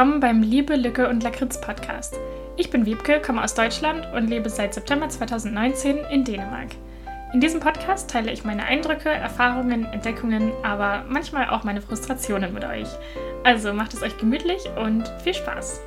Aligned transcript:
willkommen 0.00 0.20
beim 0.20 0.40
Liebe, 0.40 0.76
Lücke 0.76 1.10
und 1.10 1.22
Lakritz 1.22 1.60
Podcast. 1.60 2.18
Ich 2.56 2.70
bin 2.70 2.86
Wiebke, 2.86 3.20
komme 3.20 3.44
aus 3.44 3.52
Deutschland 3.52 4.08
und 4.14 4.28
lebe 4.28 4.48
seit 4.48 4.72
September 4.72 5.10
2019 5.10 5.98
in 6.10 6.24
Dänemark. 6.24 6.68
In 7.34 7.40
diesem 7.42 7.60
Podcast 7.60 8.08
teile 8.08 8.32
ich 8.32 8.42
meine 8.42 8.64
Eindrücke, 8.64 9.10
Erfahrungen, 9.10 9.84
Entdeckungen, 9.84 10.54
aber 10.62 11.04
manchmal 11.06 11.50
auch 11.50 11.64
meine 11.64 11.82
Frustrationen 11.82 12.54
mit 12.54 12.64
euch. 12.64 12.88
Also 13.44 13.74
macht 13.74 13.92
es 13.92 14.02
euch 14.02 14.16
gemütlich 14.16 14.62
und 14.82 15.06
viel 15.22 15.34
Spaß. 15.34 15.82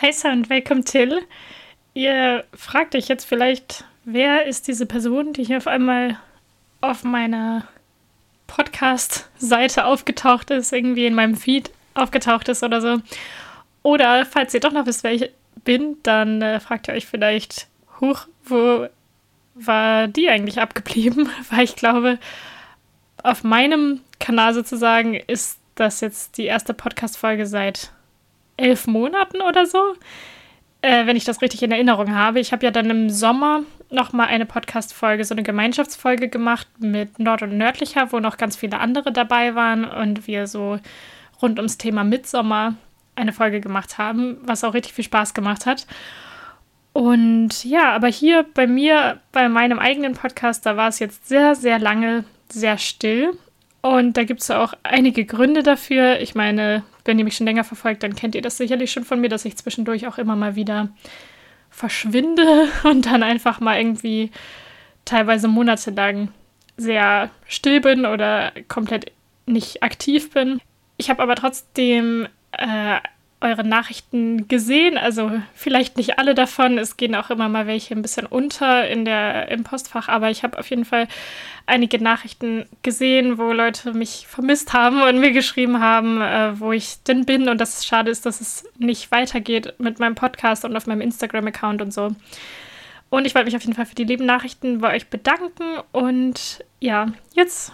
Hi 0.00 0.12
und 0.32 0.48
welcome 0.48 0.84
Till. 0.84 1.18
Ihr 1.94 2.44
fragt 2.54 2.94
euch 2.94 3.08
jetzt 3.08 3.24
vielleicht, 3.24 3.84
wer 4.04 4.46
ist 4.46 4.68
diese 4.68 4.86
Person, 4.86 5.32
die 5.32 5.42
hier 5.42 5.56
auf 5.56 5.66
einmal 5.66 6.16
auf 6.80 7.02
meiner 7.02 7.64
Podcast-Seite 8.48 9.84
aufgetaucht 9.84 10.50
ist, 10.50 10.72
irgendwie 10.72 11.06
in 11.06 11.14
meinem 11.14 11.36
Feed 11.36 11.70
aufgetaucht 11.94 12.48
ist 12.48 12.64
oder 12.64 12.80
so. 12.80 13.00
Oder 13.84 14.26
falls 14.26 14.52
ihr 14.54 14.60
doch 14.60 14.72
noch 14.72 14.86
wisst, 14.86 15.04
wer 15.04 15.12
ich 15.12 15.30
bin, 15.64 15.96
dann 16.02 16.42
äh, 16.42 16.58
fragt 16.58 16.88
ihr 16.88 16.94
euch 16.94 17.06
vielleicht, 17.06 17.68
huch, 18.00 18.26
wo 18.44 18.88
war 19.54 20.08
die 20.08 20.28
eigentlich 20.28 20.60
abgeblieben? 20.60 21.28
Weil 21.50 21.64
ich 21.64 21.76
glaube, 21.76 22.18
auf 23.22 23.44
meinem 23.44 24.00
Kanal 24.18 24.54
sozusagen 24.54 25.14
ist 25.14 25.60
das 25.76 26.00
jetzt 26.00 26.38
die 26.38 26.46
erste 26.46 26.74
Podcast-Folge 26.74 27.46
seit 27.46 27.92
elf 28.56 28.88
Monaten 28.88 29.40
oder 29.40 29.66
so 29.66 29.94
äh, 30.82 31.06
wenn 31.06 31.16
ich 31.16 31.24
das 31.24 31.42
richtig 31.42 31.62
in 31.62 31.72
Erinnerung 31.72 32.14
habe. 32.14 32.40
Ich 32.40 32.52
habe 32.52 32.64
ja 32.64 32.70
dann 32.70 32.90
im 32.90 33.10
Sommer 33.10 33.62
nochmal 33.90 34.28
eine 34.28 34.46
Podcast-Folge, 34.46 35.24
so 35.24 35.34
eine 35.34 35.42
Gemeinschaftsfolge 35.42 36.28
gemacht 36.28 36.68
mit 36.78 37.18
Nord 37.18 37.42
und 37.42 37.56
Nördlicher, 37.56 38.12
wo 38.12 38.20
noch 38.20 38.36
ganz 38.36 38.56
viele 38.56 38.80
andere 38.80 39.12
dabei 39.12 39.54
waren 39.54 39.84
und 39.84 40.26
wir 40.26 40.46
so 40.46 40.78
rund 41.40 41.58
ums 41.58 41.78
Thema 41.78 42.04
Mitsommer 42.04 42.74
eine 43.14 43.32
Folge 43.32 43.60
gemacht 43.60 43.98
haben, 43.98 44.38
was 44.42 44.64
auch 44.64 44.74
richtig 44.74 44.94
viel 44.94 45.04
Spaß 45.04 45.34
gemacht 45.34 45.66
hat. 45.66 45.86
Und 46.92 47.64
ja, 47.64 47.92
aber 47.94 48.08
hier 48.08 48.44
bei 48.54 48.66
mir, 48.66 49.20
bei 49.32 49.48
meinem 49.48 49.78
eigenen 49.78 50.14
Podcast, 50.14 50.66
da 50.66 50.76
war 50.76 50.88
es 50.88 50.98
jetzt 50.98 51.28
sehr, 51.28 51.54
sehr 51.54 51.78
lange 51.78 52.24
sehr 52.50 52.78
still. 52.78 53.38
Und 53.80 54.16
da 54.16 54.24
gibt 54.24 54.40
es 54.40 54.50
auch 54.50 54.74
einige 54.82 55.24
Gründe 55.24 55.62
dafür. 55.62 56.20
Ich 56.20 56.34
meine, 56.34 56.82
wenn 57.04 57.18
ihr 57.18 57.24
mich 57.24 57.36
schon 57.36 57.46
länger 57.46 57.64
verfolgt, 57.64 58.02
dann 58.02 58.16
kennt 58.16 58.34
ihr 58.34 58.42
das 58.42 58.56
sicherlich 58.56 58.90
schon 58.90 59.04
von 59.04 59.20
mir, 59.20 59.28
dass 59.28 59.44
ich 59.44 59.56
zwischendurch 59.56 60.06
auch 60.06 60.18
immer 60.18 60.34
mal 60.34 60.56
wieder 60.56 60.88
verschwinde 61.78 62.68
und 62.84 63.06
dann 63.06 63.22
einfach 63.22 63.60
mal 63.60 63.78
irgendwie 63.78 64.30
teilweise 65.04 65.48
monatelang 65.48 66.28
sehr 66.76 67.30
still 67.46 67.80
bin 67.80 68.04
oder 68.06 68.52
komplett 68.68 69.12
nicht 69.46 69.82
aktiv 69.82 70.30
bin. 70.32 70.60
Ich 70.96 71.10
habe 71.10 71.22
aber 71.22 71.34
trotzdem 71.34 72.28
äh, 72.52 72.98
eure 73.40 73.64
Nachrichten 73.64 74.48
gesehen. 74.48 74.98
Also 74.98 75.30
vielleicht 75.54 75.96
nicht 75.96 76.18
alle 76.18 76.34
davon. 76.34 76.78
Es 76.78 76.96
gehen 76.96 77.14
auch 77.14 77.30
immer 77.30 77.48
mal 77.48 77.66
welche 77.66 77.94
ein 77.94 78.02
bisschen 78.02 78.26
unter 78.26 78.88
in 78.88 79.04
der, 79.04 79.48
im 79.50 79.64
Postfach, 79.64 80.08
aber 80.08 80.30
ich 80.30 80.42
habe 80.42 80.58
auf 80.58 80.68
jeden 80.70 80.84
Fall 80.84 81.08
einige 81.68 82.02
Nachrichten 82.02 82.66
gesehen, 82.82 83.38
wo 83.38 83.52
Leute 83.52 83.92
mich 83.92 84.26
vermisst 84.26 84.72
haben 84.72 85.02
und 85.02 85.20
mir 85.20 85.32
geschrieben 85.32 85.80
haben, 85.80 86.20
äh, 86.20 86.58
wo 86.58 86.72
ich 86.72 87.02
denn 87.04 87.26
bin 87.26 87.48
und 87.48 87.60
dass 87.60 87.78
es 87.78 87.86
schade 87.86 88.10
ist, 88.10 88.26
dass 88.26 88.40
es 88.40 88.64
nicht 88.78 89.10
weitergeht 89.10 89.74
mit 89.78 89.98
meinem 89.98 90.14
Podcast 90.14 90.64
und 90.64 90.76
auf 90.76 90.86
meinem 90.86 91.02
Instagram-Account 91.02 91.82
und 91.82 91.92
so. 91.92 92.10
Und 93.10 93.26
ich 93.26 93.34
wollte 93.34 93.46
mich 93.46 93.56
auf 93.56 93.62
jeden 93.62 93.74
Fall 93.74 93.86
für 93.86 93.94
die 93.94 94.04
lieben 94.04 94.26
Nachrichten 94.26 94.80
bei 94.80 94.94
euch 94.94 95.08
bedanken 95.08 95.78
und 95.92 96.64
ja, 96.80 97.06
jetzt 97.34 97.72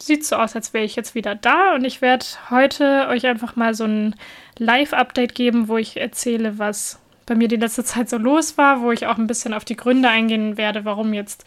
sieht 0.00 0.24
so 0.24 0.36
aus, 0.36 0.56
als 0.56 0.74
wäre 0.74 0.84
ich 0.84 0.96
jetzt 0.96 1.14
wieder 1.14 1.34
da 1.34 1.74
und 1.74 1.84
ich 1.84 2.02
werde 2.02 2.26
heute 2.50 3.06
euch 3.08 3.26
einfach 3.26 3.56
mal 3.56 3.74
so 3.74 3.84
ein 3.84 4.14
Live-Update 4.58 5.34
geben, 5.34 5.68
wo 5.68 5.76
ich 5.76 5.96
erzähle, 5.96 6.58
was 6.58 7.00
bei 7.26 7.34
mir 7.34 7.48
die 7.48 7.56
letzte 7.56 7.84
Zeit 7.84 8.10
so 8.10 8.18
los 8.18 8.58
war, 8.58 8.82
wo 8.82 8.92
ich 8.92 9.06
auch 9.06 9.18
ein 9.18 9.26
bisschen 9.26 9.54
auf 9.54 9.64
die 9.64 9.76
Gründe 9.76 10.08
eingehen 10.08 10.56
werde, 10.56 10.84
warum 10.84 11.14
jetzt 11.14 11.44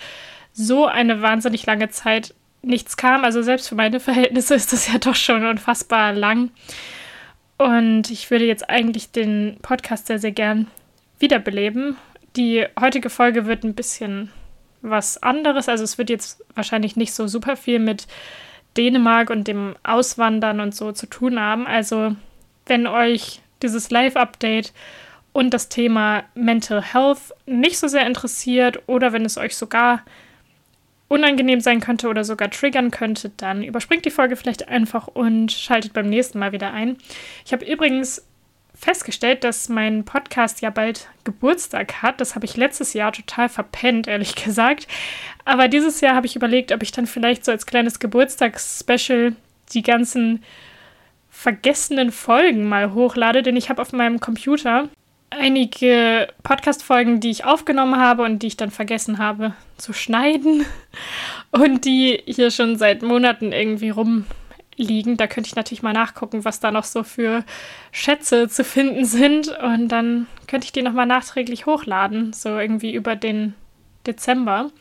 so 0.57 0.87
eine 0.87 1.21
wahnsinnig 1.21 1.65
lange 1.67 1.89
Zeit 1.89 2.33
nichts 2.63 2.97
kam. 2.97 3.23
Also 3.23 3.41
selbst 3.43 3.69
für 3.69 3.75
meine 3.75 3.99
Verhältnisse 4.01 4.55
ist 4.55 4.73
das 4.73 4.91
ja 4.91 4.97
doch 4.97 5.15
schon 5.15 5.45
unfassbar 5.45 6.13
lang. 6.13 6.49
Und 7.57 8.09
ich 8.09 8.29
würde 8.29 8.45
jetzt 8.45 8.69
eigentlich 8.69 9.11
den 9.11 9.57
Podcast 9.61 10.07
sehr, 10.07 10.19
sehr 10.19 10.31
gern 10.31 10.67
wiederbeleben. 11.19 11.95
Die 12.35 12.65
heutige 12.79 13.09
Folge 13.09 13.45
wird 13.45 13.63
ein 13.63 13.73
bisschen 13.73 14.31
was 14.81 15.21
anderes. 15.23 15.69
Also 15.69 15.83
es 15.83 15.97
wird 15.97 16.09
jetzt 16.09 16.43
wahrscheinlich 16.55 16.95
nicht 16.95 17.13
so 17.13 17.27
super 17.27 17.55
viel 17.55 17.79
mit 17.79 18.07
Dänemark 18.77 19.29
und 19.29 19.47
dem 19.47 19.75
Auswandern 19.83 20.59
und 20.59 20.75
so 20.75 20.91
zu 20.91 21.07
tun 21.07 21.39
haben. 21.39 21.65
Also 21.65 22.15
wenn 22.65 22.85
euch 22.85 23.41
dieses 23.63 23.89
Live-Update 23.89 24.71
und 25.33 25.51
das 25.51 25.69
Thema 25.69 26.23
Mental 26.35 26.81
Health 26.81 27.33
nicht 27.45 27.79
so 27.79 27.87
sehr 27.87 28.05
interessiert 28.05 28.81
oder 28.87 29.13
wenn 29.13 29.25
es 29.25 29.37
euch 29.37 29.55
sogar 29.55 30.03
unangenehm 31.07 31.61
sein 31.61 31.79
könnte 31.79 32.09
oder 32.09 32.23
sogar 32.23 32.49
triggern 32.49 32.91
könnte, 32.91 33.31
dann 33.37 33.63
überspringt 33.63 34.05
die 34.05 34.11
Folge 34.11 34.35
vielleicht 34.35 34.67
einfach 34.67 35.07
und 35.07 35.51
schaltet 35.51 35.93
beim 35.93 36.09
nächsten 36.09 36.39
Mal 36.39 36.51
wieder 36.51 36.73
ein. 36.73 36.97
Ich 37.45 37.53
habe 37.53 37.65
übrigens 37.65 38.25
festgestellt, 38.75 39.43
dass 39.43 39.69
mein 39.69 40.05
Podcast 40.05 40.61
ja 40.61 40.69
bald 40.69 41.09
Geburtstag 41.23 42.01
hat. 42.01 42.21
Das 42.21 42.35
habe 42.35 42.45
ich 42.45 42.57
letztes 42.57 42.93
Jahr 42.93 43.11
total 43.11 43.49
verpennt, 43.49 44.07
ehrlich 44.07 44.35
gesagt. 44.43 44.87
Aber 45.45 45.67
dieses 45.67 46.01
Jahr 46.01 46.15
habe 46.15 46.27
ich 46.27 46.35
überlegt, 46.35 46.71
ob 46.71 46.83
ich 46.83 46.91
dann 46.91 47.07
vielleicht 47.07 47.45
so 47.45 47.51
als 47.51 47.65
kleines 47.65 47.99
Geburtstagsspecial 47.99 49.35
die 49.73 49.81
ganzen 49.81 50.43
vergessenen 51.29 52.11
Folgen 52.11 52.67
mal 52.67 52.93
hochlade, 52.93 53.43
denn 53.43 53.55
ich 53.55 53.69
habe 53.69 53.81
auf 53.81 53.93
meinem 53.93 54.19
Computer 54.19 54.89
einige 55.29 56.27
Podcast-Folgen, 56.43 57.19
die 57.19 57.29
ich 57.29 57.45
aufgenommen 57.45 57.97
habe 57.97 58.23
und 58.23 58.39
die 58.39 58.47
ich 58.47 58.57
dann 58.57 58.71
vergessen 58.71 59.17
habe 59.17 59.53
zu 59.77 59.93
schneiden 59.93 60.65
und 61.51 61.85
die 61.85 62.21
hier 62.25 62.51
schon 62.51 62.77
seit 62.77 63.01
Monaten 63.01 63.51
irgendwie 63.51 63.89
rum 63.89 64.25
liegen. 64.77 65.17
Da 65.17 65.27
könnte 65.27 65.47
ich 65.47 65.55
natürlich 65.55 65.83
mal 65.83 65.93
nachgucken, 65.93 66.45
was 66.45 66.59
da 66.59 66.71
noch 66.71 66.83
so 66.83 67.03
für 67.03 67.43
Schätze 67.91 68.47
zu 68.47 68.63
finden 68.63 69.05
sind. 69.05 69.49
Und 69.49 69.89
dann 69.89 70.27
könnte 70.47 70.65
ich 70.65 70.71
die 70.71 70.81
nochmal 70.81 71.05
nachträglich 71.05 71.65
hochladen, 71.65 72.33
so 72.33 72.49
irgendwie 72.57 72.93
über 72.93 73.15
den 73.15 73.55
Dezember. 74.05 74.71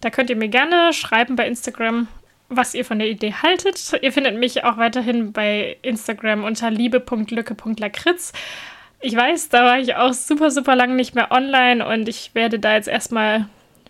Da 0.00 0.10
könnt 0.10 0.30
ihr 0.30 0.36
mir 0.36 0.48
gerne 0.48 0.92
schreiben 0.92 1.36
bei 1.36 1.46
Instagram, 1.46 2.08
was 2.48 2.74
ihr 2.74 2.84
von 2.84 2.98
der 2.98 3.08
Idee 3.08 3.34
haltet. 3.34 3.92
Ihr 4.00 4.12
findet 4.12 4.38
mich 4.38 4.64
auch 4.64 4.76
weiterhin 4.76 5.32
bei 5.32 5.76
Instagram 5.82 6.44
unter 6.44 6.70
liebe.lücke.lakritz. 6.70 8.32
Ich 9.00 9.16
weiß, 9.16 9.48
da 9.48 9.64
war 9.64 9.78
ich 9.78 9.96
auch 9.96 10.12
super, 10.12 10.50
super 10.50 10.76
lange 10.76 10.94
nicht 10.94 11.14
mehr 11.14 11.32
online 11.32 11.86
und 11.86 12.08
ich 12.08 12.34
werde 12.34 12.58
da 12.58 12.74
jetzt 12.74 12.88
erstmal 12.88 13.46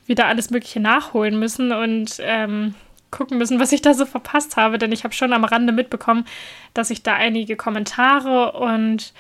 wieder 0.07 0.27
alles 0.27 0.51
Mögliche 0.51 0.81
nachholen 0.81 1.39
müssen 1.39 1.73
und 1.73 2.17
ähm, 2.21 2.75
gucken 3.11 3.39
müssen, 3.39 3.59
was 3.59 3.73
ich 3.73 3.83
da 3.83 3.95
so 3.95 4.07
verpasst 4.07 4.57
habe, 4.57 4.79
denn 4.79 4.93
ich 4.93 5.05
habe 5.05 5.15
schon 5.15 5.33
am 5.33 5.45
Rande 5.45 5.73
mitbekommen, 5.73 6.25
dass 6.75 6.91
ich 6.91 7.03
da 7.03 7.15
einige 7.15 7.57
Kommentare 7.57 8.53
und 8.53 9.13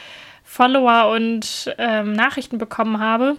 Follower 0.44 1.10
und 1.14 1.74
ähm, 1.78 2.12
Nachrichten 2.12 2.58
bekommen 2.58 3.00
habe. 3.00 3.36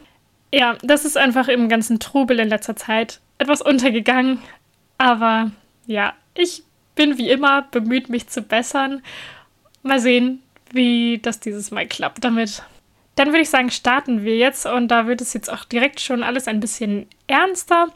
Ja, 0.54 0.78
das 0.82 1.06
ist 1.06 1.18
einfach 1.18 1.48
im 1.48 1.70
ganzen 1.70 2.00
Trubel 2.00 2.40
in 2.40 2.50
letzter 2.50 2.76
Zeit 2.76 3.22
etwas 3.38 3.62
untergegangen. 3.62 4.40
Aber 4.98 5.52
ja, 5.88 6.14
ich 6.36 6.64
bin 6.96 7.18
wie 7.18 7.30
immer 7.30 7.64
bemüht, 7.64 8.10
mich 8.10 8.28
zu 8.28 8.42
bessern. 8.42 9.02
Mal 9.84 10.00
sehen, 10.00 10.44
wie 10.74 11.20
das 11.20 11.40
dieses 11.40 11.72
Mal 11.72 11.88
klappt 11.88 12.24
damit. 12.24 12.64
Dann 13.16 13.28
würde 13.30 13.42
ich 13.42 13.50
sagen, 13.50 13.72
starten 13.72 14.24
wir 14.24 14.38
jetzt 14.38 14.66
und 14.66 14.88
da 14.88 15.08
wird 15.08 15.22
es 15.22 15.34
jetzt 15.34 15.52
auch 15.52 15.66
direkt 15.66 16.00
schon 16.00 16.24
alles 16.24 16.48
ein 16.48 16.60
bisschen 16.60 17.08
ernster. 17.28 17.88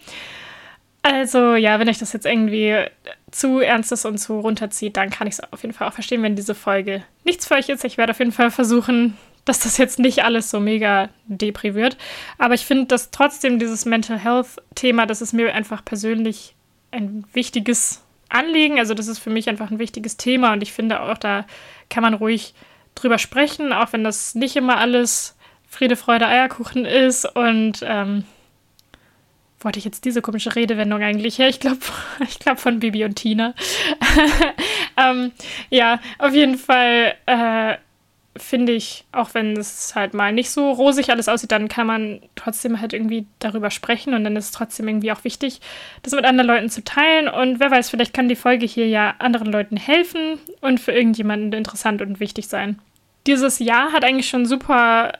Also 1.01 1.53
ja, 1.53 1.79
wenn 1.79 1.87
euch 1.87 1.99
das 1.99 2.13
jetzt 2.13 2.25
irgendwie 2.25 2.85
zu 3.31 3.59
ernst 3.59 3.91
ist 3.91 4.05
und 4.05 4.17
zu 4.17 4.39
runterzieht, 4.39 4.97
dann 4.97 5.11
kann 5.11 5.27
ich 5.27 5.35
es 5.35 5.53
auf 5.53 5.61
jeden 5.61 5.73
Fall 5.73 5.87
auch 5.87 5.93
verstehen, 5.93 6.23
wenn 6.23 6.35
diese 6.35 6.55
Folge 6.55 7.03
nichts 7.23 7.47
für 7.47 7.55
euch 7.55 7.69
ist. 7.69 7.85
Ich 7.85 7.97
werde 7.97 8.11
auf 8.11 8.19
jeden 8.19 8.31
Fall 8.31 8.49
versuchen, 8.49 9.15
dass 9.45 9.59
das 9.59 9.77
jetzt 9.77 9.99
nicht 9.99 10.23
alles 10.23 10.49
so 10.49 10.59
mega 10.59 11.09
depriviert. 11.27 11.95
Aber 12.37 12.55
ich 12.55 12.65
finde, 12.65 12.85
dass 12.85 13.11
trotzdem 13.11 13.59
dieses 13.59 13.85
Mental 13.85 14.17
Health-Thema, 14.17 15.05
das 15.05 15.21
ist 15.21 15.33
mir 15.33 15.53
einfach 15.53 15.85
persönlich 15.85 16.55
ein 16.91 17.23
wichtiges 17.33 18.03
Anliegen. 18.29 18.79
Also 18.79 18.95
das 18.95 19.07
ist 19.07 19.19
für 19.19 19.29
mich 19.29 19.47
einfach 19.47 19.69
ein 19.69 19.79
wichtiges 19.79 20.17
Thema 20.17 20.53
und 20.53 20.63
ich 20.63 20.73
finde 20.73 21.01
auch, 21.01 21.17
da 21.17 21.45
kann 21.89 22.03
man 22.03 22.13
ruhig 22.13 22.53
drüber 22.95 23.17
sprechen, 23.17 23.73
auch 23.73 23.93
wenn 23.93 24.03
das 24.03 24.35
nicht 24.35 24.55
immer 24.55 24.77
alles 24.77 25.35
Friede, 25.67 25.95
Freude, 25.95 26.27
Eierkuchen 26.27 26.85
ist 26.85 27.25
und 27.25 27.79
ähm, 27.83 28.23
wollte 29.59 29.79
ich 29.79 29.85
jetzt 29.85 30.05
diese 30.05 30.21
komische 30.21 30.55
Redewendung 30.55 31.01
eigentlich 31.01 31.39
her? 31.39 31.49
Ich 31.49 31.59
glaube, 31.59 31.79
ich 32.27 32.39
glaube 32.39 32.61
von 32.61 32.79
Bibi 32.79 33.03
und 33.03 33.15
Tina. 33.15 33.53
ähm, 34.97 35.31
ja, 35.69 35.99
auf 36.19 36.33
jeden 36.33 36.57
Fall 36.57 37.15
äh, 37.25 37.75
finde 38.37 38.73
ich, 38.73 39.05
auch 39.11 39.33
wenn 39.33 39.55
es 39.55 39.95
halt 39.95 40.13
mal 40.13 40.33
nicht 40.33 40.49
so 40.49 40.71
rosig 40.71 41.09
alles 41.09 41.29
aussieht, 41.29 41.51
dann 41.51 41.69
kann 41.69 41.87
man 41.87 42.21
trotzdem 42.35 42.81
halt 42.81 42.93
irgendwie 42.93 43.25
darüber 43.39 43.71
sprechen 43.71 44.13
und 44.13 44.23
dann 44.23 44.35
ist 44.35 44.45
es 44.45 44.51
trotzdem 44.51 44.87
irgendwie 44.87 45.11
auch 45.11 45.23
wichtig, 45.23 45.61
das 46.03 46.13
mit 46.13 46.25
anderen 46.25 46.47
Leuten 46.47 46.69
zu 46.69 46.83
teilen. 46.83 47.29
Und 47.29 47.59
wer 47.59 47.71
weiß, 47.71 47.89
vielleicht 47.89 48.13
kann 48.13 48.27
die 48.27 48.35
Folge 48.35 48.65
hier 48.65 48.87
ja 48.87 49.15
anderen 49.19 49.51
Leuten 49.51 49.77
helfen 49.77 50.39
und 50.61 50.79
für 50.79 50.91
irgendjemanden 50.91 51.53
interessant 51.53 52.01
und 52.01 52.19
wichtig 52.19 52.47
sein. 52.47 52.79
Dieses 53.25 53.59
Jahr 53.59 53.93
hat 53.93 54.03
eigentlich 54.03 54.29
schon 54.29 54.45
super 54.45 55.13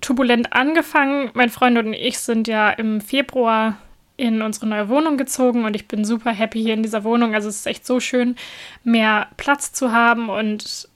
turbulent 0.00 0.52
angefangen. 0.52 1.30
Mein 1.34 1.50
Freund 1.50 1.76
und 1.78 1.92
ich 1.92 2.18
sind 2.18 2.48
ja 2.48 2.70
im 2.70 3.00
Februar 3.00 3.78
in 4.16 4.42
unsere 4.42 4.66
neue 4.66 4.88
Wohnung 4.88 5.16
gezogen 5.16 5.64
und 5.64 5.74
ich 5.74 5.88
bin 5.88 6.04
super 6.04 6.30
happy 6.30 6.62
hier 6.62 6.74
in 6.74 6.82
dieser 6.82 7.02
Wohnung. 7.02 7.34
Also 7.34 7.48
es 7.48 7.56
ist 7.56 7.66
echt 7.66 7.86
so 7.86 7.98
schön, 7.98 8.36
mehr 8.84 9.28
Platz 9.36 9.72
zu 9.72 9.90
haben 9.90 10.28
und 10.28 10.88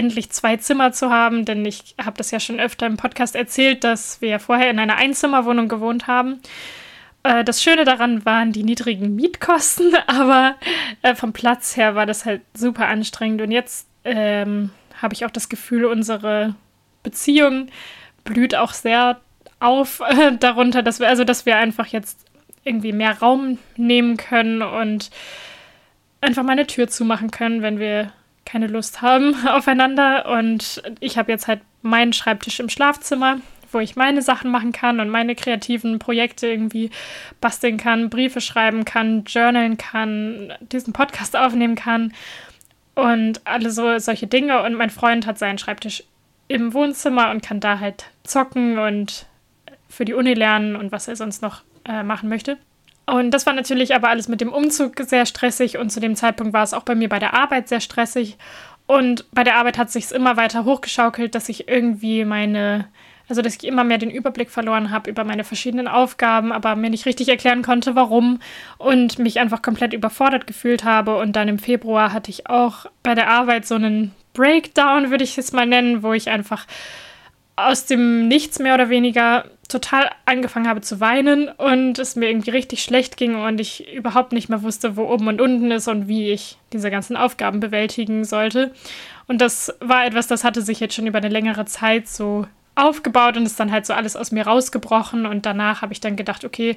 endlich 0.00 0.30
zwei 0.30 0.56
Zimmer 0.56 0.92
zu 0.92 1.10
haben, 1.10 1.44
denn 1.44 1.62
ich 1.66 1.94
habe 2.02 2.16
das 2.16 2.30
ja 2.30 2.40
schon 2.40 2.58
öfter 2.58 2.86
im 2.86 2.96
Podcast 2.96 3.36
erzählt, 3.36 3.84
dass 3.84 4.22
wir 4.22 4.38
vorher 4.38 4.70
in 4.70 4.78
einer 4.78 4.96
Einzimmerwohnung 4.96 5.68
gewohnt 5.68 6.06
haben. 6.06 6.40
Äh, 7.22 7.44
das 7.44 7.62
Schöne 7.62 7.84
daran 7.84 8.24
waren 8.24 8.52
die 8.52 8.64
niedrigen 8.64 9.14
Mietkosten, 9.14 9.94
aber 10.06 10.56
äh, 11.02 11.14
vom 11.14 11.34
Platz 11.34 11.76
her 11.76 11.94
war 11.94 12.06
das 12.06 12.24
halt 12.24 12.40
super 12.54 12.88
anstrengend 12.88 13.42
und 13.42 13.50
jetzt 13.50 13.88
ähm, 14.04 14.70
habe 15.02 15.12
ich 15.12 15.26
auch 15.26 15.30
das 15.30 15.50
Gefühl, 15.50 15.84
unsere 15.84 16.54
Beziehung 17.02 17.68
blüht 18.24 18.54
auch 18.54 18.72
sehr 18.72 19.20
auf 19.58 20.00
äh, 20.08 20.34
darunter, 20.38 20.82
dass 20.82 20.98
wir, 20.98 21.08
also 21.08 21.24
dass 21.24 21.44
wir 21.44 21.58
einfach 21.58 21.88
jetzt 21.88 22.24
irgendwie 22.64 22.92
mehr 22.92 23.18
Raum 23.18 23.58
nehmen 23.76 24.16
können 24.16 24.62
und 24.62 25.10
einfach 26.22 26.42
mal 26.42 26.52
eine 26.52 26.66
Tür 26.66 26.88
zumachen 26.88 27.30
können, 27.30 27.60
wenn 27.60 27.78
wir 27.78 28.12
keine 28.44 28.66
Lust 28.66 29.02
haben 29.02 29.34
aufeinander. 29.48 30.26
Und 30.26 30.82
ich 31.00 31.18
habe 31.18 31.32
jetzt 31.32 31.48
halt 31.48 31.60
meinen 31.82 32.12
Schreibtisch 32.12 32.60
im 32.60 32.68
Schlafzimmer, 32.68 33.40
wo 33.72 33.78
ich 33.78 33.96
meine 33.96 34.22
Sachen 34.22 34.50
machen 34.50 34.72
kann 34.72 35.00
und 35.00 35.08
meine 35.08 35.34
kreativen 35.34 35.98
Projekte 35.98 36.48
irgendwie 36.48 36.90
basteln 37.40 37.76
kann, 37.76 38.10
Briefe 38.10 38.40
schreiben 38.40 38.84
kann, 38.84 39.24
journalen 39.24 39.78
kann, 39.78 40.52
diesen 40.60 40.92
Podcast 40.92 41.36
aufnehmen 41.36 41.76
kann 41.76 42.12
und 42.94 43.40
alle 43.46 43.70
so 43.70 43.98
solche 43.98 44.26
Dinge. 44.26 44.62
Und 44.62 44.74
mein 44.74 44.90
Freund 44.90 45.26
hat 45.26 45.38
seinen 45.38 45.58
Schreibtisch 45.58 46.04
im 46.48 46.74
Wohnzimmer 46.74 47.30
und 47.30 47.42
kann 47.42 47.60
da 47.60 47.78
halt 47.78 48.06
zocken 48.24 48.78
und 48.78 49.26
für 49.88 50.04
die 50.04 50.14
Uni 50.14 50.34
lernen 50.34 50.76
und 50.76 50.92
was 50.92 51.08
er 51.08 51.16
sonst 51.16 51.42
noch 51.42 51.62
äh, 51.84 52.02
machen 52.02 52.28
möchte. 52.28 52.58
Und 53.10 53.32
das 53.32 53.44
war 53.44 53.54
natürlich 53.54 53.92
aber 53.92 54.08
alles 54.08 54.28
mit 54.28 54.40
dem 54.40 54.52
Umzug 54.52 54.92
sehr 55.00 55.26
stressig 55.26 55.78
und 55.78 55.90
zu 55.90 55.98
dem 55.98 56.14
Zeitpunkt 56.14 56.52
war 56.52 56.62
es 56.62 56.72
auch 56.72 56.84
bei 56.84 56.94
mir 56.94 57.08
bei 57.08 57.18
der 57.18 57.34
Arbeit 57.34 57.68
sehr 57.68 57.80
stressig. 57.80 58.38
Und 58.86 59.24
bei 59.32 59.42
der 59.42 59.56
Arbeit 59.56 59.78
hat 59.78 59.90
sich 59.90 60.12
immer 60.12 60.36
weiter 60.36 60.64
hochgeschaukelt, 60.64 61.34
dass 61.34 61.48
ich 61.48 61.66
irgendwie 61.66 62.24
meine, 62.24 62.86
also 63.28 63.42
dass 63.42 63.56
ich 63.56 63.64
immer 63.64 63.82
mehr 63.82 63.98
den 63.98 64.12
Überblick 64.12 64.48
verloren 64.48 64.92
habe 64.92 65.10
über 65.10 65.24
meine 65.24 65.42
verschiedenen 65.42 65.88
Aufgaben, 65.88 66.52
aber 66.52 66.76
mir 66.76 66.88
nicht 66.88 67.04
richtig 67.04 67.28
erklären 67.28 67.62
konnte, 67.62 67.96
warum 67.96 68.38
und 68.78 69.18
mich 69.18 69.40
einfach 69.40 69.60
komplett 69.60 69.92
überfordert 69.92 70.46
gefühlt 70.46 70.84
habe. 70.84 71.16
Und 71.18 71.34
dann 71.34 71.48
im 71.48 71.58
Februar 71.58 72.12
hatte 72.12 72.30
ich 72.30 72.48
auch 72.48 72.86
bei 73.02 73.16
der 73.16 73.28
Arbeit 73.28 73.66
so 73.66 73.74
einen 73.74 74.12
Breakdown, 74.34 75.10
würde 75.10 75.24
ich 75.24 75.36
es 75.36 75.50
mal 75.50 75.66
nennen, 75.66 76.04
wo 76.04 76.12
ich 76.12 76.30
einfach 76.30 76.64
aus 77.56 77.86
dem 77.86 78.28
Nichts 78.28 78.60
mehr 78.60 78.74
oder 78.74 78.88
weniger 78.88 79.46
total 79.70 80.10
angefangen 80.26 80.68
habe 80.68 80.80
zu 80.80 81.00
weinen 81.00 81.48
und 81.48 81.98
es 81.98 82.16
mir 82.16 82.28
irgendwie 82.28 82.50
richtig 82.50 82.82
schlecht 82.82 83.16
ging 83.16 83.34
und 83.34 83.60
ich 83.60 83.92
überhaupt 83.92 84.32
nicht 84.32 84.48
mehr 84.48 84.62
wusste, 84.62 84.96
wo 84.96 85.04
oben 85.04 85.28
und 85.28 85.40
unten 85.40 85.70
ist 85.70 85.88
und 85.88 86.08
wie 86.08 86.30
ich 86.30 86.58
diese 86.72 86.90
ganzen 86.90 87.16
Aufgaben 87.16 87.60
bewältigen 87.60 88.24
sollte. 88.24 88.72
Und 89.26 89.40
das 89.40 89.74
war 89.80 90.04
etwas, 90.06 90.26
das 90.26 90.44
hatte 90.44 90.62
sich 90.62 90.80
jetzt 90.80 90.94
schon 90.94 91.06
über 91.06 91.18
eine 91.18 91.28
längere 91.28 91.64
Zeit 91.64 92.08
so 92.08 92.46
aufgebaut 92.74 93.36
und 93.36 93.46
ist 93.46 93.60
dann 93.60 93.72
halt 93.72 93.86
so 93.86 93.94
alles 93.94 94.16
aus 94.16 94.32
mir 94.32 94.46
rausgebrochen 94.46 95.26
und 95.26 95.46
danach 95.46 95.82
habe 95.82 95.92
ich 95.92 96.00
dann 96.00 96.16
gedacht, 96.16 96.44
okay, 96.44 96.76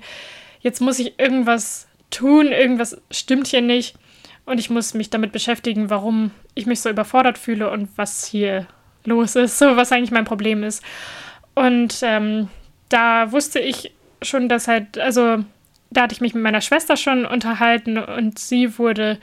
jetzt 0.62 0.82
muss 0.82 1.00
ich 1.00 1.20
irgendwas 1.20 1.88
tun, 2.12 2.48
irgendwas 2.48 3.02
stimmt 3.12 3.48
hier 3.48 3.62
nicht 3.62 3.96
und 4.46 4.60
ich 4.60 4.70
muss 4.70 4.94
mich 4.94 5.10
damit 5.10 5.32
beschäftigen, 5.32 5.90
warum 5.90 6.32
ich 6.56 6.66
mich 6.66 6.82
so 6.82 6.90
überfordert 6.90 7.38
fühle 7.38 7.70
und 7.70 7.90
was 7.96 8.26
hier 8.26 8.68
los 9.06 9.36
ist, 9.36 9.58
so 9.58 9.76
was 9.76 9.92
eigentlich 9.92 10.12
mein 10.12 10.26
Problem 10.26 10.64
ist. 10.64 10.84
Und 11.56 12.00
ähm, 12.02 12.50
da 12.94 13.32
wusste 13.32 13.60
ich 13.60 13.92
schon, 14.22 14.48
dass 14.48 14.68
halt, 14.68 14.98
also 14.98 15.44
da 15.90 16.04
hatte 16.04 16.14
ich 16.14 16.22
mich 16.22 16.34
mit 16.34 16.44
meiner 16.44 16.62
Schwester 16.62 16.96
schon 16.96 17.26
unterhalten 17.26 17.98
und 17.98 18.40
sie 18.40 18.78
wurde 18.78 19.18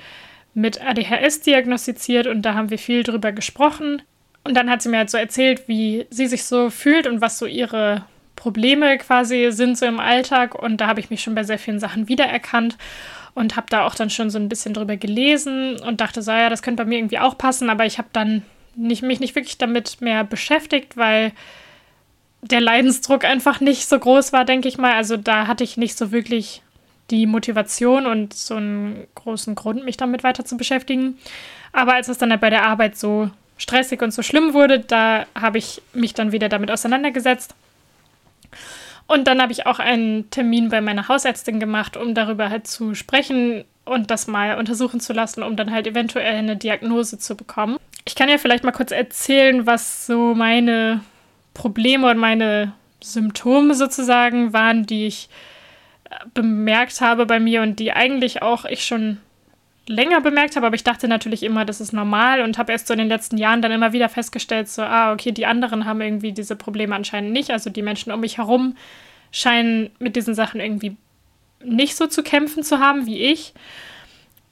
mit 0.55 0.85
ADHS 0.85 1.41
diagnostiziert 1.41 2.27
und 2.27 2.43
da 2.43 2.55
haben 2.55 2.71
wir 2.71 2.79
viel 2.79 3.03
drüber 3.03 3.33
gesprochen. 3.33 4.03
Und 4.43 4.55
dann 4.57 4.71
hat 4.71 4.83
sie 4.83 4.89
mir 4.89 4.99
halt 4.99 5.11
so 5.11 5.19
erzählt, 5.19 5.69
wie 5.69 6.07
sie 6.11 6.27
sich 6.27 6.45
so 6.45 6.71
fühlt 6.71 7.07
und 7.07 7.21
was 7.21 7.39
so 7.39 7.47
ihre 7.47 8.05
Probleme 8.37 8.97
quasi 8.99 9.49
sind 9.51 9.79
so 9.79 9.87
im 9.87 10.01
Alltag. 10.01 10.55
Und 10.55 10.81
da 10.81 10.87
habe 10.87 11.01
ich 11.01 11.11
mich 11.11 11.23
schon 11.23 11.35
bei 11.35 11.45
sehr 11.45 11.59
vielen 11.59 11.79
Sachen 11.79 12.09
wiedererkannt 12.09 12.77
und 13.35 13.57
habe 13.57 13.67
da 13.71 13.87
auch 13.87 13.95
dann 13.95 14.11
schon 14.11 14.31
so 14.31 14.39
ein 14.39 14.49
bisschen 14.49 14.75
drüber 14.75 14.97
gelesen 14.97 15.79
und 15.81 16.01
dachte 16.01 16.23
so, 16.23 16.33
ja, 16.33 16.49
das 16.49 16.63
könnte 16.63 16.83
bei 16.83 16.89
mir 16.89 16.99
irgendwie 16.99 17.19
auch 17.19 17.39
passen, 17.39 17.71
aber 17.71 17.87
ich 17.87 17.99
habe 17.99 18.09
dann 18.13 18.43
nicht, 18.75 19.03
mich 19.03 19.21
nicht 19.21 19.35
wirklich 19.35 19.59
damit 19.59 20.01
mehr 20.01 20.25
beschäftigt, 20.25 20.97
weil 20.97 21.33
der 22.43 22.61
Leidensdruck 22.61 23.25
einfach 23.25 23.61
nicht 23.61 23.89
so 23.89 23.99
groß 23.99 24.33
war, 24.33 24.45
denke 24.45 24.69
ich 24.69 24.79
mal. 24.79 24.95
Also 24.95 25.17
da 25.17 25.47
hatte 25.47 25.65
ich 25.65 25.77
nicht 25.77 25.97
so 25.97 26.13
wirklich 26.13 26.63
die 27.11 27.27
Motivation 27.27 28.07
und 28.07 28.35
so 28.35 28.55
einen 28.55 29.07
großen 29.15 29.55
Grund, 29.55 29.85
mich 29.85 29.97
damit 29.97 30.23
weiter 30.23 30.45
zu 30.45 30.57
beschäftigen. 30.57 31.19
Aber 31.73 31.95
als 31.95 32.09
es 32.09 32.19
dann 32.19 32.31
halt 32.31 32.41
bei 32.41 32.51
der 32.51 32.65
Arbeit 32.65 32.97
so 32.97 33.31
stressig 33.59 34.01
und 34.03 34.13
so 34.13 34.23
schlimm 34.23 34.55
wurde, 34.55 34.81
da 34.81 35.27
habe 35.39 35.59
ich 35.59 35.83
mich 35.93 36.15
dann 36.15 36.33
wieder 36.33 36.49
damit 36.49 36.71
auseinandergesetzt. 36.71 37.55
Und 39.07 39.27
dann 39.27 39.43
habe 39.43 39.53
ich 39.53 39.67
auch 39.67 39.81
einen 39.81 40.31
Termin 40.31 40.69
bei 40.69 40.81
meiner 40.81 41.09
Hausärztin 41.09 41.59
gemacht, 41.59 41.97
um 41.97 42.15
darüber 42.15 42.49
halt 42.49 42.67
zu 42.67 42.95
sprechen 42.95 43.65
und 43.85 44.11
das 44.11 44.29
mal 44.29 44.57
untersuchen 44.57 45.01
zu 45.01 45.13
lassen, 45.13 45.43
um 45.43 45.57
dann 45.57 45.73
halt 45.73 45.87
eventuell 45.89 46.37
eine 46.37 46.57
Diagnose 46.57 47.19
zu 47.19 47.35
bekommen. 47.35 47.77
Ich 48.05 48.15
kann 48.15 48.29
ja 48.29 48.39
vielleicht 48.39 48.63
mal 48.63 48.71
kurz 48.71 48.93
erzählen, 48.93 49.67
was 49.67 50.07
so 50.07 50.35
meine 50.35 51.01
Probleme 51.55 52.11
und 52.11 52.19
meine 52.19 52.73
Symptome 53.03 53.75
sozusagen 53.75 54.53
waren, 54.53 54.87
die 54.87 55.07
ich 55.07 55.29
äh, 56.05 56.15
bemerkt 56.35 57.01
habe 57.01 57.27
bei 57.27 57.41
mir 57.41 57.63
und 57.63 57.79
die 57.79 57.93
eigentlich 57.93 58.43
auch 58.43 58.65
ich 58.65 58.85
schon 58.85 59.19
länger 59.87 60.21
bemerkt 60.21 60.55
habe, 60.55 60.67
aber 60.67 60.77
ich 60.77 60.85
dachte 60.85 61.09
natürlich 61.09 61.43
immer, 61.43 61.65
das 61.65 61.81
ist 61.81 61.93
normal 61.93 62.43
und 62.43 62.59
habe 62.59 62.71
erst 62.71 62.87
so 62.87 62.93
in 62.93 62.99
den 62.99 63.09
letzten 63.09 63.39
Jahren 63.39 63.61
dann 63.61 63.73
immer 63.73 63.93
wieder 63.93 64.09
festgestellt, 64.09 64.69
so, 64.69 64.83
ah, 64.83 65.13
okay, 65.13 65.33
die 65.33 65.47
anderen 65.47 65.85
haben 65.85 66.01
irgendwie 66.01 66.33
diese 66.33 66.55
Probleme 66.55 66.95
anscheinend 66.95 67.33
nicht. 67.33 67.51
Also 67.51 67.71
die 67.71 67.83
Menschen 67.83 68.13
um 68.13 68.21
mich 68.21 68.39
herum 68.39 68.77
scheinen 69.33 69.91
mit 69.99 70.15
diesen 70.15 70.35
Sachen 70.35 70.61
irgendwie 70.61 70.97
nicht 71.65 71.97
so 71.97 72.07
zu 72.07 72.23
kämpfen 72.23 72.63
zu 72.63 72.79
haben 72.79 73.07
wie 73.07 73.21
ich. 73.21 73.53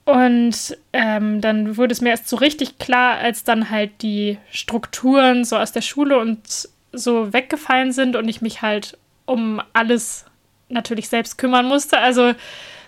Und 0.04 0.76
ähm, 0.92 1.40
dann 1.40 1.76
wurde 1.76 1.92
es 1.92 2.00
mir 2.00 2.10
erst 2.10 2.28
so 2.28 2.36
richtig 2.36 2.78
klar, 2.78 3.18
als 3.18 3.44
dann 3.44 3.70
halt 3.70 3.90
die 4.02 4.38
Strukturen 4.50 5.44
so 5.44 5.56
aus 5.56 5.70
der 5.70 5.82
Schule 5.82 6.18
und 6.18 6.68
so 6.92 7.32
weggefallen 7.32 7.92
sind 7.92 8.16
und 8.16 8.28
ich 8.28 8.40
mich 8.40 8.62
halt 8.62 8.96
um 9.26 9.60
alles 9.72 10.24
natürlich 10.68 11.08
selbst 11.08 11.38
kümmern 11.38 11.66
musste. 11.66 11.98
Also 11.98 12.34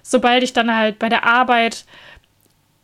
sobald 0.02 0.42
ich 0.42 0.52
dann 0.52 0.74
halt 0.74 0.98
bei 0.98 1.08
der 1.08 1.24
Arbeit 1.24 1.84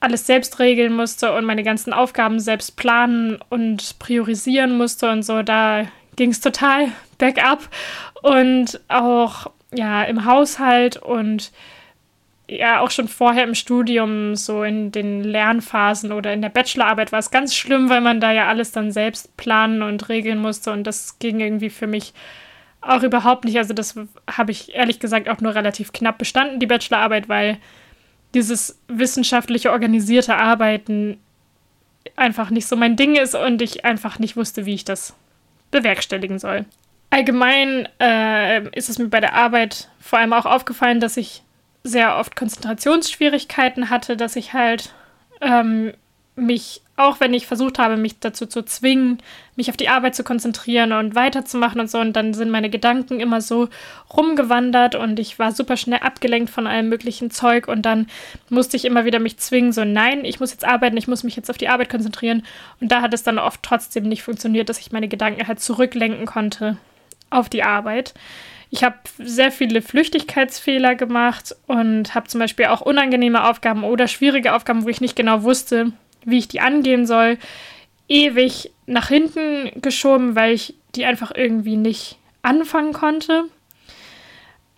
alles 0.00 0.26
selbst 0.26 0.58
regeln 0.58 0.94
musste 0.94 1.34
und 1.34 1.44
meine 1.44 1.62
ganzen 1.62 1.92
Aufgaben 1.92 2.38
selbst 2.38 2.76
planen 2.76 3.38
und 3.48 3.98
priorisieren 3.98 4.76
musste 4.76 5.10
und 5.10 5.22
so, 5.22 5.42
da 5.42 5.86
ging 6.16 6.30
es 6.30 6.40
total 6.40 6.88
bergab. 7.18 7.68
Und 8.22 8.80
auch 8.88 9.50
ja 9.72 10.04
im 10.04 10.24
Haushalt 10.24 10.96
und 10.96 11.50
ja 12.48 12.80
auch 12.80 12.90
schon 12.90 13.08
vorher 13.08 13.44
im 13.44 13.54
Studium, 13.54 14.36
so 14.36 14.62
in 14.62 14.92
den 14.92 15.22
Lernphasen 15.22 16.12
oder 16.12 16.32
in 16.32 16.42
der 16.42 16.48
Bachelorarbeit 16.48 17.12
war 17.12 17.18
es 17.18 17.30
ganz 17.30 17.54
schlimm, 17.54 17.88
weil 17.88 18.00
man 18.00 18.20
da 18.20 18.32
ja 18.32 18.46
alles 18.46 18.72
dann 18.72 18.92
selbst 18.92 19.36
planen 19.36 19.82
und 19.82 20.08
regeln 20.08 20.38
musste 20.38 20.72
und 20.72 20.84
das 20.84 21.18
ging 21.18 21.40
irgendwie 21.40 21.70
für 21.70 21.86
mich 21.86 22.14
auch 22.80 23.02
überhaupt 23.02 23.44
nicht. 23.44 23.58
Also 23.58 23.74
das 23.74 23.98
habe 24.30 24.52
ich 24.52 24.74
ehrlich 24.74 25.00
gesagt 25.00 25.28
auch 25.28 25.40
nur 25.40 25.54
relativ 25.54 25.92
knapp 25.92 26.18
bestanden, 26.18 26.60
die 26.60 26.66
Bachelorarbeit, 26.66 27.28
weil 27.28 27.58
dieses 28.34 28.80
wissenschaftliche 28.86 29.72
organisierte 29.72 30.36
Arbeiten 30.36 31.18
einfach 32.14 32.50
nicht 32.50 32.66
so 32.66 32.76
mein 32.76 32.96
Ding 32.96 33.16
ist 33.16 33.34
und 33.34 33.60
ich 33.60 33.84
einfach 33.84 34.18
nicht 34.18 34.36
wusste, 34.36 34.66
wie 34.66 34.74
ich 34.74 34.84
das 34.84 35.14
bewerkstelligen 35.72 36.38
soll. 36.38 36.64
Allgemein 37.10 37.88
äh, 38.00 38.68
ist 38.76 38.88
es 38.88 38.98
mir 38.98 39.08
bei 39.08 39.20
der 39.20 39.34
Arbeit 39.34 39.88
vor 40.00 40.18
allem 40.18 40.32
auch 40.32 40.46
aufgefallen, 40.46 41.00
dass 41.00 41.16
ich 41.16 41.42
sehr 41.86 42.16
oft 42.16 42.36
Konzentrationsschwierigkeiten 42.36 43.90
hatte, 43.90 44.16
dass 44.16 44.36
ich 44.36 44.52
halt 44.52 44.92
ähm, 45.40 45.92
mich 46.34 46.82
auch 46.96 47.20
wenn 47.20 47.34
ich 47.34 47.46
versucht 47.46 47.78
habe, 47.78 47.96
mich 47.96 48.20
dazu 48.20 48.46
zu 48.46 48.64
zwingen, 48.64 49.18
mich 49.54 49.68
auf 49.68 49.76
die 49.76 49.90
Arbeit 49.90 50.14
zu 50.14 50.24
konzentrieren 50.24 50.92
und 50.92 51.14
weiterzumachen 51.14 51.80
und 51.80 51.90
so, 51.90 51.98
und 51.98 52.14
dann 52.14 52.32
sind 52.32 52.50
meine 52.50 52.70
Gedanken 52.70 53.20
immer 53.20 53.42
so 53.42 53.68
rumgewandert 54.16 54.94
und 54.94 55.20
ich 55.20 55.38
war 55.38 55.52
super 55.52 55.76
schnell 55.76 56.00
abgelenkt 56.00 56.48
von 56.48 56.66
allem 56.66 56.88
möglichen 56.88 57.30
Zeug 57.30 57.68
und 57.68 57.82
dann 57.82 58.06
musste 58.48 58.78
ich 58.78 58.86
immer 58.86 59.04
wieder 59.04 59.18
mich 59.18 59.36
zwingen, 59.36 59.72
so 59.72 59.84
nein, 59.84 60.24
ich 60.24 60.40
muss 60.40 60.52
jetzt 60.52 60.64
arbeiten, 60.64 60.96
ich 60.96 61.08
muss 61.08 61.22
mich 61.22 61.36
jetzt 61.36 61.50
auf 61.50 61.58
die 61.58 61.68
Arbeit 61.68 61.90
konzentrieren. 61.90 62.44
Und 62.80 62.90
da 62.90 63.02
hat 63.02 63.12
es 63.12 63.22
dann 63.22 63.38
oft 63.38 63.62
trotzdem 63.62 64.04
nicht 64.04 64.22
funktioniert, 64.22 64.68
dass 64.68 64.80
ich 64.80 64.92
meine 64.92 65.08
Gedanken 65.08 65.46
halt 65.46 65.60
zurücklenken 65.60 66.24
konnte 66.24 66.78
auf 67.28 67.50
die 67.50 67.62
Arbeit. 67.62 68.14
Ich 68.70 68.82
habe 68.82 68.96
sehr 69.18 69.52
viele 69.52 69.80
Flüchtigkeitsfehler 69.80 70.94
gemacht 70.94 71.54
und 71.66 72.14
habe 72.14 72.26
zum 72.28 72.40
Beispiel 72.40 72.66
auch 72.66 72.80
unangenehme 72.80 73.48
Aufgaben 73.48 73.84
oder 73.84 74.08
schwierige 74.08 74.54
Aufgaben, 74.54 74.84
wo 74.84 74.88
ich 74.88 75.00
nicht 75.00 75.16
genau 75.16 75.42
wusste, 75.44 75.92
wie 76.24 76.38
ich 76.38 76.48
die 76.48 76.60
angehen 76.60 77.06
soll, 77.06 77.38
ewig 78.08 78.72
nach 78.86 79.08
hinten 79.08 79.70
geschoben, 79.80 80.34
weil 80.34 80.52
ich 80.52 80.74
die 80.94 81.04
einfach 81.04 81.32
irgendwie 81.34 81.76
nicht 81.76 82.18
anfangen 82.42 82.92
konnte. 82.92 83.44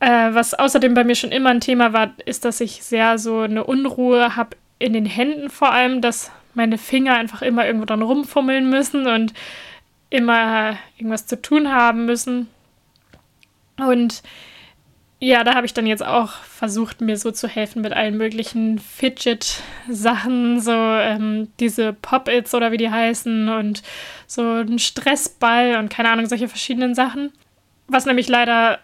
Äh, 0.00 0.32
was 0.32 0.54
außerdem 0.54 0.94
bei 0.94 1.04
mir 1.04 1.14
schon 1.14 1.32
immer 1.32 1.50
ein 1.50 1.60
Thema 1.60 1.92
war, 1.92 2.12
ist, 2.24 2.44
dass 2.44 2.60
ich 2.60 2.82
sehr 2.84 3.18
so 3.18 3.40
eine 3.40 3.64
Unruhe 3.64 4.36
habe 4.36 4.56
in 4.78 4.92
den 4.92 5.06
Händen 5.06 5.50
vor 5.50 5.72
allem, 5.72 6.00
dass 6.00 6.30
meine 6.54 6.78
Finger 6.78 7.14
einfach 7.14 7.42
immer 7.42 7.66
irgendwo 7.66 7.86
dran 7.86 8.02
rumfummeln 8.02 8.68
müssen 8.68 9.06
und 9.06 9.34
immer 10.10 10.78
irgendwas 10.96 11.26
zu 11.26 11.40
tun 11.40 11.72
haben 11.72 12.06
müssen. 12.06 12.48
Und 13.78 14.22
ja, 15.20 15.42
da 15.42 15.54
habe 15.54 15.66
ich 15.66 15.74
dann 15.74 15.86
jetzt 15.86 16.04
auch 16.04 16.30
versucht, 16.30 17.00
mir 17.00 17.16
so 17.16 17.32
zu 17.32 17.48
helfen 17.48 17.82
mit 17.82 17.92
allen 17.92 18.16
möglichen 18.16 18.78
Fidget-Sachen, 18.78 20.60
so 20.60 20.72
ähm, 20.72 21.48
diese 21.58 21.92
Pop-Its 21.92 22.54
oder 22.54 22.70
wie 22.70 22.76
die 22.76 22.90
heißen 22.90 23.48
und 23.48 23.82
so 24.28 24.42
ein 24.42 24.78
Stressball 24.78 25.76
und 25.78 25.90
keine 25.90 26.10
Ahnung, 26.10 26.26
solche 26.26 26.48
verschiedenen 26.48 26.94
Sachen. 26.94 27.32
Was 27.88 28.06
nämlich 28.06 28.28
leider 28.28 28.78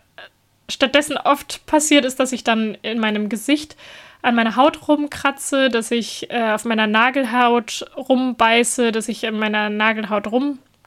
stattdessen 0.69 1.17
oft 1.17 1.67
passiert, 1.67 2.05
ist, 2.05 2.19
dass 2.19 2.33
ich 2.33 2.43
dann 2.43 2.77
in 2.83 2.99
meinem 2.99 3.29
Gesicht 3.29 3.77
an 4.23 4.35
meiner 4.35 4.57
Haut 4.57 4.89
rumkratze, 4.89 5.69
dass 5.69 5.91
ich 5.91 6.31
äh, 6.31 6.53
auf 6.53 6.65
meiner 6.65 6.87
Nagelhaut 6.87 7.85
rumbeiße, 7.97 8.91
dass 8.91 9.09
ich 9.09 9.23
in 9.23 9.39
meiner 9.39 9.69
Nagelhaut 9.69 10.27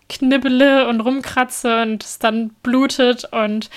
rumknibbele 0.10 0.88
und 0.88 1.02
rumkratze 1.02 1.82
und 1.82 2.04
es 2.04 2.20
dann 2.20 2.50
blutet 2.64 3.26
und 3.32 3.70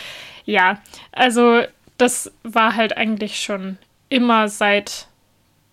ja, 0.45 0.81
also 1.13 1.63
das 1.99 2.33
war 2.43 2.77
halt 2.77 2.97
eigentlich 2.97 3.41
schon 3.41 3.79
immer 4.09 4.49
seit 4.49 5.07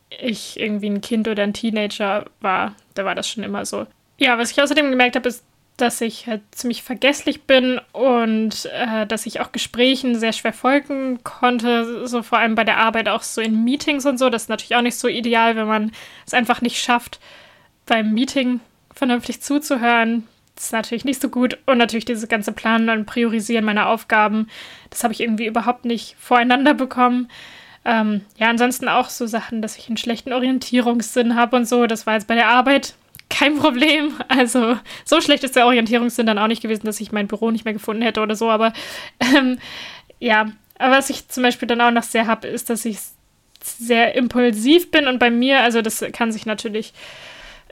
ich 0.09 0.59
irgendwie 0.59 0.89
ein 0.89 1.01
Kind 1.01 1.27
oder 1.27 1.43
ein 1.43 1.53
Teenager 1.53 2.25
war, 2.39 2.75
da 2.93 3.05
war 3.05 3.15
das 3.15 3.29
schon 3.29 3.43
immer 3.43 3.65
so. 3.65 3.87
Ja, 4.17 4.37
was 4.37 4.51
ich 4.51 4.61
außerdem 4.61 4.89
gemerkt 4.89 5.15
habe, 5.15 5.27
ist, 5.27 5.43
dass 5.75 6.01
ich 6.01 6.25
halt 6.25 6.41
ziemlich 6.51 6.81
vergesslich 6.81 7.43
bin 7.43 7.79
und 7.91 8.67
äh, 8.73 9.05
dass 9.05 9.25
ich 9.25 9.41
auch 9.41 9.51
Gesprächen 9.51 10.15
sehr 10.15 10.33
schwer 10.33 10.53
folgen 10.53 11.23
konnte, 11.23 12.07
so 12.07 12.23
vor 12.23 12.39
allem 12.39 12.55
bei 12.55 12.63
der 12.63 12.77
Arbeit, 12.77 13.09
auch 13.09 13.21
so 13.21 13.41
in 13.41 13.63
Meetings 13.63 14.05
und 14.05 14.17
so. 14.17 14.29
Das 14.29 14.43
ist 14.43 14.49
natürlich 14.49 14.75
auch 14.75 14.81
nicht 14.81 14.97
so 14.97 15.07
ideal, 15.07 15.55
wenn 15.55 15.67
man 15.67 15.91
es 16.25 16.33
einfach 16.33 16.61
nicht 16.61 16.81
schafft, 16.81 17.19
beim 17.85 18.11
Meeting 18.13 18.59
vernünftig 18.91 19.41
zuzuhören, 19.41 20.27
das 20.57 20.71
natürlich 20.71 21.05
nicht 21.05 21.21
so 21.21 21.29
gut. 21.29 21.57
Und 21.65 21.77
natürlich 21.77 22.05
dieses 22.05 22.27
ganze 22.27 22.51
Planen 22.51 22.89
und 22.89 23.05
Priorisieren 23.05 23.65
meiner 23.65 23.87
Aufgaben, 23.87 24.47
das 24.89 25.03
habe 25.03 25.13
ich 25.13 25.21
irgendwie 25.21 25.45
überhaupt 25.45 25.85
nicht 25.85 26.15
voreinander 26.19 26.73
bekommen. 26.73 27.29
Ähm, 27.85 28.21
ja, 28.37 28.49
ansonsten 28.49 28.89
auch 28.89 29.09
so 29.09 29.27
Sachen, 29.27 29.61
dass 29.61 29.77
ich 29.77 29.87
einen 29.87 29.97
schlechten 29.97 30.33
Orientierungssinn 30.33 31.35
habe 31.35 31.55
und 31.55 31.67
so. 31.67 31.87
Das 31.87 32.05
war 32.05 32.15
jetzt 32.15 32.27
bei 32.27 32.35
der 32.35 32.49
Arbeit 32.49 32.95
kein 33.29 33.57
Problem. 33.57 34.13
Also 34.27 34.77
so 35.05 35.21
schlecht 35.21 35.43
ist 35.43 35.55
der 35.55 35.65
Orientierungssinn 35.65 36.25
dann 36.25 36.39
auch 36.39 36.47
nicht 36.47 36.61
gewesen, 36.61 36.85
dass 36.85 36.99
ich 36.99 37.11
mein 37.11 37.27
Büro 37.27 37.51
nicht 37.51 37.65
mehr 37.65 37.73
gefunden 37.73 38.01
hätte 38.01 38.21
oder 38.21 38.35
so. 38.35 38.49
Aber 38.49 38.73
ähm, 39.19 39.59
ja, 40.19 40.47
aber 40.79 40.97
was 40.97 41.09
ich 41.09 41.27
zum 41.27 41.43
Beispiel 41.43 41.67
dann 41.67 41.81
auch 41.81 41.91
noch 41.91 42.03
sehr 42.03 42.27
habe, 42.27 42.47
ist, 42.47 42.69
dass 42.69 42.85
ich 42.85 42.99
sehr 43.63 44.15
impulsiv 44.15 44.91
bin 44.91 45.07
und 45.07 45.19
bei 45.19 45.29
mir, 45.29 45.61
also 45.61 45.81
das 45.81 46.03
kann 46.13 46.31
sich 46.31 46.45
natürlich 46.45 46.93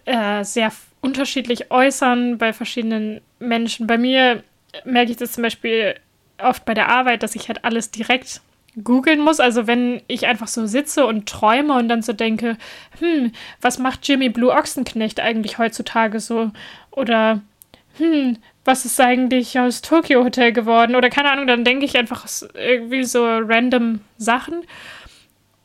äh, 0.06 0.44
sehr 0.44 0.72
unterschiedlich 1.06 1.72
äußern 1.72 2.38
bei 2.38 2.52
verschiedenen 2.52 3.22
Menschen. 3.40 3.86
Bei 3.86 3.98
mir 3.98 4.44
merke 4.84 5.12
ich 5.12 5.18
das 5.18 5.34
zum 5.34 5.44
Beispiel 5.44 5.96
oft 6.38 6.66
bei 6.66 6.74
der 6.74 6.90
Arbeit, 6.90 7.24
dass 7.24 7.36
ich 7.36 7.48
halt 7.48 7.64
alles 7.64 7.92
direkt 7.92 8.42
googeln 8.84 9.20
muss. 9.20 9.40
Also 9.40 9.68
wenn 9.68 10.02
ich 10.08 10.26
einfach 10.26 10.48
so 10.48 10.66
sitze 10.66 11.06
und 11.06 11.30
träume 11.30 11.76
und 11.76 11.88
dann 11.88 12.02
so 12.02 12.12
denke, 12.12 12.58
hm, 13.00 13.32
was 13.62 13.78
macht 13.78 14.08
Jimmy 14.08 14.30
Blue 14.30 14.52
Ochsenknecht 14.52 15.20
eigentlich 15.20 15.58
heutzutage 15.58 16.20
so? 16.20 16.52
Oder 16.92 17.42
hm, 17.98 18.38
was 18.66 18.84
ist 18.84 19.00
eigentlich 19.00 19.58
aus 19.60 19.82
Tokyo 19.82 20.24
Hotel 20.24 20.52
geworden? 20.52 20.96
Oder 20.96 21.10
keine 21.10 21.32
Ahnung, 21.32 21.48
dann 21.48 21.64
denke 21.64 21.86
ich 21.86 21.98
einfach 21.98 22.26
irgendwie 22.56 23.04
so 23.04 23.24
random 23.24 24.02
Sachen. 24.18 24.64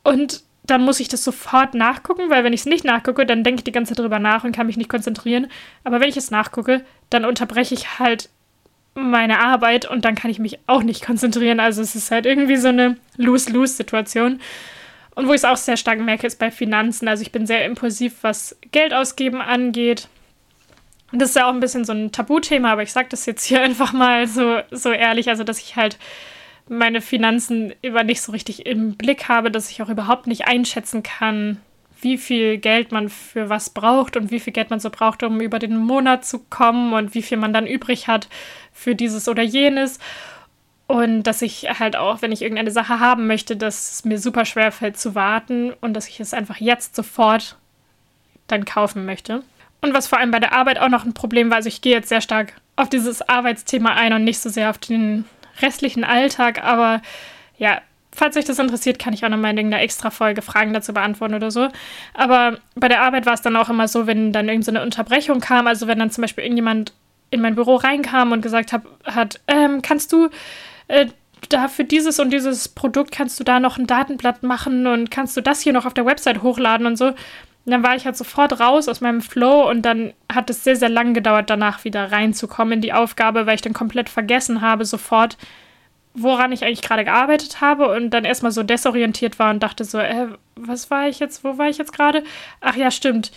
Und 0.03 0.43
dann 0.63 0.83
muss 0.83 0.99
ich 0.99 1.07
das 1.07 1.23
sofort 1.23 1.73
nachgucken, 1.73 2.29
weil 2.29 2.43
wenn 2.43 2.53
ich 2.53 2.61
es 2.61 2.65
nicht 2.65 2.85
nachgucke, 2.85 3.25
dann 3.25 3.43
denke 3.43 3.59
ich 3.59 3.63
die 3.63 3.71
ganze 3.71 3.93
Zeit 3.93 4.03
drüber 4.03 4.19
nach 4.19 4.43
und 4.43 4.55
kann 4.55 4.67
mich 4.67 4.77
nicht 4.77 4.89
konzentrieren. 4.89 5.47
Aber 5.83 5.99
wenn 5.99 6.09
ich 6.09 6.17
es 6.17 6.31
nachgucke, 6.31 6.85
dann 7.09 7.25
unterbreche 7.25 7.73
ich 7.73 7.99
halt 7.99 8.29
meine 8.93 9.39
Arbeit 9.39 9.89
und 9.89 10.05
dann 10.05 10.15
kann 10.15 10.29
ich 10.29 10.39
mich 10.39 10.59
auch 10.67 10.83
nicht 10.83 11.05
konzentrieren. 11.05 11.59
Also 11.59 11.81
es 11.81 11.95
ist 11.95 12.11
halt 12.11 12.25
irgendwie 12.25 12.57
so 12.57 12.67
eine 12.67 12.97
Lose-Lose-Situation. 13.17 14.39
Und 15.15 15.27
wo 15.27 15.31
ich 15.31 15.37
es 15.37 15.45
auch 15.45 15.57
sehr 15.57 15.77
stark 15.77 15.99
merke, 15.99 16.27
ist 16.27 16.39
bei 16.39 16.51
Finanzen. 16.51 17.07
Also 17.07 17.21
ich 17.21 17.31
bin 17.31 17.45
sehr 17.45 17.65
impulsiv, 17.65 18.17
was 18.21 18.57
Geld 18.71 18.93
ausgeben 18.93 19.41
angeht. 19.41 20.07
Und 21.11 21.21
das 21.21 21.29
ist 21.29 21.35
ja 21.35 21.47
auch 21.47 21.53
ein 21.53 21.59
bisschen 21.59 21.83
so 21.85 21.91
ein 21.91 22.11
Tabuthema, 22.11 22.71
aber 22.71 22.83
ich 22.83 22.93
sage 22.93 23.09
das 23.09 23.25
jetzt 23.25 23.43
hier 23.45 23.61
einfach 23.63 23.93
mal 23.93 24.27
so, 24.27 24.59
so 24.71 24.91
ehrlich, 24.91 25.29
also 25.29 25.43
dass 25.43 25.59
ich 25.59 25.75
halt 25.75 25.97
meine 26.69 27.01
Finanzen 27.01 27.73
immer 27.81 28.03
nicht 28.03 28.21
so 28.21 28.31
richtig 28.31 28.65
im 28.65 28.95
Blick 28.95 29.27
habe, 29.29 29.51
dass 29.51 29.69
ich 29.69 29.81
auch 29.81 29.89
überhaupt 29.89 30.27
nicht 30.27 30.47
einschätzen 30.47 31.03
kann, 31.03 31.57
wie 32.01 32.17
viel 32.17 32.57
Geld 32.57 32.91
man 32.91 33.09
für 33.09 33.49
was 33.49 33.69
braucht 33.69 34.17
und 34.17 34.31
wie 34.31 34.39
viel 34.39 34.53
Geld 34.53 34.69
man 34.69 34.79
so 34.79 34.89
braucht, 34.89 35.23
um 35.23 35.39
über 35.39 35.59
den 35.59 35.77
Monat 35.77 36.25
zu 36.25 36.39
kommen 36.39 36.93
und 36.93 37.13
wie 37.13 37.21
viel 37.21 37.37
man 37.37 37.53
dann 37.53 37.67
übrig 37.67 38.07
hat 38.07 38.27
für 38.73 38.95
dieses 38.95 39.27
oder 39.27 39.43
jenes. 39.43 39.99
Und 40.87 41.23
dass 41.23 41.41
ich 41.41 41.67
halt 41.79 41.95
auch, 41.95 42.21
wenn 42.21 42.31
ich 42.31 42.41
irgendeine 42.41 42.71
Sache 42.71 42.99
haben 42.99 43.27
möchte, 43.27 43.55
dass 43.55 43.91
es 43.93 44.05
mir 44.05 44.17
super 44.17 44.45
schwer 44.45 44.71
fällt 44.71 44.97
zu 44.97 45.15
warten 45.15 45.71
und 45.79 45.93
dass 45.93 46.07
ich 46.07 46.19
es 46.19 46.33
einfach 46.33 46.57
jetzt 46.57 46.95
sofort 46.95 47.55
dann 48.47 48.65
kaufen 48.65 49.05
möchte. 49.05 49.43
Und 49.81 49.93
was 49.93 50.07
vor 50.07 50.19
allem 50.19 50.31
bei 50.31 50.39
der 50.39 50.53
Arbeit 50.53 50.79
auch 50.79 50.89
noch 50.89 51.05
ein 51.05 51.13
Problem 51.13 51.49
war, 51.49 51.57
also 51.57 51.69
ich 51.69 51.81
gehe 51.81 51.93
jetzt 51.93 52.09
sehr 52.09 52.21
stark 52.21 52.53
auf 52.75 52.89
dieses 52.89 53.21
Arbeitsthema 53.21 53.93
ein 53.93 54.13
und 54.13 54.23
nicht 54.23 54.39
so 54.39 54.49
sehr 54.49 54.69
auf 54.69 54.77
den 54.77 55.25
restlichen 55.61 56.03
Alltag. 56.03 56.63
Aber 56.63 57.01
ja, 57.57 57.81
falls 58.13 58.37
euch 58.37 58.45
das 58.45 58.59
interessiert, 58.59 58.99
kann 58.99 59.13
ich 59.13 59.23
auch 59.25 59.29
nochmal 59.29 59.51
in 59.51 59.57
irgendeiner 59.57 59.83
extra 59.83 60.09
Folge 60.09 60.41
Fragen 60.41 60.73
dazu 60.73 60.93
beantworten 60.93 61.33
oder 61.33 61.51
so. 61.51 61.69
Aber 62.13 62.57
bei 62.75 62.87
der 62.87 63.01
Arbeit 63.01 63.25
war 63.25 63.33
es 63.33 63.41
dann 63.41 63.55
auch 63.55 63.69
immer 63.69 63.87
so, 63.87 64.07
wenn 64.07 64.33
dann 64.33 64.49
irgendeine 64.49 64.79
so 64.79 64.83
Unterbrechung 64.83 65.39
kam, 65.39 65.67
also 65.67 65.87
wenn 65.87 65.99
dann 65.99 66.11
zum 66.11 66.21
Beispiel 66.21 66.43
irgendjemand 66.43 66.93
in 67.29 67.41
mein 67.41 67.55
Büro 67.55 67.75
reinkam 67.75 68.31
und 68.31 68.41
gesagt 68.41 68.73
hab, 68.73 68.85
hat, 69.05 69.39
ähm, 69.47 69.81
kannst 69.81 70.11
du 70.11 70.29
äh, 70.89 71.07
da 71.49 71.67
für 71.67 71.85
dieses 71.85 72.19
und 72.19 72.31
dieses 72.31 72.67
Produkt 72.69 73.11
kannst 73.11 73.39
du 73.39 73.43
da 73.43 73.59
noch 73.59 73.77
ein 73.77 73.87
Datenblatt 73.87 74.43
machen 74.43 74.85
und 74.85 75.09
kannst 75.09 75.35
du 75.35 75.41
das 75.41 75.61
hier 75.61 75.73
noch 75.73 75.85
auf 75.85 75.93
der 75.93 76.05
Website 76.05 76.43
hochladen 76.43 76.85
und 76.85 76.97
so. 76.97 77.13
Und 77.65 77.71
dann 77.71 77.83
war 77.83 77.95
ich 77.95 78.05
halt 78.05 78.17
sofort 78.17 78.59
raus 78.59 78.87
aus 78.87 79.01
meinem 79.01 79.21
Flow 79.21 79.69
und 79.69 79.83
dann 79.83 80.13
hat 80.31 80.49
es 80.49 80.63
sehr, 80.63 80.75
sehr 80.75 80.89
lang 80.89 81.13
gedauert, 81.13 81.49
danach 81.49 81.83
wieder 81.83 82.11
reinzukommen 82.11 82.73
in 82.75 82.81
die 82.81 82.93
Aufgabe, 82.93 83.45
weil 83.45 83.55
ich 83.55 83.61
dann 83.61 83.73
komplett 83.73 84.09
vergessen 84.09 84.61
habe, 84.61 84.83
sofort, 84.83 85.37
woran 86.13 86.51
ich 86.51 86.65
eigentlich 86.65 86.81
gerade 86.81 87.05
gearbeitet 87.05 87.61
habe 87.61 87.87
und 87.95 88.09
dann 88.09 88.25
erstmal 88.25 88.51
so 88.51 88.63
desorientiert 88.63 89.37
war 89.37 89.51
und 89.51 89.61
dachte 89.61 89.85
so, 89.85 89.99
äh, 89.99 90.27
was 90.55 90.89
war 90.89 91.07
ich 91.07 91.19
jetzt, 91.19 91.43
wo 91.43 91.57
war 91.57 91.69
ich 91.69 91.77
jetzt 91.77 91.93
gerade? 91.93 92.23
Ach 92.61 92.75
ja, 92.75 92.89
stimmt. 92.89 93.31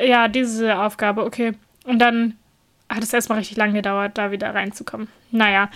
Ja, 0.00 0.28
diese 0.28 0.78
Aufgabe, 0.78 1.24
okay. 1.24 1.52
Und 1.84 1.98
dann 1.98 2.36
hat 2.88 3.02
es 3.02 3.12
erstmal 3.12 3.38
richtig 3.38 3.56
lang 3.56 3.74
gedauert, 3.74 4.16
da 4.16 4.30
wieder 4.30 4.54
reinzukommen. 4.54 5.08
Naja, 5.30 5.70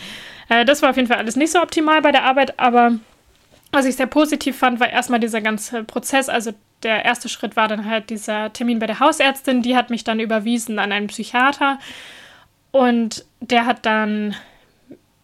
äh, 0.49 0.65
das 0.65 0.81
war 0.83 0.91
auf 0.91 0.97
jeden 0.97 1.09
Fall 1.09 1.19
alles 1.19 1.37
nicht 1.37 1.53
so 1.53 1.61
optimal 1.61 2.03
bei 2.03 2.13
der 2.13 2.25
Arbeit, 2.25 2.59
aber 2.59 2.99
was 3.73 3.87
ich 3.87 3.97
sehr 3.97 4.07
positiv 4.07 4.59
fand, 4.59 4.81
war 4.81 4.91
erstmal 4.91 5.21
dieser 5.21 5.41
ganze 5.41 5.85
Prozess, 5.85 6.29
also 6.29 6.53
der 6.83 7.05
erste 7.05 7.29
Schritt 7.29 7.57
war 7.57 7.69
dann 7.69 7.85
halt 7.85 8.11
dieser 8.11 8.53
Termin 8.53 8.79
bei 8.79 8.87
der 8.87 9.01
Hausärztin. 9.01 9.63
Die 9.63 9.77
hat 9.77 9.91
mich 9.91 10.05
dann 10.05 10.21
überwiesen 10.21 10.79
an 10.79 10.93
einen 10.93 11.09
Psychiater. 11.09 11.79
Und 12.71 13.25
der 13.41 13.67
hat 13.67 13.85
dann 13.85 14.35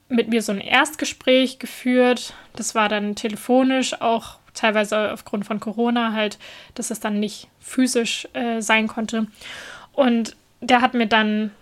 mit 0.09 0.29
mir 0.29 0.43
so 0.43 0.53
ein 0.53 0.61
Erstgespräch 0.61 1.59
geführt. 1.59 2.35
Das 2.55 2.75
war 2.75 2.89
dann 2.89 3.15
telefonisch, 3.15 4.01
auch 4.01 4.39
teilweise 4.55 5.13
aufgrund 5.13 5.47
von 5.47 5.61
Corona 5.61 6.13
halt, 6.13 6.39
dass 6.75 6.91
es 6.91 7.01
dann 7.01 7.21
nicht 7.21 7.49
physisch 7.61 8.29
äh, 8.33 8.61
sein 8.61 8.87
konnte. 8.87 9.27
Und 9.93 10.37
der 10.61 10.81
hat 10.81 10.95
mir 10.95 11.07
dann 11.07 11.53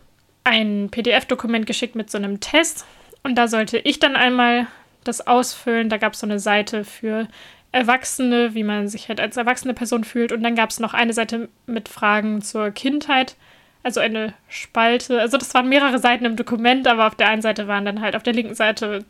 ein 0.44 0.88
PDF-Dokument 0.90 1.66
geschickt 1.66 1.94
mit 1.94 2.10
so 2.10 2.18
einem 2.18 2.40
Test. 2.40 2.84
Und 3.22 3.36
da 3.36 3.48
sollte 3.48 3.78
ich 3.78 3.98
dann 3.98 4.16
einmal 4.16 4.66
das 5.04 5.26
ausfüllen. 5.26 5.88
Da 5.88 5.98
gab 5.98 6.14
es 6.14 6.20
so 6.20 6.26
eine 6.26 6.38
Seite 6.38 6.84
für 6.84 7.28
Erwachsene, 7.72 8.54
wie 8.54 8.62
man 8.62 8.88
sich 8.88 9.08
halt 9.08 9.20
als 9.20 9.36
erwachsene 9.36 9.74
Person 9.74 10.04
fühlt. 10.04 10.32
Und 10.32 10.42
dann 10.42 10.54
gab 10.54 10.70
es 10.70 10.80
noch 10.80 10.94
eine 10.94 11.12
Seite 11.12 11.48
mit 11.66 11.88
Fragen 11.88 12.40
zur 12.40 12.70
Kindheit, 12.70 13.36
also 13.82 14.00
eine 14.00 14.34
Spalte. 14.48 15.20
Also 15.20 15.38
das 15.38 15.52
waren 15.54 15.68
mehrere 15.68 15.98
Seiten 15.98 16.24
im 16.24 16.36
Dokument, 16.36 16.86
aber 16.86 17.06
auf 17.06 17.16
der 17.16 17.28
einen 17.28 17.42
Seite 17.42 17.66
waren 17.66 17.84
dann 17.84 18.00
halt 18.00 18.16
auf 18.16 18.22
der 18.22 18.32
linken 18.32 18.54
Seite 18.54 19.04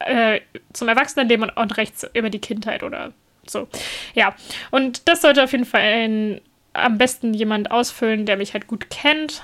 äh, 0.00 0.40
zum 0.72 0.88
Erwachsenenleben 0.88 1.48
und, 1.48 1.56
und 1.56 1.76
rechts 1.76 2.06
über 2.12 2.30
die 2.30 2.40
Kindheit 2.40 2.82
oder 2.82 3.12
so. 3.46 3.68
Ja, 4.14 4.34
und 4.70 5.08
das 5.08 5.22
sollte 5.22 5.42
auf 5.42 5.52
jeden 5.52 5.64
Fall 5.64 5.80
ein, 5.80 6.40
am 6.72 6.98
besten 6.98 7.34
jemand 7.34 7.70
ausfüllen, 7.70 8.26
der 8.26 8.36
mich 8.36 8.52
halt 8.52 8.66
gut 8.66 8.90
kennt. 8.90 9.42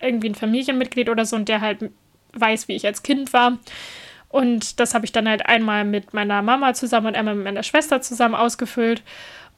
Irgendwie 0.00 0.28
ein 0.28 0.34
Familienmitglied 0.34 1.08
oder 1.08 1.24
so 1.24 1.36
und 1.36 1.48
der 1.48 1.60
halt 1.60 1.90
weiß, 2.34 2.68
wie 2.68 2.74
ich 2.74 2.86
als 2.86 3.02
Kind 3.02 3.32
war. 3.32 3.58
Und 4.34 4.80
das 4.80 4.94
habe 4.94 5.04
ich 5.04 5.12
dann 5.12 5.28
halt 5.28 5.46
einmal 5.46 5.84
mit 5.84 6.12
meiner 6.12 6.42
Mama 6.42 6.74
zusammen 6.74 7.06
und 7.06 7.14
einmal 7.14 7.36
mit 7.36 7.44
meiner 7.44 7.62
Schwester 7.62 8.00
zusammen 8.00 8.34
ausgefüllt 8.34 9.00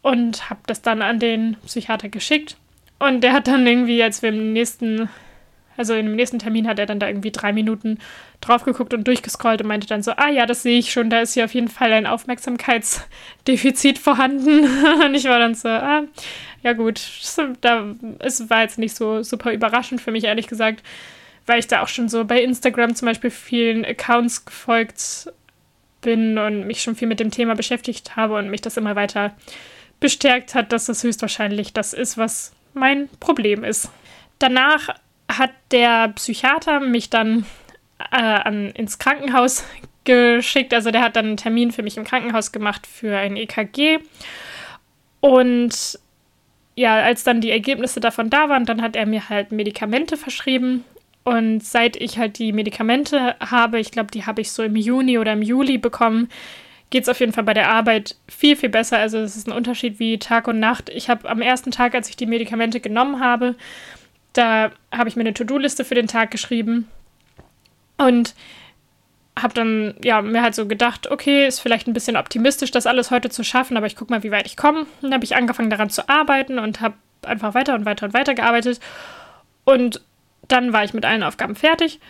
und 0.02 0.50
habe 0.50 0.60
das 0.66 0.82
dann 0.82 1.00
an 1.00 1.18
den 1.18 1.56
Psychiater 1.64 2.10
geschickt. 2.10 2.58
Und 2.98 3.22
der 3.22 3.32
hat 3.32 3.46
dann 3.46 3.66
irgendwie, 3.66 4.02
als 4.02 4.20
wir 4.20 4.28
im 4.28 4.52
nächsten, 4.52 5.08
also 5.78 5.94
im 5.94 6.14
nächsten 6.14 6.38
Termin 6.38 6.68
hat 6.68 6.78
er 6.78 6.84
dann 6.84 7.00
da 7.00 7.08
irgendwie 7.08 7.30
drei 7.30 7.54
Minuten 7.54 8.00
drauf 8.42 8.64
geguckt 8.64 8.92
und 8.92 9.08
durchgescrollt 9.08 9.62
und 9.62 9.68
meinte 9.68 9.86
dann 9.86 10.02
so, 10.02 10.10
ah 10.10 10.28
ja, 10.28 10.44
das 10.44 10.62
sehe 10.62 10.78
ich 10.78 10.92
schon, 10.92 11.08
da 11.08 11.20
ist 11.20 11.32
hier 11.32 11.46
auf 11.46 11.54
jeden 11.54 11.68
Fall 11.68 11.94
ein 11.94 12.06
Aufmerksamkeitsdefizit 12.06 13.98
vorhanden. 13.98 14.68
und 15.02 15.14
ich 15.14 15.24
war 15.24 15.38
dann 15.38 15.54
so, 15.54 15.70
ah, 15.70 16.02
ja 16.62 16.74
gut, 16.74 17.00
da, 17.62 17.94
es 18.18 18.50
war 18.50 18.60
jetzt 18.60 18.78
nicht 18.78 18.94
so 18.94 19.22
super 19.22 19.54
überraschend 19.54 20.02
für 20.02 20.12
mich, 20.12 20.24
ehrlich 20.24 20.48
gesagt 20.48 20.82
weil 21.46 21.58
ich 21.58 21.66
da 21.66 21.82
auch 21.82 21.88
schon 21.88 22.08
so 22.08 22.24
bei 22.24 22.42
Instagram 22.42 22.94
zum 22.94 23.06
Beispiel 23.06 23.30
vielen 23.30 23.84
Accounts 23.84 24.44
gefolgt 24.44 25.32
bin 26.00 26.38
und 26.38 26.66
mich 26.66 26.82
schon 26.82 26.96
viel 26.96 27.08
mit 27.08 27.20
dem 27.20 27.30
Thema 27.30 27.54
beschäftigt 27.54 28.16
habe 28.16 28.34
und 28.34 28.50
mich 28.50 28.60
das 28.60 28.76
immer 28.76 28.96
weiter 28.96 29.34
bestärkt 30.00 30.54
hat, 30.54 30.72
dass 30.72 30.86
das 30.86 31.02
höchstwahrscheinlich 31.02 31.72
das 31.72 31.92
ist, 31.92 32.18
was 32.18 32.52
mein 32.74 33.08
Problem 33.20 33.64
ist. 33.64 33.90
Danach 34.38 34.88
hat 35.28 35.52
der 35.70 36.08
Psychiater 36.08 36.80
mich 36.80 37.10
dann 37.10 37.46
äh, 38.12 38.16
an, 38.16 38.70
ins 38.70 38.98
Krankenhaus 38.98 39.64
geschickt. 40.04 40.72
Also 40.74 40.90
der 40.90 41.02
hat 41.02 41.16
dann 41.16 41.26
einen 41.26 41.36
Termin 41.36 41.72
für 41.72 41.82
mich 41.82 41.96
im 41.96 42.04
Krankenhaus 42.04 42.52
gemacht 42.52 42.86
für 42.86 43.16
ein 43.16 43.36
EKG. 43.36 43.98
Und 45.20 45.98
ja, 46.74 46.96
als 47.02 47.24
dann 47.24 47.40
die 47.40 47.50
Ergebnisse 47.50 48.00
davon 48.00 48.30
da 48.30 48.48
waren, 48.48 48.66
dann 48.66 48.82
hat 48.82 48.96
er 48.96 49.06
mir 49.06 49.28
halt 49.28 49.50
Medikamente 49.50 50.16
verschrieben. 50.16 50.84
Und 51.26 51.64
seit 51.64 51.96
ich 51.96 52.18
halt 52.18 52.38
die 52.38 52.52
Medikamente 52.52 53.34
habe, 53.40 53.80
ich 53.80 53.90
glaube, 53.90 54.12
die 54.12 54.26
habe 54.26 54.40
ich 54.40 54.52
so 54.52 54.62
im 54.62 54.76
Juni 54.76 55.18
oder 55.18 55.32
im 55.32 55.42
Juli 55.42 55.76
bekommen, 55.76 56.28
geht 56.90 57.02
es 57.02 57.08
auf 57.08 57.18
jeden 57.18 57.32
Fall 57.32 57.42
bei 57.42 57.52
der 57.52 57.68
Arbeit 57.68 58.14
viel, 58.28 58.54
viel 58.54 58.68
besser. 58.68 58.98
Also 58.98 59.18
es 59.18 59.34
ist 59.34 59.48
ein 59.48 59.52
Unterschied 59.52 59.98
wie 59.98 60.20
Tag 60.20 60.46
und 60.46 60.60
Nacht. 60.60 60.88
Ich 60.88 61.10
habe 61.10 61.28
am 61.28 61.42
ersten 61.42 61.72
Tag, 61.72 61.96
als 61.96 62.08
ich 62.08 62.14
die 62.14 62.26
Medikamente 62.26 62.78
genommen 62.78 63.18
habe, 63.18 63.56
da 64.34 64.70
habe 64.92 65.08
ich 65.08 65.16
mir 65.16 65.22
eine 65.22 65.34
To-Do-Liste 65.34 65.84
für 65.84 65.96
den 65.96 66.06
Tag 66.06 66.30
geschrieben 66.30 66.86
und 67.98 68.36
habe 69.36 69.52
dann 69.52 69.96
ja 70.04 70.22
mir 70.22 70.42
halt 70.42 70.54
so 70.54 70.68
gedacht, 70.68 71.10
okay, 71.10 71.48
ist 71.48 71.58
vielleicht 71.58 71.88
ein 71.88 71.92
bisschen 71.92 72.16
optimistisch, 72.16 72.70
das 72.70 72.86
alles 72.86 73.10
heute 73.10 73.30
zu 73.30 73.42
schaffen, 73.42 73.76
aber 73.76 73.86
ich 73.86 73.96
gucke 73.96 74.12
mal, 74.12 74.22
wie 74.22 74.30
weit 74.30 74.46
ich 74.46 74.56
komme. 74.56 74.82
Und 74.82 75.02
dann 75.02 75.14
habe 75.14 75.24
ich 75.24 75.34
angefangen 75.34 75.70
daran 75.70 75.90
zu 75.90 76.08
arbeiten 76.08 76.60
und 76.60 76.80
habe 76.80 76.94
einfach 77.22 77.54
weiter 77.54 77.74
und 77.74 77.84
weiter 77.84 78.06
und 78.06 78.14
weiter 78.14 78.36
gearbeitet 78.36 78.78
und 79.64 80.02
dann 80.48 80.72
war 80.72 80.84
ich 80.84 80.94
mit 80.94 81.04
allen 81.04 81.22
Aufgaben 81.22 81.54
fertig 81.54 82.00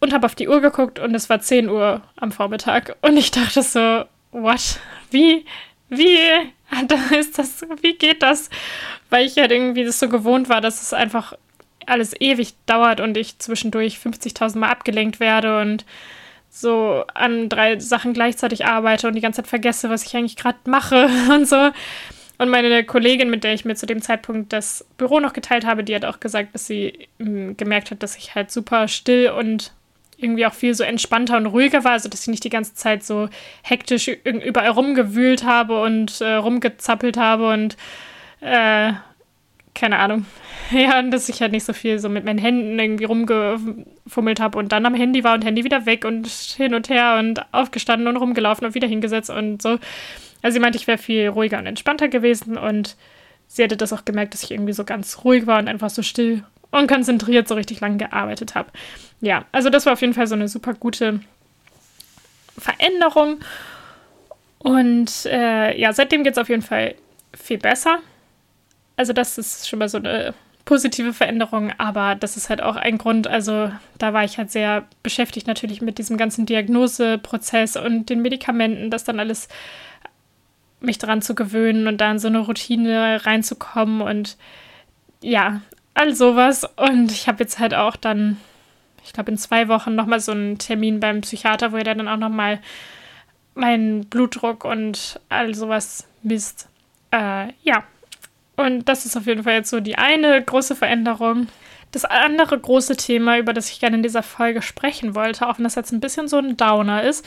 und 0.00 0.12
habe 0.12 0.26
auf 0.26 0.34
die 0.34 0.48
Uhr 0.48 0.60
geguckt 0.60 0.98
und 0.98 1.14
es 1.14 1.28
war 1.30 1.40
10 1.40 1.68
Uhr 1.68 2.02
am 2.16 2.32
Vormittag. 2.32 2.96
Und 3.02 3.16
ich 3.16 3.30
dachte 3.30 3.62
so, 3.62 4.04
what? 4.32 4.80
Wie? 5.10 5.44
Wie 5.88 6.18
ist 7.16 7.38
das? 7.38 7.62
Wie 7.80 7.94
geht 7.94 8.22
das? 8.22 8.50
Weil 9.08 9.26
ich 9.26 9.36
halt 9.36 9.52
irgendwie 9.52 9.84
das 9.84 10.00
so 10.00 10.08
gewohnt 10.08 10.48
war, 10.48 10.60
dass 10.60 10.82
es 10.82 10.92
einfach 10.92 11.34
alles 11.86 12.20
ewig 12.20 12.54
dauert 12.66 13.00
und 13.00 13.16
ich 13.16 13.38
zwischendurch 13.38 13.98
50.000 13.98 14.58
Mal 14.58 14.70
abgelenkt 14.70 15.20
werde 15.20 15.60
und 15.60 15.84
so 16.50 17.04
an 17.14 17.48
drei 17.48 17.78
Sachen 17.78 18.12
gleichzeitig 18.12 18.66
arbeite 18.66 19.06
und 19.06 19.14
die 19.14 19.20
ganze 19.20 19.42
Zeit 19.42 19.48
vergesse, 19.48 19.90
was 19.90 20.04
ich 20.04 20.16
eigentlich 20.16 20.36
gerade 20.36 20.58
mache 20.66 21.08
und 21.30 21.46
so. 21.46 21.70
Und 22.38 22.50
meine 22.50 22.84
Kollegin, 22.84 23.30
mit 23.30 23.44
der 23.44 23.54
ich 23.54 23.64
mir 23.64 23.76
zu 23.76 23.86
dem 23.86 24.02
Zeitpunkt 24.02 24.52
das 24.52 24.84
Büro 24.98 25.20
noch 25.20 25.32
geteilt 25.32 25.64
habe, 25.64 25.84
die 25.84 25.94
hat 25.94 26.04
auch 26.04 26.20
gesagt, 26.20 26.54
dass 26.54 26.66
sie 26.66 27.08
hm, 27.18 27.56
gemerkt 27.56 27.90
hat, 27.90 28.02
dass 28.02 28.16
ich 28.16 28.34
halt 28.34 28.50
super 28.50 28.88
still 28.88 29.30
und 29.30 29.72
irgendwie 30.18 30.46
auch 30.46 30.54
viel 30.54 30.74
so 30.74 30.84
entspannter 30.84 31.36
und 31.36 31.46
ruhiger 31.46 31.84
war, 31.84 31.92
also 31.92 32.08
dass 32.08 32.22
ich 32.22 32.28
nicht 32.28 32.44
die 32.44 32.50
ganze 32.50 32.74
Zeit 32.74 33.04
so 33.04 33.28
hektisch 33.62 34.08
überall 34.08 34.70
rumgewühlt 34.70 35.44
habe 35.44 35.82
und 35.82 36.20
äh, 36.20 36.34
rumgezappelt 36.34 37.16
habe 37.16 37.50
und 37.50 37.76
äh, 38.40 38.92
keine 39.74 39.98
Ahnung. 39.98 40.26
Ja, 40.72 40.98
und 40.98 41.12
dass 41.12 41.28
ich 41.28 41.40
halt 41.40 41.52
nicht 41.52 41.62
so 41.62 41.72
viel 41.72 42.00
so 42.00 42.08
mit 42.08 42.24
meinen 42.24 42.40
Händen 42.40 42.76
irgendwie 42.76 43.04
rumgefummelt 43.04 44.40
habe 44.40 44.58
und 44.58 44.72
dann 44.72 44.84
am 44.84 44.94
Handy 44.94 45.22
war 45.22 45.34
und 45.34 45.44
Handy 45.44 45.62
wieder 45.62 45.86
weg 45.86 46.04
und 46.04 46.26
hin 46.26 46.74
und 46.74 46.88
her 46.88 47.18
und 47.20 47.40
aufgestanden 47.54 48.08
und 48.08 48.16
rumgelaufen 48.16 48.66
und 48.66 48.74
wieder 48.74 48.88
hingesetzt 48.88 49.30
und 49.30 49.62
so. 49.62 49.78
Also 50.42 50.54
sie 50.54 50.60
meinte, 50.60 50.78
ich 50.78 50.86
wäre 50.86 50.98
viel 50.98 51.28
ruhiger 51.28 51.58
und 51.58 51.66
entspannter 51.66 52.08
gewesen 52.08 52.56
und 52.56 52.96
sie 53.46 53.62
hätte 53.62 53.76
das 53.76 53.92
auch 53.92 54.04
gemerkt, 54.04 54.34
dass 54.34 54.42
ich 54.42 54.50
irgendwie 54.50 54.72
so 54.72 54.84
ganz 54.84 55.24
ruhig 55.24 55.46
war 55.46 55.58
und 55.58 55.68
einfach 55.68 55.90
so 55.90 56.02
still 56.02 56.44
und 56.70 56.88
konzentriert 56.88 57.48
so 57.48 57.54
richtig 57.54 57.80
lange 57.80 57.96
gearbeitet 57.96 58.54
habe. 58.54 58.70
Ja, 59.20 59.44
also 59.52 59.70
das 59.70 59.86
war 59.86 59.94
auf 59.94 60.00
jeden 60.00 60.14
Fall 60.14 60.26
so 60.26 60.34
eine 60.34 60.48
super 60.48 60.74
gute 60.74 61.20
Veränderung. 62.58 63.40
Und 64.58 65.26
äh, 65.26 65.78
ja, 65.78 65.92
seitdem 65.92 66.24
geht 66.24 66.32
es 66.32 66.38
auf 66.38 66.48
jeden 66.48 66.62
Fall 66.62 66.94
viel 67.34 67.58
besser. 67.58 67.98
Also 68.96 69.12
das 69.12 69.38
ist 69.38 69.68
schon 69.68 69.78
mal 69.78 69.88
so 69.88 69.98
eine 69.98 70.34
positive 70.64 71.12
Veränderung, 71.12 71.72
aber 71.78 72.16
das 72.16 72.36
ist 72.36 72.50
halt 72.50 72.60
auch 72.60 72.76
ein 72.76 72.98
Grund. 72.98 73.28
Also 73.28 73.70
da 73.98 74.12
war 74.12 74.24
ich 74.24 74.36
halt 74.36 74.50
sehr 74.50 74.84
beschäftigt 75.02 75.46
natürlich 75.46 75.80
mit 75.80 75.98
diesem 75.98 76.16
ganzen 76.16 76.44
Diagnoseprozess 76.44 77.76
und 77.76 78.10
den 78.10 78.20
Medikamenten, 78.20 78.90
das 78.90 79.04
dann 79.04 79.20
alles 79.20 79.48
mich 80.86 80.98
daran 80.98 81.22
zu 81.22 81.34
gewöhnen 81.34 81.86
und 81.86 82.00
dann 82.00 82.18
so 82.18 82.28
eine 82.28 82.38
Routine 82.38 83.24
reinzukommen 83.26 84.00
und 84.00 84.36
ja, 85.20 85.60
all 85.94 86.14
sowas. 86.14 86.64
Und 86.76 87.10
ich 87.10 87.28
habe 87.28 87.42
jetzt 87.42 87.58
halt 87.58 87.74
auch 87.74 87.96
dann, 87.96 88.38
ich 89.04 89.12
glaube, 89.12 89.30
in 89.30 89.38
zwei 89.38 89.68
Wochen 89.68 89.94
nochmal 89.94 90.20
so 90.20 90.32
einen 90.32 90.58
Termin 90.58 91.00
beim 91.00 91.20
Psychiater, 91.22 91.72
wo 91.72 91.76
er 91.76 91.84
dann 91.84 92.08
auch 92.08 92.16
nochmal 92.16 92.60
meinen 93.54 94.06
Blutdruck 94.06 94.64
und 94.64 95.20
all 95.28 95.54
sowas 95.54 96.06
misst. 96.22 96.68
Äh, 97.10 97.48
ja. 97.62 97.84
Und 98.56 98.88
das 98.88 99.04
ist 99.04 99.16
auf 99.16 99.26
jeden 99.26 99.42
Fall 99.42 99.54
jetzt 99.54 99.70
so 99.70 99.80
die 99.80 99.98
eine 99.98 100.42
große 100.42 100.76
Veränderung. 100.76 101.48
Das 101.92 102.04
andere 102.04 102.58
große 102.58 102.96
Thema, 102.96 103.38
über 103.38 103.52
das 103.52 103.70
ich 103.70 103.80
gerne 103.80 103.96
in 103.96 104.02
dieser 104.02 104.22
Folge 104.22 104.62
sprechen 104.62 105.14
wollte, 105.14 105.48
auch 105.48 105.58
wenn 105.58 105.64
das 105.64 105.74
jetzt 105.74 105.92
ein 105.92 106.00
bisschen 106.00 106.28
so 106.28 106.38
ein 106.38 106.56
Downer 106.56 107.02
ist, 107.02 107.24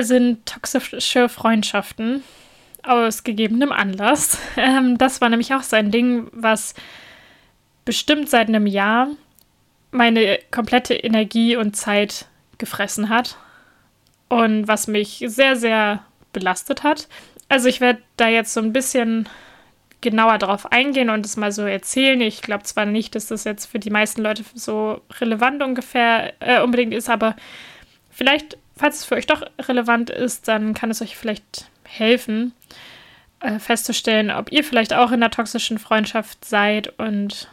sind 0.00 0.46
toxische 0.46 1.28
Freundschaften 1.28 2.22
aus 2.82 3.24
gegebenem 3.24 3.72
Anlass. 3.72 4.38
Ähm, 4.56 4.98
das 4.98 5.20
war 5.20 5.28
nämlich 5.28 5.54
auch 5.54 5.62
so 5.62 5.76
ein 5.76 5.90
Ding, 5.90 6.28
was 6.32 6.74
bestimmt 7.84 8.28
seit 8.28 8.48
einem 8.48 8.66
Jahr 8.66 9.08
meine 9.90 10.38
komplette 10.50 10.94
Energie 10.94 11.56
und 11.56 11.76
Zeit 11.76 12.26
gefressen 12.58 13.08
hat 13.08 13.36
und 14.28 14.68
was 14.68 14.86
mich 14.86 15.24
sehr, 15.26 15.56
sehr 15.56 16.04
belastet 16.32 16.82
hat. 16.82 17.08
Also 17.48 17.68
ich 17.68 17.80
werde 17.80 18.02
da 18.16 18.28
jetzt 18.28 18.52
so 18.54 18.60
ein 18.60 18.72
bisschen 18.72 19.28
genauer 20.00 20.38
drauf 20.38 20.70
eingehen 20.72 21.10
und 21.10 21.26
es 21.26 21.36
mal 21.36 21.52
so 21.52 21.62
erzählen. 21.62 22.20
Ich 22.20 22.42
glaube 22.42 22.64
zwar 22.64 22.86
nicht, 22.86 23.14
dass 23.14 23.26
das 23.26 23.44
jetzt 23.44 23.66
für 23.66 23.78
die 23.78 23.90
meisten 23.90 24.22
Leute 24.22 24.44
so 24.54 25.00
relevant 25.20 25.62
ungefähr 25.62 26.32
äh, 26.40 26.62
unbedingt 26.62 26.94
ist, 26.94 27.10
aber 27.10 27.36
vielleicht, 28.10 28.56
falls 28.76 29.00
es 29.00 29.04
für 29.04 29.16
euch 29.16 29.26
doch 29.26 29.42
relevant 29.60 30.10
ist, 30.10 30.48
dann 30.48 30.74
kann 30.74 30.90
es 30.90 31.02
euch 31.02 31.16
vielleicht 31.16 31.70
helfen, 31.90 32.52
äh, 33.40 33.58
festzustellen, 33.58 34.30
ob 34.30 34.52
ihr 34.52 34.64
vielleicht 34.64 34.94
auch 34.94 35.08
in 35.08 35.22
einer 35.22 35.30
toxischen 35.30 35.78
Freundschaft 35.78 36.44
seid 36.44 36.98
und 36.98 37.48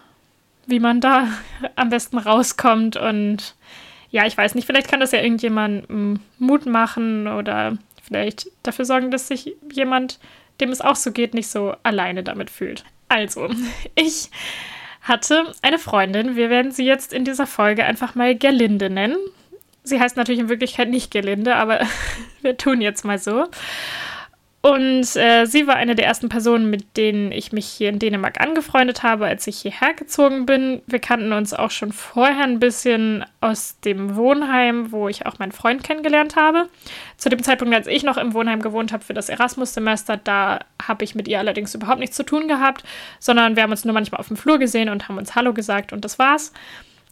wie 0.65 0.80
man 0.80 1.02
da 1.02 1.28
am 1.76 1.89
besten 1.89 2.17
rauskommt. 2.17 2.97
Und 2.97 3.56
ja, 4.12 4.26
ich 4.26 4.38
weiß 4.38 4.56
nicht, 4.56 4.65
vielleicht 4.65 4.89
kann 4.89 5.00
das 5.00 5.12
ja 5.12 5.21
irgendjemand 5.21 5.88
Mut 6.39 6.65
machen 6.65 7.28
oder 7.28 7.78
vielleicht 8.04 8.47
dafür 8.63 8.86
sorgen, 8.86 9.12
dass 9.12 9.28
sich 9.28 9.56
jemand, 9.71 10.19
dem 10.62 10.69
es 10.69 10.82
auch 10.82 10.95
so 10.95 11.12
geht, 11.12 11.34
nicht 11.34 11.50
so 11.50 11.76
alleine 11.84 12.23
damit 12.23 12.50
fühlt. 12.50 12.84
Also, 13.10 13.50
ich 13.95 14.30
hatte 15.02 15.54
eine 15.62 15.80
Freundin, 15.80 16.36
wir 16.36 16.50
werden 16.50 16.71
sie 16.71 16.86
jetzt 16.86 17.13
in 17.13 17.23
dieser 17.23 17.47
Folge 17.47 17.86
einfach 17.86 18.15
mal 18.15 18.36
Gerlinde 18.36 18.89
nennen. 18.89 19.17
Sie 19.84 20.00
heißt 20.00 20.17
natürlich 20.17 20.41
in 20.41 20.50
Wirklichkeit 20.50 20.89
nicht 20.89 21.12
Gerlinde, 21.12 21.56
aber 21.56 21.80
wir 22.41 22.58
tun 22.58 22.82
jetzt 22.82 23.06
mal 23.06 23.17
so. 23.17 23.45
Und 24.67 25.15
äh, 25.15 25.45
sie 25.45 25.65
war 25.65 25.77
eine 25.77 25.95
der 25.95 26.08
ersten 26.08 26.27
Personen, 26.27 26.69
mit 26.69 26.97
denen 26.97 27.32
ich 27.32 27.53
mich 27.53 27.65
hier 27.65 27.88
in 27.88 27.99
Dänemark 27.99 28.41
angefreundet 28.41 29.01
habe, 29.01 29.25
als 29.25 29.47
ich 29.47 29.60
hierher 29.60 29.93
gezogen 29.93 30.45
bin. 30.45 30.82
Wir 30.88 30.99
kannten 30.99 31.32
uns 31.32 31.53
auch 31.53 31.71
schon 31.71 31.93
vorher 31.93 32.43
ein 32.43 32.60
bisschen 32.60 33.23
aus 33.39 33.80
dem 33.80 34.17
Wohnheim, 34.17 34.91
wo 34.91 35.08
ich 35.08 35.25
auch 35.25 35.39
meinen 35.39 35.53
Freund 35.53 35.86
kennengelernt 35.86 36.36
habe. 36.36 36.67
Zu 37.15 37.30
dem 37.30 37.41
Zeitpunkt, 37.43 37.73
als 37.73 37.88
ich 37.88 38.03
noch 38.03 38.17
im 38.17 38.34
Wohnheim 38.34 38.62
gewohnt 38.62 38.91
habe 38.91 39.06
für 39.06 39.13
das 39.13 39.30
Erasmus-Semester, 39.30 40.17
da 40.17 40.60
habe 40.86 41.06
ich 41.06 41.15
mit 41.15 41.30
ihr 41.30 41.39
allerdings 41.39 41.73
überhaupt 41.73 41.99
nichts 41.99 42.17
zu 42.17 42.23
tun 42.23 42.49
gehabt, 42.49 42.84
sondern 43.21 43.56
wir 43.56 43.63
haben 43.63 43.71
uns 43.71 43.86
nur 43.86 43.93
manchmal 43.93 44.19
auf 44.19 44.27
dem 44.27 44.36
Flur 44.36 44.60
gesehen 44.60 44.89
und 44.89 45.08
haben 45.08 45.17
uns 45.17 45.34
Hallo 45.34 45.53
gesagt 45.53 45.93
und 45.93 46.03
das 46.03 46.19
war's. 46.19 46.51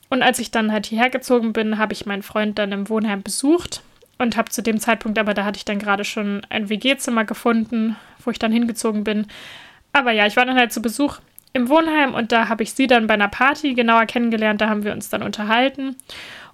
Und 0.09 0.23
als 0.23 0.39
ich 0.39 0.51
dann 0.51 0.73
halt 0.73 0.87
hierher 0.87 1.09
gezogen 1.09 1.53
bin, 1.53 1.77
habe 1.77 1.93
ich 1.93 2.05
meinen 2.05 2.21
Freund 2.21 2.59
dann 2.59 2.73
im 2.73 2.89
Wohnheim 2.89 3.23
besucht 3.23 3.81
und 4.17 4.38
habe 4.38 4.49
zu 4.49 4.62
dem 4.62 4.80
Zeitpunkt, 4.80 5.19
aber 5.19 5.34
da 5.34 5.45
hatte 5.45 5.58
ich 5.58 5.65
dann 5.65 5.80
gerade 5.80 6.04
schon 6.04 6.41
ein 6.49 6.69
WG-Zimmer 6.69 7.25
gefunden, 7.25 7.95
wo 8.23 8.32
ich 8.32 8.39
dann 8.39 8.51
hingezogen 8.51 9.04
bin. 9.04 9.28
Aber 9.93 10.12
ja, 10.12 10.25
ich 10.25 10.36
war 10.36 10.45
dann 10.45 10.58
halt 10.58 10.73
zu 10.73 10.82
Besuch 10.82 11.19
im 11.54 11.69
Wohnheim 11.69 12.13
und 12.13 12.32
da 12.32 12.49
habe 12.49 12.63
ich 12.63 12.73
sie 12.73 12.88
dann 12.88 13.08
bei 13.08 13.13
einer 13.13 13.30
Party 13.30 13.73
genauer 13.73 14.06
kennengelernt. 14.06 14.62
Da 14.62 14.69
haben 14.69 14.84
wir 14.84 14.91
uns 14.91 15.10
dann 15.10 15.23
unterhalten. 15.23 15.95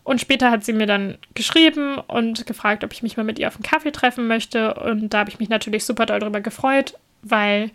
Und 0.03 0.19
später 0.19 0.49
hat 0.49 0.63
sie 0.63 0.73
mir 0.73 0.87
dann 0.87 1.17
geschrieben 1.35 1.97
und 1.99 2.45
gefragt, 2.47 2.83
ob 2.83 2.91
ich 2.91 3.03
mich 3.03 3.17
mal 3.17 3.23
mit 3.23 3.37
ihr 3.37 3.47
auf 3.47 3.55
einen 3.55 3.63
Kaffee 3.63 3.91
treffen 3.91 4.27
möchte. 4.27 4.73
Und 4.75 5.09
da 5.09 5.19
habe 5.19 5.29
ich 5.29 5.39
mich 5.39 5.49
natürlich 5.49 5.85
super 5.85 6.05
doll 6.05 6.19
darüber 6.19 6.41
gefreut, 6.41 6.95
weil 7.21 7.71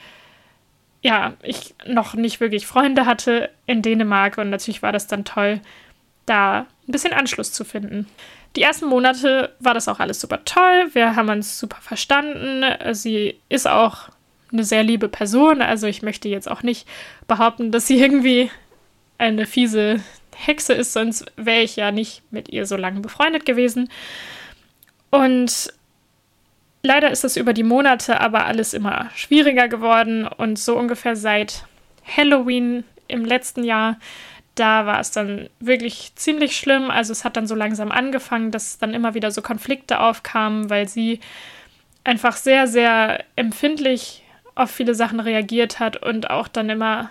ja, 1.03 1.35
ich 1.43 1.75
noch 1.87 2.15
nicht 2.15 2.41
wirklich 2.41 2.67
Freunde 2.67 3.07
hatte 3.07 3.51
in 3.67 3.83
Dänemark 3.83 4.39
und 4.39 4.51
natürlich 4.51 4.83
war 4.83 4.91
das 4.91 5.07
dann 5.07 5.25
toll, 5.25 5.61
da 6.27 6.67
ein 6.89 6.93
bisschen 6.93 7.13
Anschluss 7.13 7.53
zu 7.53 7.65
finden. 7.65 8.09
Die 8.57 8.63
ersten 8.63 8.87
Monate 8.87 9.55
war 9.61 9.75
das 9.75 9.87
auch 9.87 10.01
alles 10.01 10.21
super 10.21 10.45
toll. 10.45 10.89
Wir 10.93 11.15
haben 11.15 11.29
uns 11.29 11.59
super 11.59 11.79
verstanden. 11.81 12.65
Sie 12.95 13.39
ist 13.49 13.69
auch 13.69 14.09
eine 14.51 14.65
sehr 14.65 14.83
liebe 14.83 15.09
Person. 15.09 15.61
Also 15.61 15.87
ich 15.87 16.03
möchte 16.03 16.29
jetzt 16.29 16.51
auch 16.51 16.63
nicht 16.63 16.89
behaupten, 17.29 17.71
dass 17.71 17.87
sie 17.87 18.01
irgendwie 18.01 18.51
eine 19.19 19.47
fiese 19.47 20.01
Hexe 20.35 20.75
ist, 20.75 20.93
sonst 20.93 21.25
wäre 21.37 21.63
ich 21.63 21.77
ja 21.77 21.91
nicht 21.91 22.23
mit 22.31 22.51
ihr 22.51 22.67
so 22.67 22.77
lange 22.77 23.01
befreundet 23.01 23.47
gewesen. 23.47 23.89
Und 25.11 25.73
leider 26.83 27.11
ist 27.11 27.25
das 27.25 27.37
über 27.37 27.53
die 27.53 27.63
Monate 27.63 28.21
aber 28.21 28.45
alles 28.45 28.75
immer 28.75 29.11
schwieriger 29.15 29.69
geworden 29.69 30.27
und 30.27 30.59
so 30.59 30.77
ungefähr 30.77 31.17
seit 31.17 31.65
Halloween 32.05 32.85
im 33.09 33.25
letzten 33.25 33.65
Jahr 33.65 33.99
da 34.57 34.87
war 34.87 35.01
es 35.01 35.11
dann 35.11 35.49
wirklich 35.61 36.13
ziemlich 36.17 36.57
schlimm. 36.57 36.91
Also 36.91 37.13
es 37.13 37.25
hat 37.25 37.37
dann 37.37 37.47
so 37.47 37.55
langsam 37.55 37.93
angefangen, 37.93 38.51
dass 38.51 38.79
dann 38.79 38.95
immer 38.95 39.15
wieder 39.15 39.31
so 39.31 39.43
Konflikte 39.43 40.01
aufkamen, 40.01 40.69
weil 40.71 40.89
sie 40.89 41.21
einfach 42.05 42.37
sehr, 42.37 42.67
sehr 42.67 43.25
empfindlich 43.37 44.23
auf 44.55 44.71
viele 44.71 44.95
Sachen 44.95 45.21
reagiert 45.21 45.79
hat 45.79 46.03
und 46.03 46.31
auch 46.31 46.49
dann 46.49 46.71
immer 46.71 47.11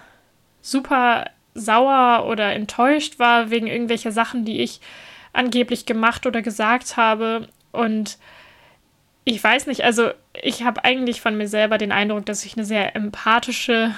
super 0.61 1.29
sauer 1.53 2.25
oder 2.27 2.53
enttäuscht 2.53 3.19
war 3.19 3.49
wegen 3.49 3.67
irgendwelcher 3.67 4.11
Sachen, 4.11 4.43
die 4.45 4.61
ich 4.61 4.81
angeblich 5.31 5.85
gemacht 5.85 6.25
oder 6.25 6.41
gesagt 6.41 6.97
habe. 6.97 7.47
Und 7.71 8.17
ich 9.23 9.43
weiß 9.43 9.67
nicht, 9.67 9.83
also 9.83 10.09
ich 10.41 10.63
habe 10.63 10.83
eigentlich 10.83 11.21
von 11.21 11.37
mir 11.37 11.47
selber 11.47 11.77
den 11.77 11.91
Eindruck, 11.91 12.25
dass 12.25 12.45
ich 12.45 12.57
eine 12.57 12.65
sehr 12.65 12.95
empathische 12.95 13.93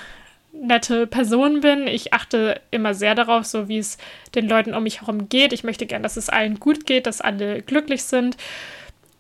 nette 0.51 1.07
Person 1.07 1.61
bin. 1.61 1.87
Ich 1.87 2.13
achte 2.13 2.61
immer 2.71 2.93
sehr 2.93 3.15
darauf, 3.15 3.45
so 3.45 3.67
wie 3.67 3.77
es 3.77 3.97
den 4.35 4.47
Leuten 4.47 4.73
um 4.73 4.83
mich 4.83 5.01
herum 5.01 5.29
geht. 5.29 5.53
Ich 5.53 5.63
möchte 5.63 5.85
gern, 5.85 6.03
dass 6.03 6.17
es 6.17 6.29
allen 6.29 6.59
gut 6.59 6.85
geht, 6.85 7.05
dass 7.05 7.21
alle 7.21 7.61
glücklich 7.61 8.03
sind. 8.03 8.37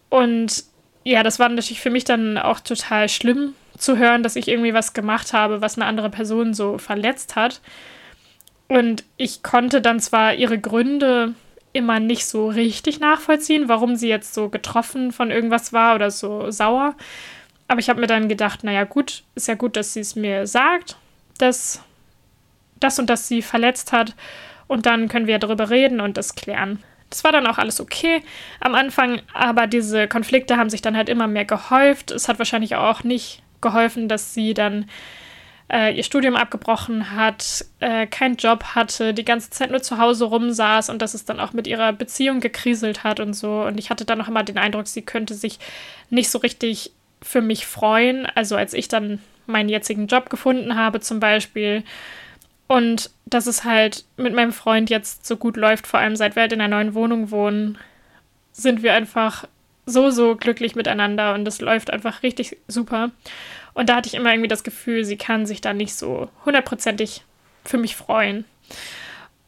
Und 0.09 0.63
ja, 1.03 1.23
das 1.23 1.39
war 1.39 1.49
natürlich 1.49 1.81
für 1.81 1.89
mich 1.89 2.03
dann 2.03 2.37
auch 2.37 2.59
total 2.59 3.09
schlimm 3.09 3.53
zu 3.77 3.97
hören, 3.97 4.23
dass 4.23 4.35
ich 4.35 4.47
irgendwie 4.47 4.73
was 4.73 4.93
gemacht 4.93 5.33
habe, 5.33 5.61
was 5.61 5.77
eine 5.77 5.85
andere 5.85 6.09
Person 6.09 6.53
so 6.53 6.77
verletzt 6.77 7.35
hat. 7.35 7.61
Und 8.67 9.03
ich 9.15 9.43
konnte 9.43 9.81
dann 9.81 9.99
zwar 9.99 10.33
ihre 10.33 10.59
Gründe 10.59 11.33
immer 11.73 11.99
nicht 11.99 12.25
so 12.25 12.49
richtig 12.49 12.99
nachvollziehen, 12.99 13.69
warum 13.69 13.95
sie 13.95 14.09
jetzt 14.09 14.33
so 14.33 14.49
getroffen 14.49 15.11
von 15.11 15.31
irgendwas 15.31 15.71
war 15.71 15.95
oder 15.95 16.11
so 16.11 16.49
sauer. 16.51 16.95
Aber 17.67 17.79
ich 17.79 17.89
habe 17.89 17.99
mir 17.99 18.07
dann 18.07 18.29
gedacht, 18.29 18.63
naja 18.63 18.83
gut, 18.83 19.23
ist 19.35 19.47
ja 19.47 19.55
gut, 19.55 19.75
dass 19.75 19.93
sie 19.93 19.99
es 19.99 20.15
mir 20.15 20.47
sagt 20.47 20.97
dass 21.41 21.81
das 22.79 22.99
und 22.99 23.09
das 23.09 23.27
sie 23.27 23.41
verletzt 23.41 23.91
hat. 23.91 24.15
Und 24.67 24.85
dann 24.85 25.07
können 25.07 25.27
wir 25.27 25.39
darüber 25.39 25.69
reden 25.69 26.01
und 26.01 26.17
das 26.17 26.35
klären. 26.35 26.83
Das 27.09 27.23
war 27.23 27.31
dann 27.31 27.47
auch 27.47 27.57
alles 27.57 27.79
okay 27.79 28.21
am 28.59 28.75
Anfang, 28.75 29.21
aber 29.33 29.65
diese 29.65 30.07
Konflikte 30.07 30.57
haben 30.57 30.69
sich 30.69 30.81
dann 30.81 30.97
halt 30.97 31.07
immer 31.07 31.27
mehr 31.27 31.45
gehäuft. 31.45 32.11
Es 32.11 32.27
hat 32.27 32.37
wahrscheinlich 32.37 32.75
auch 32.75 33.03
nicht 33.03 33.41
geholfen, 33.61 34.09
dass 34.09 34.33
sie 34.33 34.53
dann 34.53 34.89
äh, 35.71 35.95
ihr 35.95 36.03
Studium 36.03 36.35
abgebrochen 36.35 37.11
hat, 37.11 37.65
äh, 37.79 38.07
keinen 38.07 38.35
Job 38.35 38.63
hatte, 38.75 39.13
die 39.13 39.25
ganze 39.25 39.49
Zeit 39.49 39.71
nur 39.71 39.81
zu 39.81 39.97
Hause 39.97 40.25
rumsaß 40.25 40.89
und 40.89 41.01
dass 41.01 41.13
es 41.13 41.25
dann 41.25 41.39
auch 41.39 41.53
mit 41.53 41.67
ihrer 41.67 41.93
Beziehung 41.93 42.39
gekriselt 42.39 43.03
hat 43.03 43.19
und 43.19 43.33
so. 43.33 43.61
Und 43.63 43.77
ich 43.79 43.89
hatte 43.89 44.05
dann 44.05 44.21
auch 44.21 44.27
immer 44.27 44.43
den 44.43 44.57
Eindruck, 44.57 44.87
sie 44.87 45.01
könnte 45.01 45.33
sich 45.33 45.59
nicht 46.09 46.29
so 46.29 46.39
richtig 46.39 46.91
für 47.21 47.41
mich 47.41 47.65
freuen. 47.65 48.25
Also 48.35 48.55
als 48.55 48.73
ich 48.73 48.87
dann 48.87 49.19
meinen 49.47 49.69
jetzigen 49.69 50.07
Job 50.07 50.29
gefunden 50.29 50.75
habe 50.75 50.99
zum 50.99 51.19
Beispiel. 51.19 51.83
Und 52.67 53.11
dass 53.25 53.47
es 53.47 53.63
halt 53.63 54.05
mit 54.17 54.33
meinem 54.33 54.51
Freund 54.51 54.89
jetzt 54.89 55.25
so 55.25 55.37
gut 55.37 55.57
läuft, 55.57 55.87
vor 55.87 55.99
allem 55.99 56.15
seit 56.15 56.35
wir 56.35 56.41
halt 56.41 56.53
in 56.53 56.61
einer 56.61 56.75
neuen 56.75 56.93
Wohnung 56.93 57.31
wohnen, 57.31 57.77
sind 58.51 58.83
wir 58.83 58.93
einfach 58.93 59.45
so, 59.85 60.09
so 60.09 60.35
glücklich 60.35 60.75
miteinander 60.75 61.33
und 61.33 61.47
es 61.47 61.61
läuft 61.61 61.91
einfach 61.91 62.23
richtig 62.23 62.57
super. 62.67 63.11
Und 63.73 63.89
da 63.89 63.95
hatte 63.95 64.07
ich 64.07 64.15
immer 64.15 64.31
irgendwie 64.31 64.49
das 64.49 64.63
Gefühl, 64.63 65.05
sie 65.05 65.17
kann 65.17 65.45
sich 65.45 65.61
da 65.61 65.73
nicht 65.73 65.95
so 65.95 66.29
hundertprozentig 66.45 67.23
für 67.63 67.77
mich 67.77 67.95
freuen. 67.95 68.43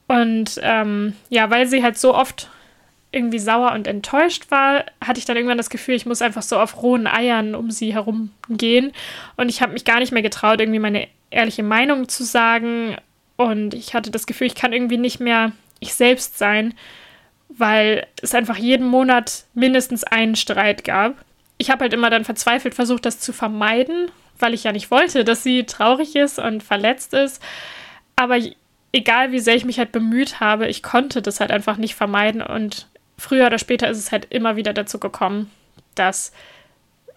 Und 0.08 0.60
ähm, 0.64 1.14
ja, 1.30 1.50
weil 1.50 1.68
sie 1.68 1.84
halt 1.84 1.98
so 1.98 2.16
oft 2.16 2.50
irgendwie 3.12 3.40
sauer 3.40 3.72
und 3.72 3.88
enttäuscht 3.88 4.52
war, 4.52 4.86
hatte 5.04 5.20
ich 5.20 5.26
dann 5.26 5.36
irgendwann 5.36 5.58
das 5.58 5.72
Gefühl, 5.72 5.96
ich 5.96 6.06
muss 6.06 6.22
einfach 6.22 6.44
so 6.44 6.60
auf 6.60 6.82
rohen 6.84 7.08
Eiern 7.08 7.56
um 7.56 7.72
sie 7.72 7.94
herum 7.94 8.32
gehen. 8.50 8.92
Und 9.36 9.50
ich 9.50 9.62
habe 9.62 9.74
mich 9.74 9.86
gar 9.86 10.00
nicht 10.00 10.12
mehr 10.12 10.22
getraut, 10.22 10.60
irgendwie 10.60 10.80
meine 10.80 11.08
ehrliche 11.32 11.64
Meinung 11.64 12.08
zu 12.08 12.24
sagen. 12.24 12.98
Und 13.36 13.74
ich 13.74 13.94
hatte 13.94 14.12
das 14.12 14.28
Gefühl, 14.28 14.48
ich 14.48 14.56
kann 14.56 14.74
irgendwie 14.74 14.98
nicht 14.98 15.20
mehr 15.20 15.54
ich 15.80 15.94
selbst 15.94 16.38
sein, 16.38 16.74
weil 17.48 18.06
es 18.22 18.36
einfach 18.36 18.58
jeden 18.58 18.86
Monat 18.86 19.46
mindestens 19.54 20.04
einen 20.04 20.36
Streit 20.36 20.84
gab. 20.84 21.16
Ich 21.58 21.72
habe 21.72 21.84
halt 21.84 21.94
immer 21.94 22.10
dann 22.10 22.26
verzweifelt 22.26 22.76
versucht, 22.76 23.06
das 23.06 23.20
zu 23.20 23.34
vermeiden, 23.34 24.12
weil 24.38 24.54
ich 24.54 24.66
ja 24.66 24.72
nicht 24.72 24.92
wollte, 24.92 25.24
dass 25.24 25.42
sie 25.42 25.64
traurig 25.64 26.16
ist 26.16 26.38
und 26.38 26.62
verletzt 26.62 27.14
ist. 27.14 27.42
Aber 28.16 28.38
egal 28.92 29.32
wie 29.32 29.40
sehr 29.40 29.56
ich 29.56 29.66
mich 29.66 29.80
halt 29.80 29.92
bemüht 29.92 30.40
habe, 30.40 30.68
ich 30.68 30.84
konnte 30.84 31.22
das 31.22 31.40
halt 31.40 31.52
einfach 31.52 31.78
nicht 31.78 31.96
vermeiden 31.96 32.42
und 32.42 32.88
früher 33.20 33.48
oder 33.48 33.60
später 33.60 33.90
ist 33.90 33.98
es 33.98 34.12
halt 34.12 34.28
immer 34.30 34.56
wieder 34.56 34.74
dazu 34.74 35.00
gekommen, 35.00 35.52
dass 35.96 36.32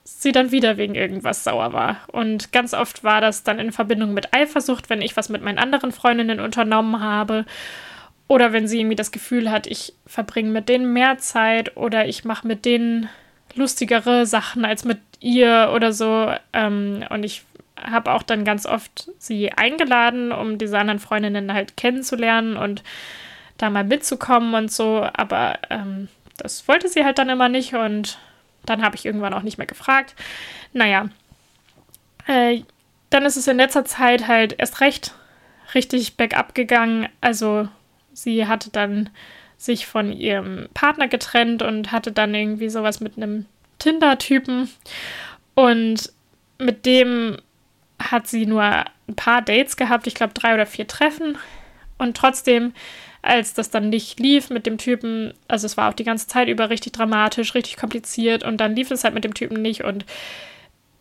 sie 0.04 0.32
dann 0.32 0.50
wieder 0.50 0.76
wegen 0.76 0.94
irgendwas 0.94 1.44
sauer 1.44 1.72
war. 1.72 1.96
Und 2.08 2.52
ganz 2.52 2.74
oft 2.74 3.04
war 3.04 3.20
das 3.20 3.44
dann 3.44 3.58
in 3.58 3.72
Verbindung 3.72 4.14
mit 4.14 4.34
Eifersucht, 4.34 4.90
wenn 4.90 5.02
ich 5.02 5.16
was 5.16 5.28
mit 5.28 5.42
meinen 5.42 5.58
anderen 5.58 5.92
Freundinnen 5.92 6.40
unternommen 6.40 7.00
habe. 7.00 7.44
Oder 8.28 8.52
wenn 8.52 8.66
sie 8.66 8.80
irgendwie 8.80 8.96
das 8.96 9.12
Gefühl 9.12 9.50
hat, 9.50 9.66
ich 9.66 9.94
verbringe 10.06 10.50
mit 10.50 10.68
denen 10.68 10.92
mehr 10.92 11.18
Zeit 11.18 11.76
oder 11.76 12.06
ich 12.06 12.24
mache 12.24 12.46
mit 12.46 12.64
denen 12.64 13.08
lustigere 13.54 14.26
Sachen 14.26 14.64
als 14.64 14.84
mit 14.84 14.98
ihr 15.20 15.70
oder 15.74 15.92
so. 15.92 16.32
Ähm, 16.52 17.04
und 17.10 17.24
ich 17.24 17.44
habe 17.80 18.12
auch 18.12 18.22
dann 18.22 18.44
ganz 18.44 18.66
oft 18.66 19.10
sie 19.18 19.52
eingeladen, 19.52 20.32
um 20.32 20.58
diese 20.58 20.78
anderen 20.78 21.00
Freundinnen 21.00 21.52
halt 21.52 21.76
kennenzulernen 21.76 22.56
und 22.56 22.82
da 23.62 23.70
mal 23.70 23.84
mitzukommen 23.84 24.54
und 24.54 24.72
so, 24.72 25.06
aber 25.14 25.58
ähm, 25.70 26.08
das 26.36 26.66
wollte 26.68 26.88
sie 26.88 27.04
halt 27.04 27.18
dann 27.18 27.28
immer 27.28 27.48
nicht 27.48 27.74
und 27.74 28.18
dann 28.66 28.82
habe 28.82 28.96
ich 28.96 29.06
irgendwann 29.06 29.34
auch 29.34 29.42
nicht 29.42 29.58
mehr 29.58 29.66
gefragt. 29.66 30.14
Naja, 30.72 31.08
äh, 32.26 32.62
dann 33.10 33.24
ist 33.24 33.36
es 33.36 33.46
in 33.46 33.56
letzter 33.56 33.84
Zeit 33.84 34.28
halt 34.28 34.56
erst 34.58 34.80
recht 34.80 35.14
richtig 35.74 36.16
bergab 36.16 36.54
gegangen. 36.54 37.08
Also 37.20 37.68
sie 38.12 38.46
hatte 38.46 38.70
dann 38.70 39.10
sich 39.56 39.86
von 39.86 40.12
ihrem 40.12 40.68
Partner 40.74 41.08
getrennt 41.08 41.62
und 41.62 41.92
hatte 41.92 42.12
dann 42.12 42.34
irgendwie 42.34 42.68
sowas 42.68 43.00
mit 43.00 43.16
einem 43.16 43.46
Tinder-Typen. 43.78 44.70
Und 45.54 46.12
mit 46.58 46.86
dem 46.86 47.36
hat 47.98 48.26
sie 48.26 48.46
nur 48.46 48.62
ein 48.62 49.16
paar 49.16 49.42
Dates 49.42 49.76
gehabt, 49.76 50.06
ich 50.06 50.14
glaube 50.14 50.34
drei 50.34 50.54
oder 50.54 50.66
vier 50.66 50.86
Treffen. 50.86 51.38
Und 51.98 52.16
trotzdem 52.16 52.72
als 53.22 53.54
das 53.54 53.70
dann 53.70 53.88
nicht 53.88 54.18
lief 54.18 54.50
mit 54.50 54.66
dem 54.66 54.78
Typen, 54.78 55.32
also 55.48 55.66
es 55.66 55.76
war 55.76 55.88
auch 55.88 55.94
die 55.94 56.04
ganze 56.04 56.26
Zeit 56.26 56.48
über 56.48 56.70
richtig 56.70 56.92
dramatisch, 56.92 57.54
richtig 57.54 57.76
kompliziert 57.76 58.42
und 58.42 58.58
dann 58.58 58.74
lief 58.74 58.90
es 58.90 59.04
halt 59.04 59.14
mit 59.14 59.24
dem 59.24 59.34
Typen 59.34 59.62
nicht 59.62 59.84
und 59.84 60.04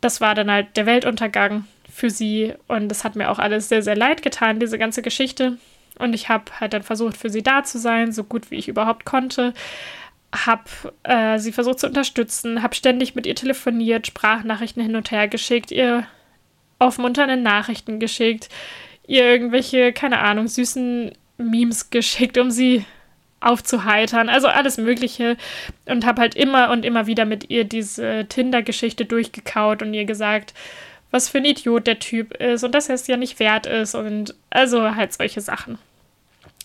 das 0.01 0.21
war 0.21 0.35
dann 0.35 0.49
halt 0.49 0.77
der 0.77 0.85
Weltuntergang 0.85 1.65
für 1.91 2.09
sie 2.09 2.53
und 2.67 2.89
das 2.89 3.03
hat 3.03 3.15
mir 3.15 3.29
auch 3.29 3.39
alles 3.39 3.69
sehr, 3.69 3.83
sehr 3.83 3.95
leid 3.95 4.21
getan, 4.21 4.59
diese 4.59 4.77
ganze 4.77 5.01
Geschichte. 5.01 5.57
Und 5.99 6.13
ich 6.13 6.29
habe 6.29 6.45
halt 6.59 6.73
dann 6.73 6.83
versucht, 6.83 7.17
für 7.17 7.29
sie 7.29 7.43
da 7.43 7.63
zu 7.63 7.77
sein, 7.77 8.11
so 8.11 8.23
gut 8.23 8.49
wie 8.49 8.55
ich 8.55 8.67
überhaupt 8.67 9.05
konnte. 9.05 9.53
habe 10.33 10.63
äh, 11.03 11.37
sie 11.39 11.51
versucht 11.51 11.79
zu 11.79 11.87
unterstützen, 11.87 12.63
habe 12.63 12.73
ständig 12.73 13.15
mit 13.15 13.27
ihr 13.27 13.35
telefoniert, 13.35 14.07
Sprachnachrichten 14.07 14.81
hin 14.81 14.95
und 14.95 15.11
her 15.11 15.27
geschickt, 15.27 15.71
ihr 15.71 16.07
aufmunternde 16.79 17.37
Nachrichten 17.37 17.99
geschickt, 17.99 18.49
ihr 19.05 19.25
irgendwelche, 19.25 19.91
keine 19.93 20.19
Ahnung, 20.19 20.47
süßen 20.47 21.11
Memes 21.41 21.89
geschickt, 21.89 22.37
um 22.37 22.51
sie 22.51 22.85
aufzuheitern, 23.39 24.29
also 24.29 24.47
alles 24.47 24.77
Mögliche 24.77 25.35
und 25.85 26.05
habe 26.05 26.21
halt 26.21 26.35
immer 26.35 26.69
und 26.69 26.85
immer 26.85 27.07
wieder 27.07 27.25
mit 27.25 27.49
ihr 27.49 27.63
diese 27.63 28.25
Tinder-Geschichte 28.29 29.05
durchgekaut 29.05 29.81
und 29.81 29.93
ihr 29.93 30.05
gesagt, 30.05 30.53
was 31.09 31.27
für 31.27 31.39
ein 31.39 31.45
Idiot 31.45 31.87
der 31.87 31.99
Typ 31.99 32.33
ist 32.37 32.63
und 32.63 32.73
dass 32.75 32.87
er 32.87 32.95
es 32.95 33.07
ja 33.07 33.17
nicht 33.17 33.39
wert 33.39 33.65
ist 33.65 33.95
und 33.95 34.35
also 34.49 34.95
halt 34.95 35.13
solche 35.13 35.41
Sachen. 35.41 35.77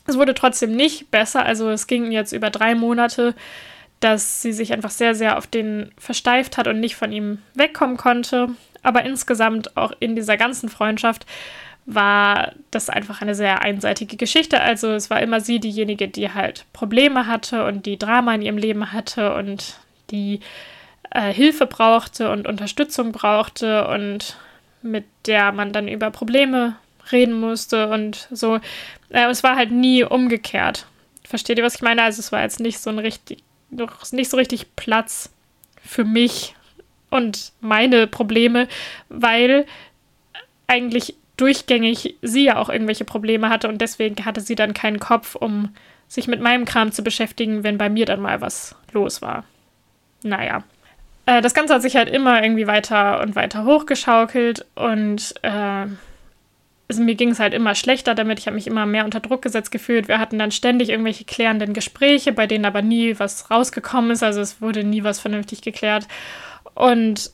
Es 0.07 0.17
wurde 0.17 0.35
trotzdem 0.35 0.77
nicht 0.77 1.11
besser, 1.11 1.45
also 1.45 1.71
es 1.71 1.87
ging 1.87 2.12
jetzt 2.12 2.33
über 2.33 2.51
drei 2.51 2.75
Monate, 2.75 3.35
dass 4.01 4.43
sie 4.43 4.53
sich 4.53 4.73
einfach 4.73 4.91
sehr, 4.91 5.15
sehr 5.15 5.39
auf 5.39 5.47
den 5.47 5.91
versteift 5.99 6.59
hat 6.59 6.69
und 6.69 6.81
nicht 6.81 6.97
von 6.97 7.11
ihm 7.12 7.39
wegkommen 7.55 7.97
konnte. 7.97 8.51
Aber 8.83 9.05
insgesamt 9.05 9.77
auch 9.77 9.93
in 9.99 10.15
dieser 10.15 10.37
ganzen 10.37 10.69
Freundschaft 10.69 11.27
war 11.87 12.53
das 12.72 12.90
einfach 12.90 13.22
eine 13.22 13.37
sehr 13.37 13.62
einseitige 13.62 14.16
Geschichte. 14.16 14.61
Also 14.61 14.90
es 14.90 15.09
war 15.09 15.22
immer 15.22 15.40
sie 15.40 15.61
diejenige, 15.61 16.09
die 16.09 16.35
halt 16.35 16.64
Probleme 16.72 17.29
hatte 17.29 17.64
und 17.64 17.87
die 17.87 17.99
Drama 17.99 18.35
in 18.35 18.42
ihrem 18.42 18.59
Leben 18.59 18.92
hatte 18.92 19.35
und 19.35 19.77
die 20.11 20.40
äh, 21.11 21.33
Hilfe 21.33 21.66
brauchte 21.66 22.31
und 22.31 22.49
Unterstützung 22.49 23.12
brauchte 23.12 23.87
und 23.87 24.37
mit 24.83 25.05
der 25.27 25.53
man 25.53 25.72
dann 25.72 25.87
über 25.87 26.11
Probleme 26.11 26.77
reden 27.12 27.38
musste 27.38 27.88
und 27.88 28.29
so. 28.33 28.57
Äh, 29.11 29.31
es 29.31 29.44
war 29.44 29.55
halt 29.55 29.70
nie 29.70 30.03
umgekehrt. 30.03 30.87
Versteht 31.25 31.59
ihr, 31.59 31.64
was 31.64 31.77
ich 31.77 31.83
meine? 31.83 32.03
Also 32.03 32.18
es 32.20 32.33
war 32.33 32.42
jetzt 32.42 32.61
nicht 32.61 32.81
so 32.81 32.90
ein 32.90 32.99
richtig, 32.99 33.42
nicht 34.11 34.31
so 34.31 34.37
richtig 34.37 34.75
Platz 34.75 35.31
für 35.85 36.05
mich 36.05 36.57
und 37.11 37.53
meine 37.61 38.09
Probleme, 38.09 38.66
weil 39.09 39.66
eigentlich 40.66 41.14
durchgängig 41.37 42.16
sie 42.22 42.44
ja 42.44 42.57
auch 42.57 42.68
irgendwelche 42.68 43.05
Probleme 43.05 43.49
hatte 43.49 43.68
und 43.68 43.81
deswegen 43.81 44.25
hatte 44.25 44.40
sie 44.40 44.55
dann 44.55 44.75
keinen 44.75 45.01
Kopf, 45.01 45.35
um 45.35 45.70
sich 46.09 46.29
mit 46.29 46.40
meinem 46.40 46.64
Kram 46.64 46.92
zu 46.92 47.03
beschäftigen, 47.03 47.64
wenn 47.64 47.79
bei 47.79 47.88
mir 47.88 48.07
dann 48.07 48.20
mal 48.20 48.40
was 48.40 48.75
los 48.92 49.22
war. 49.22 49.44
Naja. 50.22 50.62
Äh, 51.27 51.42
das 51.42 51.55
Ganze 51.55 51.75
hat 51.75 51.83
sich 51.83 51.96
halt 51.96 52.09
immer 52.09 52.42
irgendwie 52.42 52.66
weiter 52.66 53.20
und 53.20 53.37
weiter 53.37 53.64
hochgeschaukelt 53.64 54.64
und 54.75 55.35
äh, 55.42 55.87
also 56.88 57.03
mir 57.03 57.16
ging 57.16 57.31
es 57.31 57.40
halt 57.40 57.53
immer 57.53 57.75
schlechter 57.75 58.14
damit. 58.14 58.38
Ich 58.38 58.46
habe 58.46 58.55
mich 58.55 58.68
immer 58.68 58.87
mehr 58.87 59.05
unter 59.05 59.18
Druck 59.18 59.42
gesetzt 59.42 59.72
gefühlt. 59.72 60.07
Wir 60.07 60.20
hatten 60.20 60.38
dann 60.38 60.53
ständig 60.53 60.90
irgendwelche 60.90 61.25
klärenden 61.25 61.72
Gespräche, 61.75 62.33
bei 62.33 62.46
denen 62.46 62.64
aber 62.64 62.81
nie 62.81 63.18
was 63.18 63.51
rausgekommen 63.51 64.12
ist. 64.12 64.22
Also 64.22 64.40
es 64.40 64.61
wurde 64.61 64.85
nie 64.85 65.03
was 65.03 65.18
vernünftig 65.18 65.62
geklärt. 65.62 66.07
Und 66.75 67.33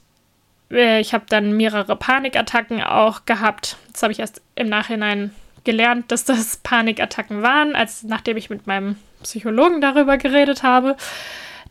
äh, 0.72 1.00
ich 1.00 1.14
habe 1.14 1.24
dann 1.28 1.56
mehrere 1.56 1.96
Panikattacken 1.96 2.82
auch 2.82 3.24
gehabt. 3.26 3.76
Das 3.92 4.02
habe 4.02 4.12
ich 4.12 4.18
erst 4.18 4.42
im 4.54 4.68
Nachhinein 4.68 5.34
gelernt, 5.64 6.10
dass 6.10 6.24
das 6.24 6.56
Panikattacken 6.62 7.42
waren, 7.42 7.76
als 7.76 8.02
nachdem 8.02 8.36
ich 8.36 8.50
mit 8.50 8.66
meinem 8.66 8.96
Psychologen 9.22 9.80
darüber 9.80 10.18
geredet 10.18 10.62
habe. 10.62 10.96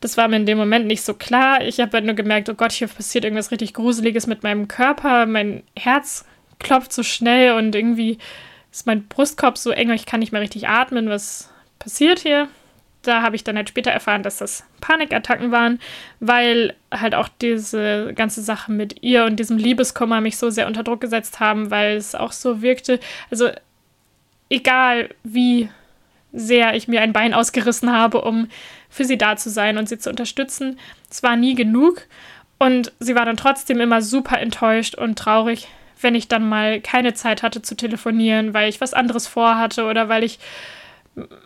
Das 0.00 0.16
war 0.16 0.26
mir 0.26 0.36
in 0.36 0.46
dem 0.46 0.58
Moment 0.58 0.86
nicht 0.86 1.02
so 1.02 1.14
klar. 1.14 1.62
Ich 1.62 1.78
habe 1.78 1.92
halt 1.92 2.04
nur 2.04 2.14
gemerkt, 2.14 2.48
oh 2.48 2.54
Gott, 2.54 2.72
hier 2.72 2.88
passiert 2.88 3.24
irgendwas 3.24 3.52
richtig 3.52 3.74
Gruseliges 3.74 4.26
mit 4.26 4.42
meinem 4.42 4.66
Körper. 4.66 5.26
Mein 5.26 5.62
Herz 5.78 6.24
klopft 6.58 6.92
so 6.92 7.02
schnell 7.02 7.52
und 7.52 7.74
irgendwie 7.74 8.18
ist 8.72 8.86
mein 8.86 9.06
Brustkorb 9.06 9.58
so 9.58 9.70
eng, 9.70 9.90
ich 9.90 10.06
kann 10.06 10.20
nicht 10.20 10.32
mehr 10.32 10.40
richtig 10.40 10.68
atmen. 10.68 11.08
Was 11.08 11.50
passiert 11.78 12.20
hier? 12.20 12.48
Da 13.02 13.22
habe 13.22 13.36
ich 13.36 13.44
dann 13.44 13.56
halt 13.56 13.68
später 13.68 13.90
erfahren, 13.90 14.22
dass 14.22 14.38
das 14.38 14.64
Panikattacken 14.80 15.50
waren, 15.50 15.80
weil 16.20 16.74
halt 16.92 17.14
auch 17.14 17.28
diese 17.40 18.12
ganze 18.14 18.42
Sache 18.42 18.72
mit 18.72 19.02
ihr 19.02 19.24
und 19.24 19.36
diesem 19.36 19.58
Liebeskummer 19.58 20.20
mich 20.20 20.36
so 20.36 20.50
sehr 20.50 20.66
unter 20.66 20.82
Druck 20.82 21.00
gesetzt 21.00 21.40
haben, 21.40 21.70
weil 21.70 21.96
es 21.96 22.14
auch 22.14 22.32
so 22.32 22.62
wirkte, 22.62 23.00
also 23.30 23.50
egal 24.48 25.10
wie 25.24 25.68
sehr 26.32 26.74
ich 26.74 26.88
mir 26.88 27.02
ein 27.02 27.12
Bein 27.12 27.34
ausgerissen 27.34 27.92
habe, 27.92 28.22
um 28.22 28.48
für 28.88 29.04
sie 29.04 29.18
da 29.18 29.36
zu 29.36 29.50
sein 29.50 29.78
und 29.78 29.88
sie 29.88 29.98
zu 29.98 30.10
unterstützen, 30.10 30.78
es 31.10 31.22
war 31.22 31.36
nie 31.36 31.54
genug. 31.54 32.06
Und 32.58 32.92
sie 33.00 33.16
war 33.16 33.24
dann 33.24 33.36
trotzdem 33.36 33.80
immer 33.80 34.02
super 34.02 34.38
enttäuscht 34.38 34.94
und 34.94 35.18
traurig, 35.18 35.66
wenn 36.00 36.14
ich 36.14 36.28
dann 36.28 36.48
mal 36.48 36.80
keine 36.80 37.12
Zeit 37.12 37.42
hatte 37.42 37.60
zu 37.60 37.74
telefonieren, 37.74 38.54
weil 38.54 38.68
ich 38.68 38.80
was 38.80 38.94
anderes 38.94 39.26
vorhatte 39.26 39.84
oder 39.84 40.08
weil 40.08 40.22
ich 40.22 40.38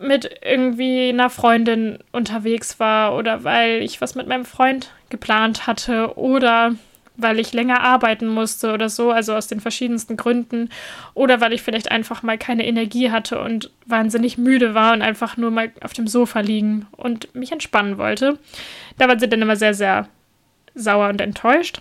mit 0.00 0.30
irgendwie 0.42 1.08
einer 1.08 1.30
Freundin 1.30 1.98
unterwegs 2.12 2.78
war 2.78 3.16
oder 3.16 3.42
weil 3.44 3.82
ich 3.82 4.00
was 4.00 4.14
mit 4.14 4.28
meinem 4.28 4.44
Freund 4.44 4.92
geplant 5.08 5.66
hatte 5.66 6.16
oder 6.16 6.76
weil 7.16 7.38
ich 7.38 7.52
länger 7.52 7.80
arbeiten 7.80 8.26
musste 8.28 8.72
oder 8.72 8.88
so, 8.88 9.10
also 9.10 9.34
aus 9.34 9.46
den 9.46 9.60
verschiedensten 9.60 10.16
Gründen 10.16 10.68
oder 11.14 11.40
weil 11.40 11.52
ich 11.52 11.62
vielleicht 11.62 11.90
einfach 11.90 12.22
mal 12.22 12.38
keine 12.38 12.66
Energie 12.66 13.10
hatte 13.10 13.40
und 13.40 13.70
wahnsinnig 13.86 14.38
müde 14.38 14.74
war 14.74 14.92
und 14.92 15.02
einfach 15.02 15.36
nur 15.36 15.50
mal 15.50 15.72
auf 15.82 15.94
dem 15.94 16.06
Sofa 16.06 16.40
liegen 16.40 16.86
und 16.92 17.34
mich 17.34 17.52
entspannen 17.52 17.98
wollte. 17.98 18.38
Da 18.98 19.08
waren 19.08 19.18
sie 19.18 19.28
dann 19.28 19.42
immer 19.42 19.56
sehr, 19.56 19.74
sehr 19.74 20.08
sauer 20.74 21.08
und 21.08 21.20
enttäuscht. 21.20 21.80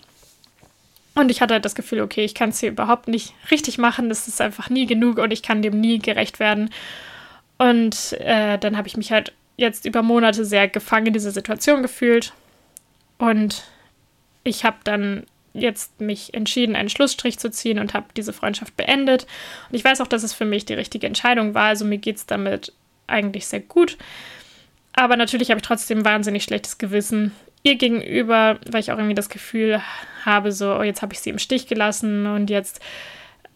Und 1.15 1.31
ich 1.31 1.41
hatte 1.41 1.53
halt 1.53 1.65
das 1.65 1.75
Gefühl, 1.75 2.01
okay, 2.01 2.25
ich 2.25 2.35
kann 2.35 2.49
es 2.49 2.59
hier 2.59 2.69
überhaupt 2.69 3.07
nicht 3.07 3.33
richtig 3.49 3.77
machen, 3.77 4.09
das 4.09 4.27
ist 4.27 4.41
einfach 4.41 4.69
nie 4.69 4.85
genug 4.85 5.17
und 5.17 5.31
ich 5.31 5.43
kann 5.43 5.61
dem 5.61 5.79
nie 5.79 5.99
gerecht 5.99 6.39
werden. 6.39 6.69
Und 7.57 8.13
äh, 8.19 8.57
dann 8.57 8.77
habe 8.77 8.87
ich 8.87 8.97
mich 8.97 9.11
halt 9.11 9.33
jetzt 9.57 9.85
über 9.85 10.01
Monate 10.01 10.45
sehr 10.45 10.67
gefangen 10.67 11.07
in 11.07 11.13
dieser 11.13 11.31
Situation 11.31 11.81
gefühlt. 11.81 12.33
Und 13.17 13.63
ich 14.43 14.65
habe 14.65 14.77
dann 14.83 15.25
jetzt 15.53 16.01
mich 16.01 16.33
entschieden, 16.33 16.75
einen 16.75 16.89
Schlussstrich 16.89 17.39
zu 17.39 17.49
ziehen 17.49 17.79
und 17.79 17.93
habe 17.93 18.07
diese 18.17 18.33
Freundschaft 18.33 18.75
beendet. 18.75 19.25
Und 19.69 19.75
ich 19.75 19.85
weiß 19.85 20.01
auch, 20.01 20.07
dass 20.07 20.23
es 20.23 20.33
für 20.33 20.45
mich 20.45 20.65
die 20.65 20.73
richtige 20.73 21.07
Entscheidung 21.07 21.53
war. 21.53 21.67
Also 21.67 21.85
mir 21.85 21.97
geht 21.97 22.17
es 22.17 22.25
damit 22.25 22.73
eigentlich 23.07 23.47
sehr 23.47 23.61
gut. 23.61 23.97
Aber 24.93 25.15
natürlich 25.15 25.49
habe 25.49 25.59
ich 25.59 25.65
trotzdem 25.65 26.05
wahnsinnig 26.05 26.43
schlechtes 26.43 26.77
Gewissen 26.77 27.31
ihr 27.63 27.75
gegenüber, 27.77 28.59
weil 28.69 28.81
ich 28.81 28.91
auch 28.91 28.97
irgendwie 28.97 29.15
das 29.15 29.29
Gefühl 29.29 29.81
habe, 30.23 30.51
so, 30.51 30.75
oh, 30.75 30.83
jetzt 30.83 31.01
habe 31.01 31.13
ich 31.13 31.19
sie 31.19 31.31
im 31.31 31.39
Stich 31.39 31.67
gelassen 31.67 32.27
und 32.27 32.49
jetzt 32.49 32.79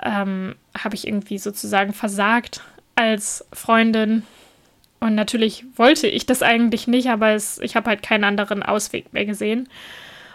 ähm, 0.03 0.55
habe 0.77 0.95
ich 0.95 1.07
irgendwie 1.07 1.38
sozusagen 1.38 1.93
versagt 1.93 2.62
als 2.99 3.47
Freundin. 3.53 4.23
Und 4.99 5.15
natürlich 5.15 5.63
wollte 5.77 6.07
ich 6.07 6.25
das 6.25 6.43
eigentlich 6.43 6.85
nicht, 6.85 7.09
aber 7.09 7.29
es, 7.29 7.57
ich 7.59 7.77
habe 7.77 7.89
halt 7.89 8.03
keinen 8.03 8.25
anderen 8.25 8.62
Ausweg 8.62 9.13
mehr 9.13 9.25
gesehen. 9.25 9.69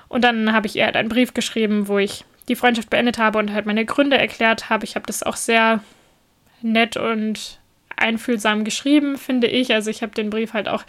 Und 0.08 0.24
dann 0.24 0.52
habe 0.54 0.66
ich 0.66 0.76
ihr 0.76 0.86
halt 0.86 0.96
einen 0.96 1.10
Brief 1.10 1.34
geschrieben, 1.34 1.88
wo 1.88 1.98
ich 1.98 2.24
die 2.48 2.56
Freundschaft 2.56 2.88
beendet 2.88 3.18
habe 3.18 3.38
und 3.38 3.52
halt 3.52 3.66
meine 3.66 3.84
Gründe 3.84 4.16
erklärt 4.16 4.70
habe. 4.70 4.84
Ich 4.84 4.94
habe 4.94 5.06
das 5.06 5.22
auch 5.22 5.36
sehr 5.36 5.80
nett 6.62 6.96
und 6.96 7.60
einfühlsam 7.96 8.64
geschrieben, 8.64 9.18
finde 9.18 9.46
ich. 9.46 9.74
Also 9.74 9.90
ich 9.90 10.02
habe 10.02 10.14
den 10.14 10.30
Brief 10.30 10.54
halt 10.54 10.68
auch 10.68 10.84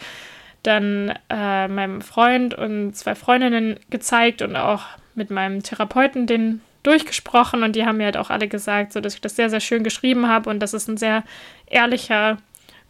dann 0.62 1.12
äh, 1.28 1.68
meinem 1.68 2.00
Freund 2.00 2.54
und 2.54 2.94
zwei 2.94 3.14
Freundinnen 3.14 3.78
gezeigt 3.90 4.40
und 4.40 4.56
auch 4.56 4.84
mit 5.14 5.30
meinem 5.30 5.62
Therapeuten 5.62 6.26
den 6.26 6.62
durchgesprochen 6.86 7.62
und 7.62 7.74
die 7.74 7.84
haben 7.84 7.98
mir 7.98 8.04
halt 8.04 8.16
auch 8.16 8.30
alle 8.30 8.48
gesagt, 8.48 8.92
so 8.92 9.00
dass 9.00 9.14
ich 9.14 9.20
das 9.20 9.36
sehr, 9.36 9.50
sehr 9.50 9.60
schön 9.60 9.84
geschrieben 9.84 10.28
habe 10.28 10.48
und 10.50 10.60
dass 10.60 10.72
es 10.72 10.88
ein 10.88 10.96
sehr 10.96 11.24
ehrlicher, 11.66 12.38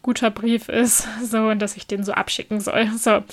guter 0.03 0.31
Brief 0.31 0.69
ist, 0.69 1.09
so 1.23 1.49
und 1.49 1.61
dass 1.61 1.77
ich 1.77 1.87
den 1.87 2.05
so 2.05 2.13
abschicken 2.13 2.61
soll. 2.61 2.91
So. 2.99 3.25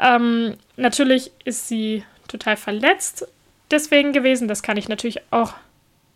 Ähm, 0.00 0.56
natürlich 0.76 1.30
ist 1.44 1.68
sie 1.68 2.04
total 2.28 2.56
verletzt 2.56 3.26
deswegen 3.70 4.12
gewesen. 4.12 4.48
Das 4.48 4.62
kann 4.62 4.76
ich 4.76 4.88
natürlich 4.88 5.20
auch 5.30 5.54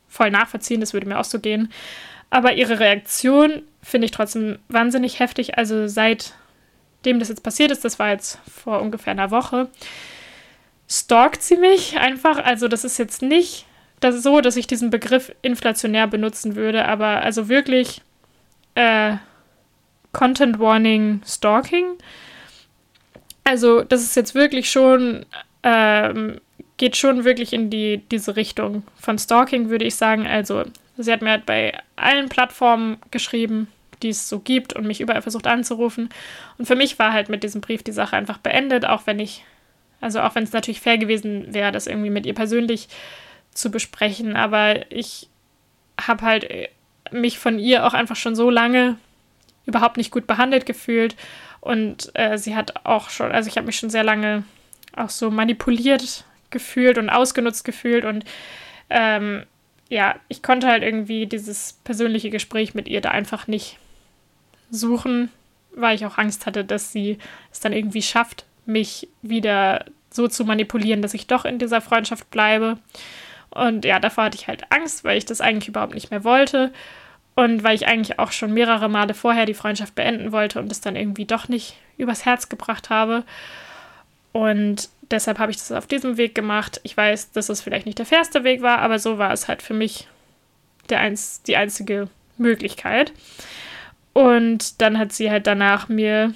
voll 0.09 0.31
nachvollziehen, 0.31 0.81
das 0.81 0.92
würde 0.92 1.07
mir 1.07 1.18
auch 1.18 1.24
so 1.24 1.38
gehen. 1.38 1.72
Aber 2.31 2.55
ihre 2.55 2.79
Reaktion 2.79 3.62
finde 3.83 4.07
ich 4.07 4.11
trotzdem 4.11 4.59
wahnsinnig 4.68 5.18
heftig. 5.18 5.59
Also 5.59 5.87
seitdem 5.88 7.18
das 7.18 7.29
jetzt 7.29 7.42
passiert 7.42 7.70
ist, 7.70 7.85
das 7.85 7.98
war 7.98 8.11
jetzt 8.11 8.38
vor 8.48 8.81
ungefähr 8.81 9.12
einer 9.12 9.31
Woche, 9.31 9.68
stalkt 10.88 11.42
sie 11.42 11.57
mich 11.57 11.98
einfach. 11.98 12.38
Also 12.38 12.68
das 12.68 12.85
ist 12.85 12.98
jetzt 12.98 13.22
nicht 13.22 13.66
das 14.01 14.23
so, 14.23 14.41
dass 14.41 14.57
ich 14.57 14.67
diesen 14.67 14.91
Begriff 14.91 15.33
inflationär 15.43 16.07
benutzen 16.07 16.57
würde, 16.57 16.87
aber 16.87 17.23
also 17.23 17.49
wirklich 17.49 18.03
äh, 18.75 19.17
Content 20.13 20.59
Warning 20.59 21.21
Stalking. 21.25 21.97
Also, 23.45 23.83
das 23.83 24.03
ist 24.03 24.17
jetzt 24.17 24.35
wirklich 24.35 24.71
schon, 24.71 25.25
ähm, 25.63 26.41
geht 26.77 26.97
schon 26.97 27.25
wirklich 27.25 27.53
in 27.53 27.71
die, 27.71 28.03
diese 28.11 28.37
Richtung 28.37 28.83
von 28.97 29.19
Stalking, 29.19 29.69
würde 29.69 29.85
ich 29.85 29.95
sagen. 29.95 30.27
Also, 30.27 30.65
sie 30.97 31.13
hat 31.13 31.23
mir 31.23 31.31
halt 31.31 31.47
bei 31.47 31.79
allen 31.97 32.29
Plattformen 32.29 32.99
geschrieben, 33.11 33.69
die 34.03 34.11
es 34.11 34.29
so 34.29 34.39
gibt 34.41 34.73
und 34.75 34.87
mich 34.87 35.01
überall 35.01 35.23
versucht 35.23 35.47
anzurufen. 35.47 36.09
Und 36.59 36.67
für 36.67 36.77
mich 36.77 36.99
war 36.99 37.13
halt 37.13 37.29
mit 37.29 37.43
diesem 37.43 37.61
Brief 37.61 37.83
die 37.83 37.93
Sache 37.93 38.17
einfach 38.17 38.39
beendet, 38.39 38.85
auch 38.85 39.07
wenn 39.07 39.19
ich, 39.19 39.45
also 40.01 40.21
auch 40.21 40.35
wenn 40.35 40.45
es 40.45 40.53
natürlich 40.53 40.81
fair 40.81 40.99
gewesen 40.99 41.53
wäre, 41.53 41.73
das 41.73 41.87
irgendwie 41.87 42.11
mit 42.11 42.27
ihr 42.27 42.35
persönlich 42.35 42.89
zu 43.61 43.70
besprechen. 43.70 44.37
Aber 44.37 44.90
ich 44.92 45.29
habe 46.01 46.23
halt 46.23 46.44
äh, 46.44 46.68
mich 47.11 47.38
von 47.38 47.59
ihr 47.59 47.87
auch 47.87 47.94
einfach 47.94 48.16
schon 48.16 48.35
so 48.35 48.51
lange 48.51 48.96
überhaupt 49.66 49.96
nicht 49.96 50.11
gut 50.11 50.27
behandelt 50.27 50.66
gefühlt 50.66 51.16
Und 51.61 52.11
äh, 52.14 52.38
sie 52.38 52.57
hat 52.57 52.87
auch 52.87 53.11
schon, 53.11 53.31
also 53.33 53.49
ich 53.49 53.57
habe 53.57 53.66
mich 53.66 53.77
schon 53.77 53.90
sehr 53.90 54.05
lange 54.05 54.44
auch 54.96 55.11
so 55.11 55.31
manipuliert 55.31 56.25
gefühlt 56.51 56.99
und 56.99 57.11
ausgenutzt 57.11 57.64
gefühlt. 57.64 58.05
Und 58.05 58.25
ähm, 58.88 59.44
ja, 59.88 60.16
ich 60.29 60.42
konnte 60.42 60.66
halt 60.66 60.83
irgendwie 60.83 61.27
dieses 61.27 61.79
persönliche 61.85 62.31
Gespräch 62.31 62.75
mit 62.75 62.88
ihr 62.88 63.01
da 63.01 63.11
einfach 63.11 63.46
nicht 63.46 63.79
suchen, 64.70 65.31
weil 65.75 65.94
ich 65.94 66.07
auch 66.07 66.18
Angst 66.18 66.46
hatte, 66.46 66.64
dass 66.64 66.92
sie 66.92 67.18
es 67.53 67.61
dann 67.61 67.73
irgendwie 67.73 68.03
schafft, 68.03 68.44
mich 68.66 69.09
wieder 69.23 69.85
so 70.11 70.27
zu 70.27 70.44
manipulieren, 70.44 71.03
dass 71.03 71.14
ich 71.14 71.27
doch 71.27 71.44
in 71.44 71.59
dieser 71.59 71.81
Freundschaft 71.81 72.31
bleibe. 72.31 72.79
Und 73.51 73.85
ja, 73.85 73.99
davor 73.99 74.25
hatte 74.25 74.39
ich 74.39 74.49
halt 74.49 74.65
Angst, 74.71 75.05
weil 75.05 75.19
ich 75.19 75.25
das 75.25 75.41
eigentlich 75.41 75.69
überhaupt 75.69 75.95
nicht 75.95 76.11
mehr 76.11 76.25
wollte. 76.25 76.73
Und 77.35 77.63
weil 77.63 77.75
ich 77.75 77.87
eigentlich 77.87 78.19
auch 78.19 78.33
schon 78.33 78.53
mehrere 78.53 78.89
Male 78.89 79.15
vorher 79.15 79.47
die 79.47 79.55
Freundschaft 79.55 79.95
beenden 79.95 80.33
wollte 80.33 80.59
und 80.59 80.71
es 80.71 80.81
dann 80.81 80.97
irgendwie 80.97 81.25
doch 81.25 81.49
nicht 81.49 81.77
übers 81.97 82.25
Herz 82.25 82.49
gebracht 82.49 82.91
habe. 82.91 83.25
Und 84.33 84.89
deshalb 85.11 85.39
habe 85.39 85.51
ich 85.51 85.59
das 85.59 85.73
auf 85.73 85.87
diesem 85.87 86.17
Weg 86.17 86.35
gemacht. 86.35 86.81
Ich 86.83 86.97
weiß, 86.97 87.33
dass 87.33 87.49
es 87.49 87.61
vielleicht 87.61 87.87
nicht 87.87 87.99
der 87.99 88.07
fairste 88.07 88.45
Weg 88.45 88.63
war, 88.63 88.79
aber 88.79 88.99
so 88.99 89.19
war 89.19 89.33
es 89.33 89.49
halt 89.49 89.63
für 89.63 89.75
mich 89.75 90.07
der 90.89 91.01
eins, 91.01 91.43
die 91.43 91.57
einzige 91.57 92.09
Möglichkeit. 92.37 93.13
Und 94.13 94.81
dann 94.81 94.99
hat 94.99 95.13
sie 95.13 95.31
halt 95.31 95.47
danach 95.47 95.89
mir 95.89 96.35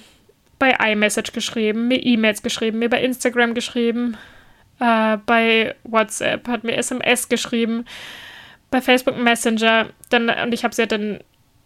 bei 0.59 0.71
iMessage 0.71 1.33
geschrieben, 1.33 1.87
mir 1.87 2.03
E-Mails 2.03 2.41
geschrieben, 2.41 2.79
mir 2.79 2.89
bei 2.89 3.01
Instagram 3.01 3.53
geschrieben, 3.53 4.17
äh, 4.79 5.17
bei 5.25 5.75
WhatsApp 5.83 6.47
hat 6.47 6.63
mir 6.63 6.77
SMS 6.77 7.29
geschrieben, 7.29 7.85
bei 8.71 8.81
Facebook 8.81 9.17
Messenger. 9.17 9.87
Dann, 10.09 10.29
und 10.29 10.53
ich 10.53 10.63
habe 10.63 10.75
sie 10.75 10.87
dann 10.87 11.19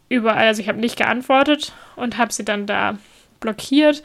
überall, 0.10 0.48
also 0.48 0.62
ich 0.62 0.70
habe 0.70 0.80
nicht 0.80 0.98
geantwortet 0.98 1.74
und 1.96 2.18
habe 2.18 2.34
sie 2.34 2.46
dann 2.46 2.66
da 2.66 2.98
blockiert. 3.40 4.04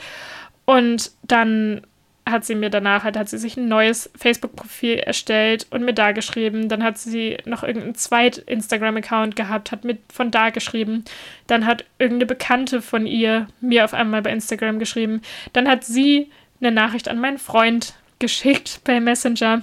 Und 0.64 1.10
dann 1.22 1.82
hat 2.26 2.44
sie 2.44 2.54
mir 2.54 2.70
danach 2.70 3.04
halt, 3.04 3.18
hat 3.18 3.28
sie 3.28 3.36
sich 3.36 3.56
ein 3.56 3.68
neues 3.68 4.10
Facebook-Profil 4.16 4.94
erstellt 4.96 5.66
und 5.70 5.84
mir 5.84 5.92
da 5.92 6.12
geschrieben. 6.12 6.68
Dann 6.70 6.82
hat 6.82 6.96
sie 6.96 7.36
noch 7.44 7.62
irgendeinen 7.62 7.96
zweit 7.96 8.38
Instagram-Account 8.38 9.36
gehabt, 9.36 9.72
hat 9.72 9.84
mir 9.84 9.98
von 10.10 10.30
da 10.30 10.48
geschrieben. 10.48 11.04
Dann 11.46 11.66
hat 11.66 11.84
irgendeine 11.98 12.26
Bekannte 12.26 12.80
von 12.80 13.06
ihr 13.06 13.48
mir 13.60 13.84
auf 13.84 13.92
einmal 13.92 14.22
bei 14.22 14.30
Instagram 14.30 14.78
geschrieben. 14.78 15.20
Dann 15.52 15.68
hat 15.68 15.84
sie 15.84 16.30
eine 16.60 16.72
Nachricht 16.72 17.08
an 17.08 17.20
meinen 17.20 17.38
Freund 17.38 17.94
geschickt 18.18 18.82
per 18.84 19.00
Messenger, 19.00 19.62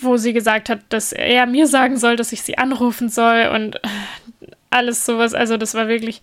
wo 0.00 0.16
sie 0.16 0.32
gesagt 0.32 0.68
hat, 0.68 0.80
dass 0.88 1.12
er 1.12 1.46
mir 1.46 1.66
sagen 1.66 1.96
soll, 1.96 2.16
dass 2.16 2.32
ich 2.32 2.42
sie 2.42 2.58
anrufen 2.58 3.08
soll 3.08 3.50
und 3.54 3.80
alles 4.70 5.04
sowas. 5.06 5.34
Also 5.34 5.56
das 5.56 5.74
war 5.74 5.88
wirklich 5.88 6.20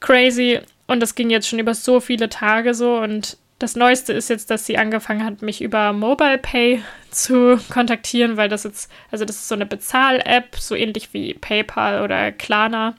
crazy. 0.00 0.60
Und 0.86 1.00
das 1.00 1.14
ging 1.14 1.30
jetzt 1.30 1.48
schon 1.48 1.58
über 1.58 1.74
so 1.74 2.00
viele 2.00 2.28
Tage 2.28 2.74
so 2.74 2.98
und 2.98 3.36
das 3.58 3.74
Neueste 3.74 4.12
ist 4.12 4.30
jetzt, 4.30 4.50
dass 4.50 4.66
sie 4.66 4.78
angefangen 4.78 5.24
hat, 5.24 5.42
mich 5.42 5.60
über 5.60 5.92
Mobile 5.92 6.38
Pay 6.38 6.80
zu 7.10 7.58
kontaktieren, 7.70 8.36
weil 8.36 8.48
das 8.48 8.62
jetzt, 8.62 8.90
also 9.10 9.24
das 9.24 9.36
ist 9.36 9.48
so 9.48 9.56
eine 9.56 9.66
Bezahl-App, 9.66 10.56
so 10.56 10.76
ähnlich 10.76 11.12
wie 11.12 11.34
PayPal 11.34 12.02
oder 12.02 12.30
Klarna. 12.30 12.94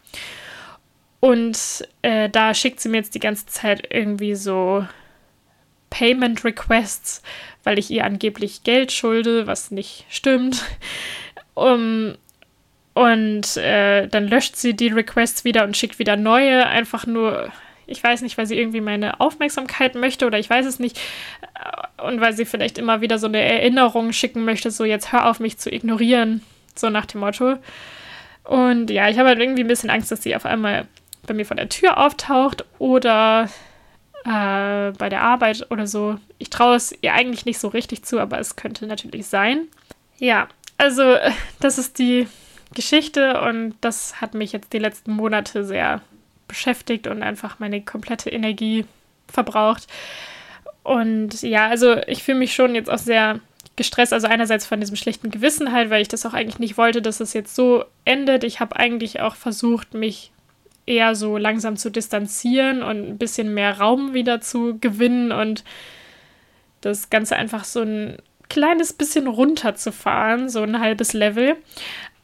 Und 1.22 1.88
äh, 2.02 2.30
da 2.30 2.54
schickt 2.54 2.82
sie 2.82 2.90
mir 2.90 2.98
jetzt 2.98 3.16
die 3.16 3.20
ganze 3.20 3.46
Zeit 3.46 3.88
irgendwie 3.90 4.36
so 4.36 4.86
Payment 5.89 6.43
Requests, 6.43 7.21
weil 7.63 7.80
ich 7.80 7.89
ihr 7.89 8.06
angeblich 8.06 8.63
Geld 8.63 8.91
schulde, 8.91 9.47
was 9.47 9.71
nicht 9.71 10.06
stimmt. 10.10 10.63
Um, 11.54 12.15
und 12.93 13.58
äh, 13.58 14.08
dann 14.08 14.28
löscht 14.28 14.56
sie 14.56 14.75
die 14.75 14.88
Requests 14.88 15.43
wieder 15.43 15.63
und 15.63 15.75
schickt 15.75 15.99
wieder 15.99 16.15
neue, 16.15 16.65
einfach 16.67 17.06
nur 17.06 17.52
ich 17.89 18.04
weiß 18.04 18.21
nicht, 18.21 18.38
weil 18.38 18.45
sie 18.45 18.58
irgendwie 18.58 18.82
meine 18.82 19.19
Aufmerksamkeit 19.19 19.95
möchte 19.95 20.28
oder 20.28 20.38
ich 20.39 20.49
weiß 20.49 20.65
es 20.65 20.80
nicht. 20.80 20.99
Und 21.97 22.21
weil 22.21 22.34
sie 22.34 22.45
vielleicht 22.45 22.78
immer 22.78 23.02
wieder 23.02 23.17
so 23.17 23.28
eine 23.28 23.41
Erinnerung 23.41 24.13
schicken 24.13 24.45
möchte, 24.45 24.71
so 24.71 24.86
jetzt 24.86 25.12
hör 25.12 25.30
auf 25.30 25.39
mich 25.39 25.58
zu 25.58 25.73
ignorieren, 25.73 26.43
so 26.75 26.89
nach 26.89 27.06
dem 27.06 27.21
Motto. 27.21 27.58
Und 28.43 28.89
ja, 28.89 29.10
ich 29.10 29.17
habe 29.17 29.30
halt 29.30 29.39
irgendwie 29.39 29.63
ein 29.63 29.67
bisschen 29.67 29.89
Angst, 29.89 30.12
dass 30.12 30.23
sie 30.23 30.36
auf 30.36 30.45
einmal 30.45 30.88
bei 31.25 31.34
mir 31.34 31.45
vor 31.45 31.58
der 31.58 31.69
Tür 31.69 31.97
auftaucht 31.97 32.63
oder 32.78 33.49
äh, 34.26 34.92
bei 34.92 35.10
der 35.10 35.22
Arbeit 35.22 35.68
oder 35.72 35.88
so. 35.88 36.18
Ich 36.38 36.50
traue 36.50 36.76
es 36.76 36.94
ihr 37.02 37.14
eigentlich 37.14 37.46
nicht 37.46 37.60
so 37.60 37.70
richtig 37.70 38.04
zu, 38.04 38.20
aber 38.20 38.40
es 38.40 38.56
könnte 38.56 38.86
natürlich 38.88 39.28
sein. 39.28 39.68
Ja, 40.18 40.48
also 40.78 41.16
das 41.60 41.78
ist 41.78 42.00
die 42.00 42.28
Geschichte 42.74 43.42
und 43.42 43.76
das 43.82 44.22
hat 44.22 44.34
mich 44.34 44.52
jetzt 44.52 44.74
die 44.74 44.80
letzten 44.80 45.14
Monate 45.14 45.64
sehr 45.64 46.02
beschäftigt 46.48 47.08
und 47.08 47.24
einfach 47.24 47.60
meine 47.60 47.82
komplette 47.82 48.30
Energie 48.30 48.86
verbraucht. 49.28 49.88
Und 50.84 51.42
ja, 51.42 51.68
also 51.68 51.98
ich 52.08 52.24
fühle 52.24 52.40
mich 52.40 52.54
schon 52.54 52.76
jetzt 52.76 52.90
auch 52.90 52.98
sehr 52.98 53.40
gestresst, 53.76 54.12
also 54.12 54.28
einerseits 54.28 54.66
von 54.66 54.80
diesem 54.80 54.96
schlichten 54.96 55.32
Gewissen 55.32 55.72
halt, 55.72 55.90
weil 55.90 56.02
ich 56.02 56.08
das 56.08 56.26
auch 56.26 56.34
eigentlich 56.34 56.60
nicht 56.60 56.78
wollte, 56.78 57.02
dass 57.02 57.20
es 57.20 57.34
jetzt 57.34 57.56
so 57.56 57.86
endet. 58.04 58.44
Ich 58.44 58.60
habe 58.60 58.76
eigentlich 58.76 59.22
auch 59.22 59.36
versucht, 59.36 59.94
mich 59.94 60.32
eher 60.89 61.15
so 61.15 61.38
langsam 61.38 61.78
zu 61.78 61.89
distanzieren 61.89 62.82
und 62.82 63.08
ein 63.08 63.17
bisschen 63.17 63.54
mehr 63.54 63.78
Raum 63.80 64.13
wieder 64.13 64.41
zu 64.41 64.80
gewinnen 64.80 65.32
und 65.32 65.63
das 66.82 67.10
Ganze 67.10 67.36
einfach 67.36 67.63
so 67.63 67.82
ein 67.82 68.17
kleines 68.49 68.93
bisschen 68.93 69.28
runterzufahren, 69.28 70.49
so 70.49 70.63
ein 70.63 70.80
halbes 70.80 71.13
Level. 71.13 71.56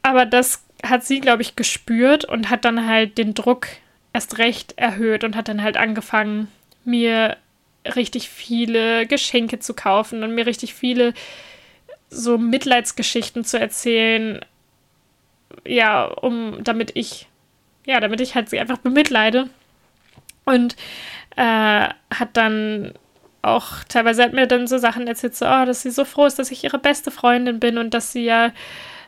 Aber 0.01 0.25
das 0.25 0.65
hat 0.83 1.05
sie, 1.05 1.21
glaube 1.21 1.43
ich, 1.43 1.55
gespürt 1.55 2.25
und 2.25 2.49
hat 2.49 2.65
dann 2.65 2.87
halt 2.87 3.17
den 3.17 3.33
Druck 3.33 3.67
erst 4.13 4.37
recht 4.39 4.77
erhöht 4.77 5.23
und 5.23 5.35
hat 5.35 5.47
dann 5.47 5.61
halt 5.61 5.77
angefangen, 5.77 6.47
mir 6.83 7.37
richtig 7.95 8.29
viele 8.29 9.05
Geschenke 9.05 9.59
zu 9.59 9.73
kaufen 9.73 10.23
und 10.23 10.33
mir 10.33 10.47
richtig 10.47 10.73
viele 10.73 11.13
so 12.09 12.37
Mitleidsgeschichten 12.37 13.43
zu 13.43 13.59
erzählen. 13.59 14.43
Ja, 15.65 16.05
um 16.05 16.63
damit 16.63 16.91
ich, 16.95 17.27
ja, 17.85 17.99
damit 17.99 18.21
ich 18.21 18.35
halt 18.35 18.49
sie 18.49 18.59
einfach 18.59 18.77
bemitleide. 18.77 19.49
Und 20.45 20.75
äh, 21.35 21.89
hat 22.13 22.29
dann 22.33 22.93
auch 23.41 23.83
teilweise 23.87 24.23
hat 24.23 24.33
mir 24.33 24.47
dann 24.47 24.67
so 24.67 24.77
Sachen 24.77 25.07
erzählt, 25.07 25.35
so, 25.35 25.45
oh, 25.45 25.65
dass 25.65 25.83
sie 25.83 25.91
so 25.91 26.03
froh 26.03 26.25
ist, 26.25 26.39
dass 26.39 26.51
ich 26.51 26.63
ihre 26.63 26.79
beste 26.79 27.11
Freundin 27.11 27.59
bin 27.59 27.77
und 27.77 27.93
dass 27.93 28.11
sie 28.11 28.25
ja 28.25 28.51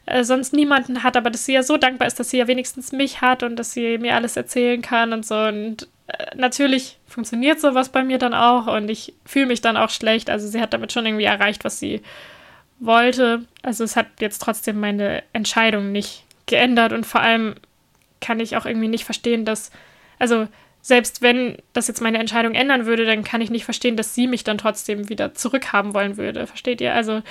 äh, 0.05 0.23
sonst 0.23 0.53
niemanden 0.53 1.03
hat, 1.03 1.17
aber 1.17 1.29
dass 1.29 1.45
sie 1.45 1.53
ja 1.53 1.63
so 1.63 1.77
dankbar 1.77 2.07
ist, 2.07 2.19
dass 2.19 2.29
sie 2.29 2.37
ja 2.37 2.47
wenigstens 2.47 2.91
mich 2.91 3.21
hat 3.21 3.43
und 3.43 3.55
dass 3.57 3.71
sie 3.71 3.97
mir 3.97 4.15
alles 4.15 4.37
erzählen 4.37 4.81
kann 4.81 5.11
und 5.11 5.25
so. 5.25 5.35
Und 5.35 5.87
äh, 6.07 6.35
natürlich 6.35 6.97
funktioniert 7.07 7.59
sowas 7.59 7.89
bei 7.89 8.03
mir 8.03 8.17
dann 8.17 8.33
auch 8.33 8.67
und 8.67 8.89
ich 8.89 9.13
fühle 9.25 9.47
mich 9.47 9.61
dann 9.61 9.77
auch 9.77 9.89
schlecht. 9.89 10.29
Also 10.29 10.47
sie 10.47 10.61
hat 10.61 10.73
damit 10.73 10.91
schon 10.91 11.05
irgendwie 11.05 11.25
erreicht, 11.25 11.65
was 11.65 11.79
sie 11.79 12.01
wollte. 12.79 13.45
Also 13.63 13.83
es 13.83 13.95
hat 13.95 14.07
jetzt 14.19 14.39
trotzdem 14.39 14.79
meine 14.79 15.23
Entscheidung 15.33 15.91
nicht 15.91 16.23
geändert 16.45 16.93
und 16.93 17.05
vor 17.05 17.21
allem 17.21 17.55
kann 18.21 18.39
ich 18.39 18.57
auch 18.57 18.65
irgendwie 18.65 18.87
nicht 18.87 19.05
verstehen, 19.05 19.45
dass, 19.45 19.71
also 20.19 20.47
selbst 20.81 21.21
wenn 21.21 21.57
das 21.73 21.87
jetzt 21.87 22.01
meine 22.01 22.17
Entscheidung 22.17 22.55
ändern 22.55 22.85
würde, 22.85 23.05
dann 23.05 23.23
kann 23.23 23.41
ich 23.41 23.49
nicht 23.49 23.65
verstehen, 23.65 23.97
dass 23.97 24.15
sie 24.15 24.27
mich 24.27 24.43
dann 24.43 24.57
trotzdem 24.57 25.09
wieder 25.09 25.33
zurückhaben 25.33 25.93
wollen 25.93 26.17
würde. 26.17 26.47
Versteht 26.47 26.79
ihr? 26.79 26.93
Also, 26.93 27.21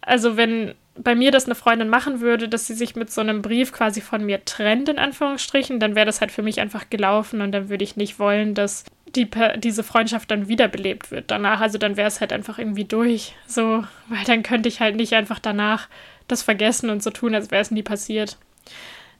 also 0.00 0.36
wenn 0.36 0.74
bei 0.96 1.14
mir 1.14 1.30
das 1.30 1.46
eine 1.46 1.54
Freundin 1.54 1.88
machen 1.88 2.20
würde, 2.20 2.48
dass 2.48 2.66
sie 2.66 2.74
sich 2.74 2.94
mit 2.94 3.10
so 3.10 3.20
einem 3.20 3.42
Brief 3.42 3.72
quasi 3.72 4.00
von 4.00 4.24
mir 4.24 4.44
trennt, 4.44 4.88
in 4.88 4.98
Anführungsstrichen, 4.98 5.80
dann 5.80 5.94
wäre 5.94 6.06
das 6.06 6.20
halt 6.20 6.30
für 6.30 6.42
mich 6.42 6.60
einfach 6.60 6.90
gelaufen 6.90 7.40
und 7.40 7.52
dann 7.52 7.68
würde 7.68 7.84
ich 7.84 7.96
nicht 7.96 8.18
wollen, 8.18 8.54
dass 8.54 8.84
die, 9.14 9.28
diese 9.56 9.82
Freundschaft 9.82 10.30
dann 10.30 10.48
wiederbelebt 10.48 11.10
wird 11.10 11.30
danach. 11.30 11.60
Also 11.60 11.78
dann 11.78 11.96
wäre 11.96 12.08
es 12.08 12.20
halt 12.20 12.32
einfach 12.32 12.58
irgendwie 12.58 12.84
durch, 12.84 13.34
so, 13.46 13.84
weil 14.08 14.24
dann 14.26 14.42
könnte 14.42 14.68
ich 14.68 14.80
halt 14.80 14.96
nicht 14.96 15.14
einfach 15.14 15.38
danach 15.38 15.88
das 16.28 16.42
vergessen 16.42 16.90
und 16.90 17.02
so 17.02 17.10
tun, 17.10 17.34
als 17.34 17.50
wäre 17.50 17.62
es 17.62 17.70
nie 17.70 17.82
passiert. 17.82 18.38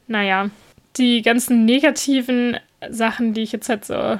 Naja, 0.07 0.49
die 0.97 1.21
ganzen 1.21 1.65
negativen 1.65 2.57
Sachen, 2.89 3.33
die 3.33 3.41
ich 3.41 3.51
jetzt 3.51 3.69
halt 3.69 3.85
so 3.85 4.19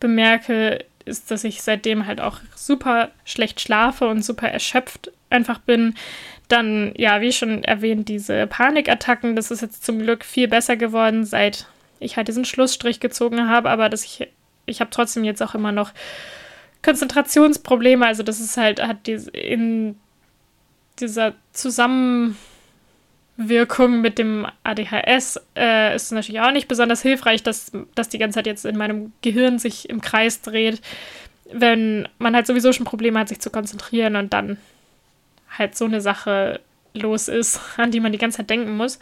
bemerke, 0.00 0.84
ist, 1.04 1.30
dass 1.30 1.44
ich 1.44 1.62
seitdem 1.62 2.06
halt 2.06 2.20
auch 2.20 2.38
super 2.54 3.10
schlecht 3.24 3.60
schlafe 3.60 4.08
und 4.08 4.24
super 4.24 4.48
erschöpft 4.48 5.10
einfach 5.30 5.58
bin. 5.58 5.94
Dann, 6.48 6.92
ja, 6.96 7.20
wie 7.20 7.32
schon 7.32 7.64
erwähnt, 7.64 8.08
diese 8.08 8.46
Panikattacken, 8.46 9.36
das 9.36 9.50
ist 9.50 9.62
jetzt 9.62 9.84
zum 9.84 10.00
Glück 10.00 10.24
viel 10.24 10.48
besser 10.48 10.76
geworden, 10.76 11.24
seit 11.24 11.66
ich 12.00 12.16
halt 12.16 12.28
diesen 12.28 12.44
Schlussstrich 12.44 12.98
gezogen 12.98 13.48
habe, 13.48 13.70
aber 13.70 13.88
dass 13.88 14.04
ich, 14.04 14.28
ich 14.66 14.80
habe 14.80 14.90
trotzdem 14.90 15.22
jetzt 15.22 15.42
auch 15.42 15.54
immer 15.54 15.70
noch 15.70 15.92
Konzentrationsprobleme, 16.82 18.06
also 18.06 18.22
das 18.22 18.40
ist 18.40 18.56
halt, 18.56 18.82
hat 18.82 19.06
diese, 19.06 19.30
in 19.30 19.96
dieser 20.98 21.34
Zusammenwirkung 23.40 24.00
mit 24.00 24.18
dem 24.18 24.46
ADHS 24.64 25.40
äh, 25.56 25.94
ist 25.96 26.12
natürlich 26.12 26.40
auch 26.40 26.52
nicht 26.52 26.68
besonders 26.68 27.02
hilfreich, 27.02 27.42
dass 27.42 27.72
das 27.94 28.08
die 28.08 28.18
ganze 28.18 28.36
Zeit 28.36 28.46
jetzt 28.46 28.66
in 28.66 28.76
meinem 28.76 29.12
Gehirn 29.22 29.58
sich 29.58 29.88
im 29.88 30.00
Kreis 30.00 30.42
dreht, 30.42 30.80
wenn 31.50 32.06
man 32.18 32.34
halt 32.34 32.46
sowieso 32.46 32.72
schon 32.72 32.84
Probleme 32.86 33.18
hat, 33.18 33.28
sich 33.28 33.40
zu 33.40 33.50
konzentrieren 33.50 34.16
und 34.16 34.32
dann 34.32 34.58
halt 35.56 35.76
so 35.76 35.86
eine 35.86 36.00
Sache 36.00 36.60
los 36.92 37.28
ist, 37.28 37.60
an 37.76 37.90
die 37.90 38.00
man 38.00 38.12
die 38.12 38.18
ganze 38.18 38.38
Zeit 38.38 38.50
denken 38.50 38.76
muss. 38.76 38.98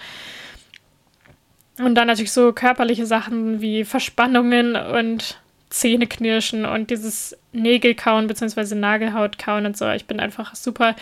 Und 1.78 1.94
dann 1.94 2.06
natürlich 2.08 2.32
so 2.32 2.52
körperliche 2.52 3.06
Sachen 3.06 3.60
wie 3.60 3.84
Verspannungen 3.84 4.74
und 4.74 5.40
Zähneknirschen 5.70 6.64
und 6.64 6.90
dieses 6.90 7.36
Nägelkauen 7.52 8.26
bzw. 8.26 8.74
Nagelhautkauen 8.74 9.66
und 9.66 9.76
so. 9.76 9.88
Ich 9.90 10.06
bin 10.06 10.18
einfach 10.18 10.54
super 10.54 10.96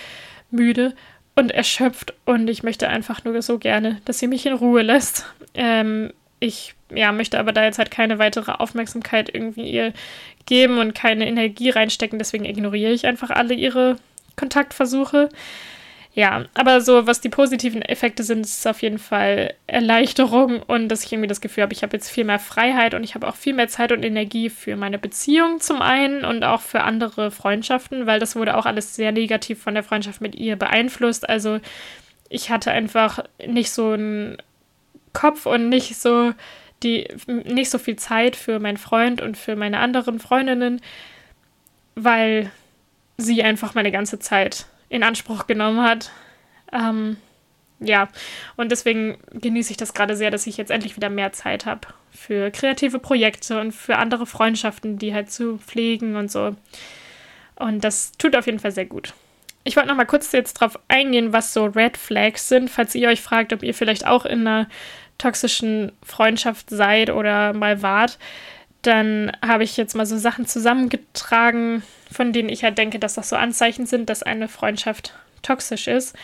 müde 0.50 0.94
und 1.36 1.52
erschöpft 1.52 2.14
und 2.24 2.48
ich 2.48 2.62
möchte 2.62 2.88
einfach 2.88 3.22
nur 3.22 3.40
so 3.42 3.58
gerne, 3.58 4.00
dass 4.06 4.18
sie 4.18 4.26
mich 4.26 4.46
in 4.46 4.54
Ruhe 4.54 4.82
lässt. 4.82 5.26
Ähm, 5.54 6.12
ich 6.40 6.74
ja, 6.90 7.12
möchte 7.12 7.38
aber 7.38 7.52
da 7.52 7.64
jetzt 7.64 7.78
halt 7.78 7.90
keine 7.90 8.18
weitere 8.18 8.52
Aufmerksamkeit 8.52 9.32
irgendwie 9.32 9.70
ihr 9.70 9.92
geben 10.46 10.78
und 10.78 10.94
keine 10.94 11.26
Energie 11.26 11.70
reinstecken, 11.70 12.18
deswegen 12.18 12.44
ignoriere 12.44 12.92
ich 12.92 13.06
einfach 13.06 13.30
alle 13.30 13.54
ihre 13.54 13.96
Kontaktversuche. 14.36 15.28
Ja, 16.16 16.46
aber 16.54 16.80
so, 16.80 17.06
was 17.06 17.20
die 17.20 17.28
positiven 17.28 17.82
Effekte 17.82 18.22
sind, 18.22 18.46
ist 18.46 18.66
auf 18.66 18.80
jeden 18.80 18.98
Fall 18.98 19.52
Erleichterung 19.66 20.62
und 20.62 20.88
dass 20.88 21.04
ich 21.04 21.12
irgendwie 21.12 21.28
das 21.28 21.42
Gefühl 21.42 21.62
habe, 21.62 21.74
ich 21.74 21.82
habe 21.82 21.94
jetzt 21.94 22.08
viel 22.08 22.24
mehr 22.24 22.38
Freiheit 22.38 22.94
und 22.94 23.04
ich 23.04 23.14
habe 23.14 23.28
auch 23.28 23.36
viel 23.36 23.52
mehr 23.52 23.68
Zeit 23.68 23.92
und 23.92 24.02
Energie 24.02 24.48
für 24.48 24.76
meine 24.76 24.98
Beziehung 24.98 25.60
zum 25.60 25.82
einen 25.82 26.24
und 26.24 26.42
auch 26.42 26.62
für 26.62 26.84
andere 26.84 27.30
Freundschaften, 27.30 28.06
weil 28.06 28.18
das 28.18 28.34
wurde 28.34 28.56
auch 28.56 28.64
alles 28.64 28.96
sehr 28.96 29.12
negativ 29.12 29.62
von 29.62 29.74
der 29.74 29.82
Freundschaft 29.82 30.22
mit 30.22 30.34
ihr 30.34 30.56
beeinflusst. 30.56 31.28
Also 31.28 31.60
ich 32.30 32.48
hatte 32.48 32.70
einfach 32.70 33.22
nicht 33.46 33.70
so 33.70 33.90
einen 33.90 34.38
Kopf 35.12 35.44
und 35.44 35.68
nicht 35.68 35.96
so 35.96 36.32
die 36.82 37.08
nicht 37.26 37.68
so 37.68 37.76
viel 37.78 37.96
Zeit 37.96 38.36
für 38.36 38.58
meinen 38.58 38.78
Freund 38.78 39.20
und 39.20 39.36
für 39.36 39.54
meine 39.54 39.80
anderen 39.80 40.18
Freundinnen, 40.18 40.80
weil 41.94 42.50
sie 43.18 43.42
einfach 43.42 43.74
meine 43.74 43.92
ganze 43.92 44.18
Zeit 44.18 44.64
in 44.88 45.02
Anspruch 45.02 45.46
genommen 45.46 45.82
hat. 45.82 46.10
Ähm, 46.72 47.16
ja, 47.80 48.08
und 48.56 48.72
deswegen 48.72 49.18
genieße 49.32 49.70
ich 49.70 49.76
das 49.76 49.92
gerade 49.92 50.16
sehr, 50.16 50.30
dass 50.30 50.46
ich 50.46 50.56
jetzt 50.56 50.70
endlich 50.70 50.96
wieder 50.96 51.10
mehr 51.10 51.32
Zeit 51.32 51.66
habe 51.66 51.88
für 52.10 52.50
kreative 52.50 52.98
Projekte 52.98 53.60
und 53.60 53.72
für 53.72 53.96
andere 53.96 54.26
Freundschaften, 54.26 54.98
die 54.98 55.12
halt 55.12 55.30
zu 55.30 55.58
pflegen 55.58 56.16
und 56.16 56.30
so. 56.30 56.56
Und 57.56 57.84
das 57.84 58.12
tut 58.12 58.34
auf 58.34 58.46
jeden 58.46 58.58
Fall 58.58 58.72
sehr 58.72 58.86
gut. 58.86 59.12
Ich 59.64 59.76
wollte 59.76 59.88
noch 59.88 59.96
mal 59.96 60.06
kurz 60.06 60.32
jetzt 60.32 60.54
drauf 60.54 60.78
eingehen, 60.88 61.32
was 61.32 61.52
so 61.52 61.64
Red 61.64 61.96
Flags 61.96 62.48
sind, 62.48 62.70
falls 62.70 62.94
ihr 62.94 63.08
euch 63.08 63.20
fragt, 63.20 63.52
ob 63.52 63.62
ihr 63.62 63.74
vielleicht 63.74 64.06
auch 64.06 64.24
in 64.24 64.46
einer 64.46 64.68
toxischen 65.18 65.92
Freundschaft 66.02 66.70
seid 66.70 67.10
oder 67.10 67.52
mal 67.52 67.82
wart. 67.82 68.18
Dann 68.86 69.32
habe 69.44 69.64
ich 69.64 69.76
jetzt 69.76 69.96
mal 69.96 70.06
so 70.06 70.16
Sachen 70.16 70.46
zusammengetragen, 70.46 71.82
von 72.10 72.32
denen 72.32 72.48
ich 72.48 72.62
halt 72.62 72.78
denke, 72.78 72.98
dass 72.98 73.14
das 73.14 73.28
so 73.28 73.36
Anzeichen 73.36 73.86
sind, 73.86 74.08
dass 74.08 74.22
eine 74.22 74.46
Freundschaft 74.46 75.14
toxisch 75.42 75.88
ist. 75.88 76.16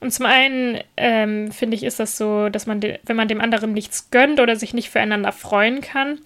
Und 0.00 0.10
zum 0.10 0.26
einen 0.26 0.80
ähm, 0.96 1.52
finde 1.52 1.76
ich, 1.76 1.84
ist 1.84 2.00
das 2.00 2.16
so, 2.16 2.48
dass 2.48 2.66
man, 2.66 2.82
wenn 2.82 3.16
man 3.16 3.28
dem 3.28 3.40
anderen 3.40 3.72
nichts 3.72 4.10
gönnt 4.10 4.40
oder 4.40 4.56
sich 4.56 4.74
nicht 4.74 4.90
füreinander 4.90 5.30
freuen 5.30 5.80
kann. 5.80 6.18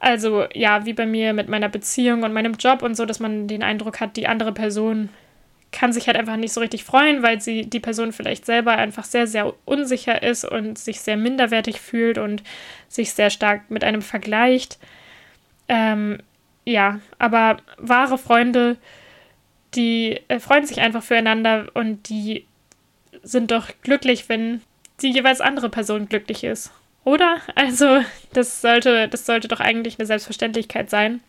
Also 0.00 0.46
ja, 0.54 0.86
wie 0.86 0.94
bei 0.94 1.06
mir 1.06 1.32
mit 1.32 1.48
meiner 1.48 1.68
Beziehung 1.68 2.22
und 2.22 2.32
meinem 2.32 2.54
Job 2.54 2.82
und 2.82 2.96
so, 2.96 3.04
dass 3.04 3.20
man 3.20 3.46
den 3.48 3.62
Eindruck 3.62 4.00
hat, 4.00 4.16
die 4.16 4.26
andere 4.26 4.52
Person 4.52 5.10
kann 5.72 5.92
sich 5.92 6.06
halt 6.06 6.16
einfach 6.16 6.36
nicht 6.36 6.52
so 6.52 6.60
richtig 6.60 6.84
freuen, 6.84 7.22
weil 7.22 7.40
sie 7.40 7.62
die 7.66 7.80
Person 7.80 8.12
vielleicht 8.12 8.44
selber 8.44 8.72
einfach 8.72 9.04
sehr, 9.04 9.26
sehr 9.26 9.52
unsicher 9.64 10.22
ist 10.22 10.44
und 10.44 10.78
sich 10.78 11.00
sehr 11.00 11.16
minderwertig 11.16 11.80
fühlt 11.80 12.18
und 12.18 12.42
sich 12.88 13.12
sehr 13.12 13.30
stark 13.30 13.70
mit 13.70 13.84
einem 13.84 14.02
vergleicht. 14.02 14.78
Ähm, 15.72 16.18
ja, 16.66 17.00
aber 17.18 17.56
wahre 17.78 18.18
Freunde, 18.18 18.76
die 19.74 20.20
äh, 20.28 20.38
freuen 20.38 20.66
sich 20.66 20.82
einfach 20.82 21.02
füreinander 21.02 21.70
und 21.72 22.10
die 22.10 22.46
sind 23.22 23.50
doch 23.50 23.68
glücklich, 23.82 24.28
wenn 24.28 24.60
die 25.00 25.10
jeweils 25.10 25.40
andere 25.40 25.70
Person 25.70 26.10
glücklich 26.10 26.44
ist. 26.44 26.72
Oder? 27.04 27.38
Also, 27.54 28.04
das 28.34 28.60
sollte, 28.60 29.08
das 29.08 29.24
sollte 29.24 29.48
doch 29.48 29.60
eigentlich 29.60 29.98
eine 29.98 30.06
Selbstverständlichkeit 30.06 30.90
sein. 30.90 31.20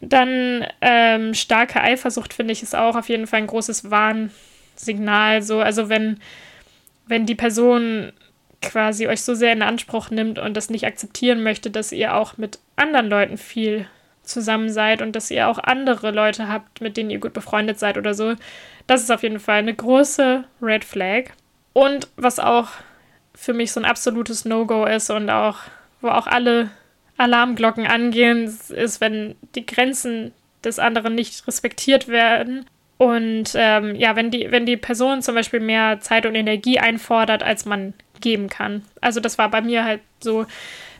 Dann 0.00 0.64
ähm, 0.80 1.34
starke 1.34 1.80
Eifersucht, 1.80 2.32
finde 2.32 2.52
ich, 2.52 2.62
ist 2.62 2.76
auch 2.76 2.94
auf 2.94 3.08
jeden 3.08 3.26
Fall 3.26 3.40
ein 3.40 3.48
großes 3.48 3.90
Warnsignal. 3.90 5.42
So, 5.42 5.58
also 5.58 5.88
wenn, 5.88 6.20
wenn 7.06 7.26
die 7.26 7.34
Person 7.34 8.12
quasi 8.62 9.08
euch 9.08 9.22
so 9.22 9.34
sehr 9.34 9.52
in 9.52 9.62
Anspruch 9.62 10.10
nimmt 10.10 10.38
und 10.38 10.56
das 10.56 10.70
nicht 10.70 10.86
akzeptieren 10.86 11.42
möchte, 11.42 11.70
dass 11.70 11.92
ihr 11.92 12.14
auch 12.14 12.38
mit 12.38 12.58
anderen 12.76 13.08
Leuten 13.08 13.36
viel 13.36 13.86
zusammen 14.22 14.70
seid 14.70 15.02
und 15.02 15.16
dass 15.16 15.30
ihr 15.30 15.48
auch 15.48 15.58
andere 15.58 16.12
Leute 16.12 16.48
habt, 16.48 16.80
mit 16.80 16.96
denen 16.96 17.10
ihr 17.10 17.18
gut 17.18 17.32
befreundet 17.32 17.78
seid 17.78 17.98
oder 17.98 18.14
so. 18.14 18.34
Das 18.86 19.02
ist 19.02 19.10
auf 19.10 19.22
jeden 19.22 19.40
Fall 19.40 19.58
eine 19.58 19.74
große 19.74 20.44
Red 20.60 20.84
Flag. 20.84 21.24
Und 21.72 22.08
was 22.16 22.38
auch 22.38 22.68
für 23.34 23.52
mich 23.52 23.72
so 23.72 23.80
ein 23.80 23.86
absolutes 23.86 24.44
No-Go 24.44 24.86
ist 24.86 25.10
und 25.10 25.28
auch, 25.30 25.58
wo 26.00 26.08
auch 26.08 26.26
alle 26.26 26.70
Alarmglocken 27.16 27.86
angehen, 27.86 28.44
ist, 28.44 29.00
wenn 29.00 29.34
die 29.54 29.66
Grenzen 29.66 30.32
des 30.64 30.78
anderen 30.78 31.14
nicht 31.14 31.46
respektiert 31.46 32.08
werden. 32.08 32.66
Und 32.98 33.52
ähm, 33.54 33.96
ja, 33.96 34.14
wenn 34.14 34.30
die, 34.30 34.50
wenn 34.50 34.66
die 34.66 34.76
Person 34.76 35.22
zum 35.22 35.34
Beispiel 35.34 35.60
mehr 35.60 35.98
Zeit 36.00 36.26
und 36.26 36.34
Energie 36.34 36.78
einfordert, 36.78 37.42
als 37.42 37.64
man 37.64 37.94
geben 38.22 38.48
kann. 38.48 38.82
Also 39.02 39.20
das 39.20 39.36
war 39.36 39.50
bei 39.50 39.60
mir 39.60 39.84
halt 39.84 40.00
so, 40.20 40.46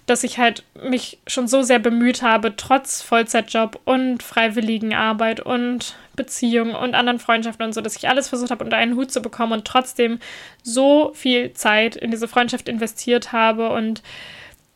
dass 0.06 0.24
ich 0.24 0.38
halt 0.38 0.64
mich 0.82 1.18
schon 1.26 1.48
so 1.48 1.62
sehr 1.62 1.78
bemüht 1.78 2.22
habe, 2.22 2.56
trotz 2.56 3.02
Vollzeitjob 3.02 3.80
und 3.84 4.22
freiwilligen 4.22 4.94
Arbeit 4.94 5.40
und 5.40 5.96
Beziehungen 6.16 6.74
und 6.74 6.94
anderen 6.94 7.18
Freundschaften 7.18 7.64
und 7.64 7.72
so, 7.72 7.80
dass 7.80 7.96
ich 7.96 8.08
alles 8.08 8.28
versucht 8.28 8.50
habe, 8.50 8.64
unter 8.64 8.76
einen 8.76 8.96
Hut 8.96 9.10
zu 9.10 9.22
bekommen 9.22 9.52
und 9.52 9.64
trotzdem 9.64 10.18
so 10.62 11.12
viel 11.14 11.52
Zeit 11.54 11.96
in 11.96 12.10
diese 12.10 12.28
Freundschaft 12.28 12.68
investiert 12.68 13.32
habe 13.32 13.70
und 13.70 14.02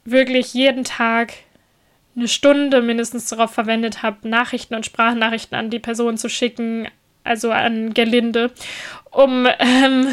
wirklich 0.04 0.54
jeden 0.54 0.84
Tag 0.84 1.34
eine 2.16 2.28
Stunde 2.28 2.80
mindestens 2.80 3.28
darauf 3.28 3.50
verwendet 3.52 4.02
habe, 4.02 4.28
Nachrichten 4.28 4.74
und 4.74 4.86
Sprachnachrichten 4.86 5.58
an 5.58 5.68
die 5.68 5.78
Person 5.78 6.16
zu 6.16 6.30
schicken, 6.30 6.88
also 7.26 7.50
an 7.50 7.94
Gerlinde, 7.94 8.50
um 9.10 9.46
ähm, 9.58 10.08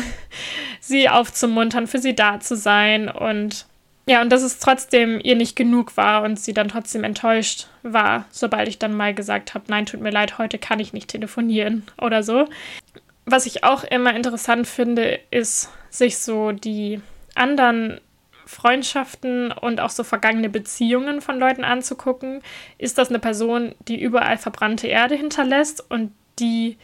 sie 0.80 1.10
aufzumuntern, 1.10 1.88
für 1.88 2.00
sie 2.00 2.16
da 2.16 2.40
zu 2.40 2.56
sein 2.56 3.10
und 3.10 3.66
ja, 4.06 4.22
und 4.22 4.30
dass 4.32 4.42
es 4.42 4.60
trotzdem 4.60 5.22
ihr 5.24 5.38
nicht 5.38 5.56
genug 5.56 5.96
war 5.96 6.24
und 6.24 6.38
sie 6.38 6.54
dann 6.54 6.68
trotzdem 6.68 7.06
enttäuscht 7.06 7.68
war, 7.84 8.26
sobald 8.32 8.68
ich 8.68 8.78
dann 8.78 8.94
mal 8.94 9.14
gesagt 9.14 9.54
habe, 9.54 9.64
nein, 9.70 9.86
tut 9.86 10.02
mir 10.02 10.10
leid, 10.10 10.38
heute 10.38 10.58
kann 10.58 10.82
ich 10.82 10.92
nicht 10.92 11.10
telefonieren 11.10 11.84
oder 12.02 12.22
so. 12.22 12.50
Was 13.26 13.46
ich 13.46 13.64
auch 13.64 13.86
immer 13.86 14.14
interessant 14.14 14.68
finde, 14.68 15.22
ist, 15.32 15.70
sich 15.90 16.18
so 16.18 16.52
die 16.52 17.00
anderen 17.34 18.02
Freundschaften 18.46 19.52
und 19.52 19.80
auch 19.80 19.90
so 19.90 20.04
vergangene 20.04 20.50
Beziehungen 20.50 21.22
von 21.22 21.40
Leuten 21.40 21.64
anzugucken. 21.64 22.42
Ist 22.78 22.98
das 22.98 23.10
eine 23.10 23.20
Person, 23.20 23.74
die 23.88 24.02
überall 24.02 24.38
verbrannte 24.38 24.88
Erde 24.88 25.16
hinterlässt 25.16 25.90
und 25.90 26.12
die 26.40 26.78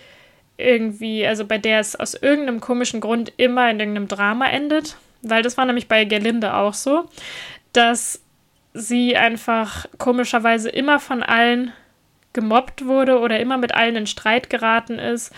irgendwie, 0.60 1.26
also 1.26 1.46
bei 1.46 1.58
der 1.58 1.80
es 1.80 1.96
aus 1.96 2.14
irgendeinem 2.14 2.60
komischen 2.60 3.02
Grund 3.02 3.32
immer 3.38 3.70
in 3.70 3.80
irgendeinem 3.80 4.08
Drama 4.08 4.48
endet? 4.48 4.98
Weil 5.22 5.44
das 5.44 5.58
war 5.58 5.66
nämlich 5.66 5.88
bei 5.88 6.06
Gerlinde 6.06 6.54
auch 6.54 6.74
so, 6.74 7.06
dass 7.74 8.22
sie 8.74 9.18
einfach 9.18 9.88
komischerweise 9.98 10.70
immer 10.70 11.00
von 11.00 11.24
allen 11.24 11.74
gemobbt 12.34 12.86
wurde 12.86 13.20
oder 13.20 13.40
immer 13.40 13.58
mit 13.58 13.74
allen 13.74 13.96
in 13.96 14.08
Streit 14.08 14.50
geraten 14.50 15.00
ist 15.00 15.34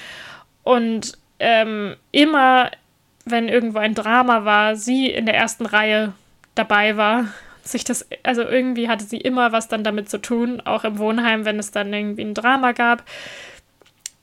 und 0.63 1.17
ähm, 1.39 1.95
immer 2.11 2.71
wenn 3.25 3.47
irgendwo 3.47 3.79
ein 3.79 3.95
Drama 3.95 4.45
war, 4.45 4.75
sie 4.75 5.07
in 5.07 5.25
der 5.25 5.35
ersten 5.35 5.65
Reihe 5.65 6.13
dabei 6.55 6.97
war. 6.97 7.27
Sich 7.63 7.83
das, 7.83 8.07
also 8.23 8.41
irgendwie 8.41 8.89
hatte 8.89 9.05
sie 9.05 9.17
immer 9.17 9.51
was 9.51 9.67
dann 9.67 9.83
damit 9.83 10.09
zu 10.09 10.19
tun, 10.19 10.61
auch 10.61 10.83
im 10.83 10.97
Wohnheim, 10.97 11.45
wenn 11.45 11.59
es 11.59 11.71
dann 11.71 11.93
irgendwie 11.93 12.23
ein 12.23 12.33
Drama 12.33 12.71
gab. 12.71 13.03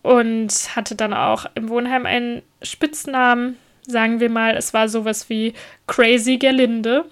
Und 0.09 0.75
hatte 0.75 0.95
dann 0.95 1.13
auch 1.13 1.45
im 1.55 1.69
Wohnheim 1.69 2.07
einen 2.07 2.41
Spitznamen, 2.63 3.59
sagen 3.87 4.21
wir 4.21 4.31
mal, 4.31 4.57
es 4.57 4.73
war 4.73 4.89
sowas 4.89 5.29
wie 5.29 5.53
Crazy 5.87 6.39
Gerlinde, 6.39 7.05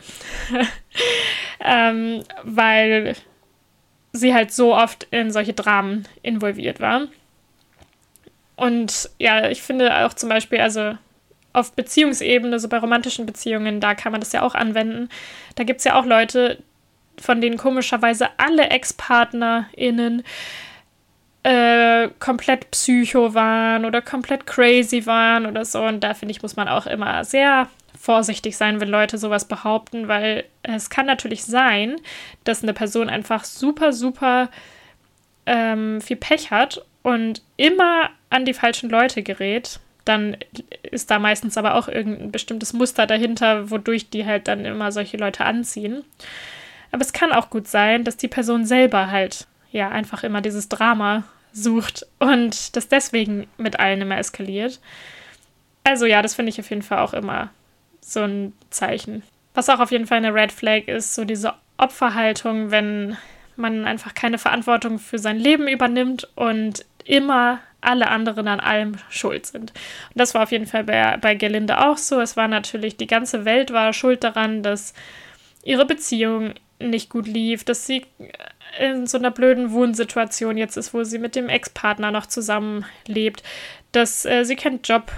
ähm, 1.61 2.23
weil 2.43 3.15
sie 4.15 4.33
halt 4.33 4.51
so 4.51 4.75
oft 4.75 5.07
in 5.11 5.31
solche 5.31 5.53
Dramen 5.53 6.09
involviert 6.23 6.81
war. 6.81 7.03
Und 8.55 9.11
ja, 9.19 9.51
ich 9.51 9.61
finde 9.61 9.95
auch 10.07 10.15
zum 10.15 10.31
Beispiel, 10.31 10.61
also 10.61 10.97
auf 11.53 11.73
Beziehungsebene, 11.75 12.59
so 12.59 12.71
bei 12.71 12.79
romantischen 12.79 13.27
Beziehungen, 13.27 13.79
da 13.79 13.95
kann 13.95 14.13
man 14.13 14.23
das 14.23 14.33
ja 14.33 14.41
auch 14.41 14.55
anwenden. 14.55 15.11
Da 15.57 15.65
gibt 15.65 15.81
es 15.81 15.85
ja 15.85 16.01
auch 16.01 16.07
Leute, 16.07 16.63
von 17.21 17.43
denen 17.43 17.59
komischerweise 17.59 18.29
alle 18.39 18.71
Ex-PartnerInnen 18.71 20.23
äh, 21.47 22.11
komplett 22.19 22.73
psycho 22.73 23.33
waren 23.33 23.85
oder 23.85 24.03
komplett 24.03 24.47
crazy 24.47 25.07
waren 25.07 25.47
oder 25.47 25.65
so. 25.65 25.81
Und 25.83 26.01
da 26.01 26.13
finde 26.13 26.33
ich, 26.33 26.43
muss 26.43 26.57
man 26.57 26.67
auch 26.67 26.87
immer 26.87 27.23
sehr 27.23 27.69
vorsichtig 27.97 28.57
sein, 28.57 28.81
wenn 28.81 28.89
Leute 28.89 29.17
sowas 29.17 29.47
behaupten, 29.47 30.09
weil 30.09 30.45
es 30.63 30.91
kann 30.91 31.07
natürlich 31.07 31.45
sein, 31.45 31.97
dass 32.43 32.65
eine 32.65 32.75
Person 32.75 33.09
einfach 33.09 33.45
super, 33.45 33.93
super 33.93 34.51
ähm, 35.47 36.01
viel 36.01 36.17
Pech 36.17 36.51
hat 36.51 36.85
und 37.05 37.43
immer 37.57 38.11
an 38.29 38.45
die 38.45 38.55
falschen 38.55 38.91
Leute 38.91 39.23
gerät 39.23 39.79
dann 40.05 40.37
ist 40.83 41.11
da 41.11 41.19
meistens 41.19 41.59
aber 41.59 41.75
auch 41.75 41.89
irgendein 41.89 42.31
bestimmtes 42.31 42.73
Muster 42.73 43.09
dahinter, 43.09 43.73
wodurch 43.73 44.09
die 44.09 44.25
halt 44.25 44.47
dann 44.47 44.65
immer 44.65 44.93
solche 44.93 45.17
Leute 45.17 45.45
anziehen. 45.45 46.05
Aber 46.93 47.03
es 47.03 47.13
kann 47.13 47.33
auch 47.33 47.51
gut 47.51 47.67
sein, 47.67 48.05
dass 48.05 48.17
die 48.17 48.29
Person 48.29 48.65
selber 48.65 49.11
halt 49.11 49.49
ja 49.73 49.89
einfach 49.89 50.23
immer 50.23 50.43
dieses 50.43 50.69
Drama 50.69 51.25
sucht 51.57 52.07
und 52.19 52.77
das 52.77 52.89
deswegen 52.89 53.47
mit 53.57 53.81
allen 53.81 54.03
immer 54.03 54.19
eskaliert. 54.19 54.81
Also 55.85 56.05
ja, 56.05 56.21
das 56.21 56.35
finde 56.35 56.51
ich 56.51 56.61
auf 56.61 56.69
jeden 56.69 56.83
Fall 56.83 56.99
auch 56.99 57.15
immer 57.15 57.51
so 58.01 58.21
ein 58.21 58.53
Zeichen. 58.71 59.23
Was 59.55 59.71
auch 59.71 59.81
auf 59.81 59.91
jeden 59.91 60.07
Fall 60.07 60.19
eine 60.19 60.35
Red 60.35 60.53
Flag 60.53 60.87
ist, 60.87 61.15
so 61.15 61.25
diese 61.25 61.55
Opferhaltung, 61.79 62.71
wenn 62.71 63.17
man 63.57 63.87
einfach 63.87 64.13
keine 64.13 64.39
Verantwortung 64.39 64.99
für 64.99 65.19
sein 65.19 65.39
Leben 65.39 65.67
übernimmt 65.67 66.29
und 66.35 66.85
immer 67.05 67.61
alle 67.81 68.09
anderen 68.09 68.49
an 68.49 68.61
allem 68.61 68.97
schuld 69.09 69.47
sind. 69.47 69.71
Und 69.71 70.17
das 70.17 70.35
war 70.35 70.43
auf 70.43 70.53
jeden 70.53 70.67
Fall 70.67 70.85
bei, 70.85 71.17
bei 71.17 71.35
Gelinde 71.35 71.87
auch 71.87 71.97
so. 71.97 72.21
Es 72.21 72.37
war 72.37 72.49
natürlich, 72.49 72.97
die 72.97 73.07
ganze 73.07 73.45
Welt 73.45 73.73
war 73.73 73.93
schuld 73.93 74.25
daran, 74.25 74.63
dass 74.63 74.93
ihre 75.63 75.87
Beziehung 75.87 76.55
nicht 76.79 77.11
gut 77.11 77.27
lief, 77.27 77.65
dass 77.65 77.87
sie 77.87 78.05
in 78.79 79.07
so 79.07 79.19
einer 79.19 79.31
blöden 79.31 79.73
Wohnsituation 79.73 80.57
jetzt 80.57 80.77
ist, 80.77 80.93
wo 80.93 81.05
sie 81.05 81.19
mit 81.19 81.37
dem 81.37 81.49
Ex-Partner 81.49 82.11
noch 82.11 82.27
zusammenlebt, 82.27 83.43
dass 83.93 84.25
äh, 84.25 84.45
sie 84.45 84.57
keinen 84.57 84.83
Job 84.83 85.11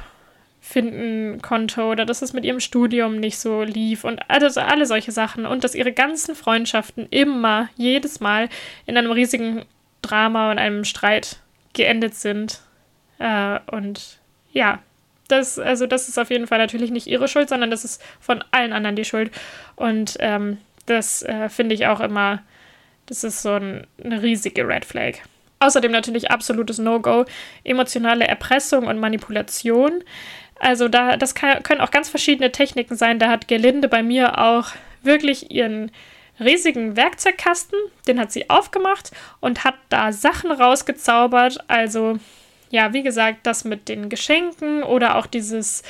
finden 0.60 1.40
konnte 1.40 1.84
oder 1.84 2.04
dass 2.04 2.20
es 2.20 2.34
mit 2.34 2.44
ihrem 2.44 2.60
Studium 2.60 3.16
nicht 3.16 3.38
so 3.38 3.62
lief 3.62 4.04
und 4.04 4.20
also 4.28 4.60
alle 4.60 4.84
solche 4.84 5.12
Sachen 5.12 5.46
und 5.46 5.64
dass 5.64 5.74
ihre 5.74 5.92
ganzen 5.92 6.34
Freundschaften 6.34 7.06
immer, 7.10 7.70
jedes 7.76 8.20
Mal 8.20 8.50
in 8.84 8.96
einem 8.96 9.10
riesigen 9.10 9.64
Drama 10.02 10.50
und 10.50 10.58
einem 10.58 10.84
Streit 10.84 11.40
geendet 11.72 12.14
sind. 12.14 12.60
Äh, 13.18 13.60
und 13.70 14.18
ja, 14.52 14.80
das, 15.28 15.58
also 15.58 15.86
das 15.86 16.08
ist 16.08 16.18
auf 16.18 16.30
jeden 16.30 16.46
Fall 16.46 16.58
natürlich 16.58 16.90
nicht 16.90 17.06
ihre 17.06 17.28
Schuld, 17.28 17.48
sondern 17.48 17.70
das 17.70 17.84
ist 17.84 18.02
von 18.20 18.44
allen 18.50 18.72
anderen 18.72 18.96
die 18.96 19.04
Schuld. 19.04 19.30
Und 19.76 20.16
ähm, 20.20 20.58
das 20.90 21.22
äh, 21.22 21.48
finde 21.48 21.74
ich 21.74 21.86
auch 21.86 22.00
immer, 22.00 22.42
das 23.06 23.24
ist 23.24 23.42
so 23.42 23.52
ein, 23.52 23.86
eine 24.02 24.22
riesige 24.22 24.66
Red 24.66 24.84
Flag. 24.84 25.14
Außerdem 25.60 25.90
natürlich 25.90 26.30
absolutes 26.30 26.78
No-Go, 26.78 27.24
emotionale 27.64 28.26
Erpressung 28.26 28.86
und 28.86 29.00
Manipulation. 29.00 30.04
Also 30.60 30.88
da, 30.88 31.16
das 31.16 31.34
kann, 31.34 31.62
können 31.62 31.80
auch 31.80 31.90
ganz 31.90 32.08
verschiedene 32.08 32.52
Techniken 32.52 32.96
sein. 32.96 33.18
Da 33.18 33.28
hat 33.28 33.48
Gelinde 33.48 33.88
bei 33.88 34.02
mir 34.02 34.38
auch 34.38 34.68
wirklich 35.02 35.50
ihren 35.50 35.90
riesigen 36.40 36.96
Werkzeugkasten, 36.96 37.78
den 38.06 38.20
hat 38.20 38.30
sie 38.30 38.48
aufgemacht 38.48 39.10
und 39.40 39.64
hat 39.64 39.74
da 39.88 40.12
Sachen 40.12 40.52
rausgezaubert. 40.52 41.58
Also 41.68 42.18
ja, 42.70 42.92
wie 42.92 43.02
gesagt, 43.02 43.40
das 43.44 43.64
mit 43.64 43.88
den 43.88 44.08
Geschenken 44.08 44.82
oder 44.82 45.16
auch 45.16 45.26
dieses 45.26 45.82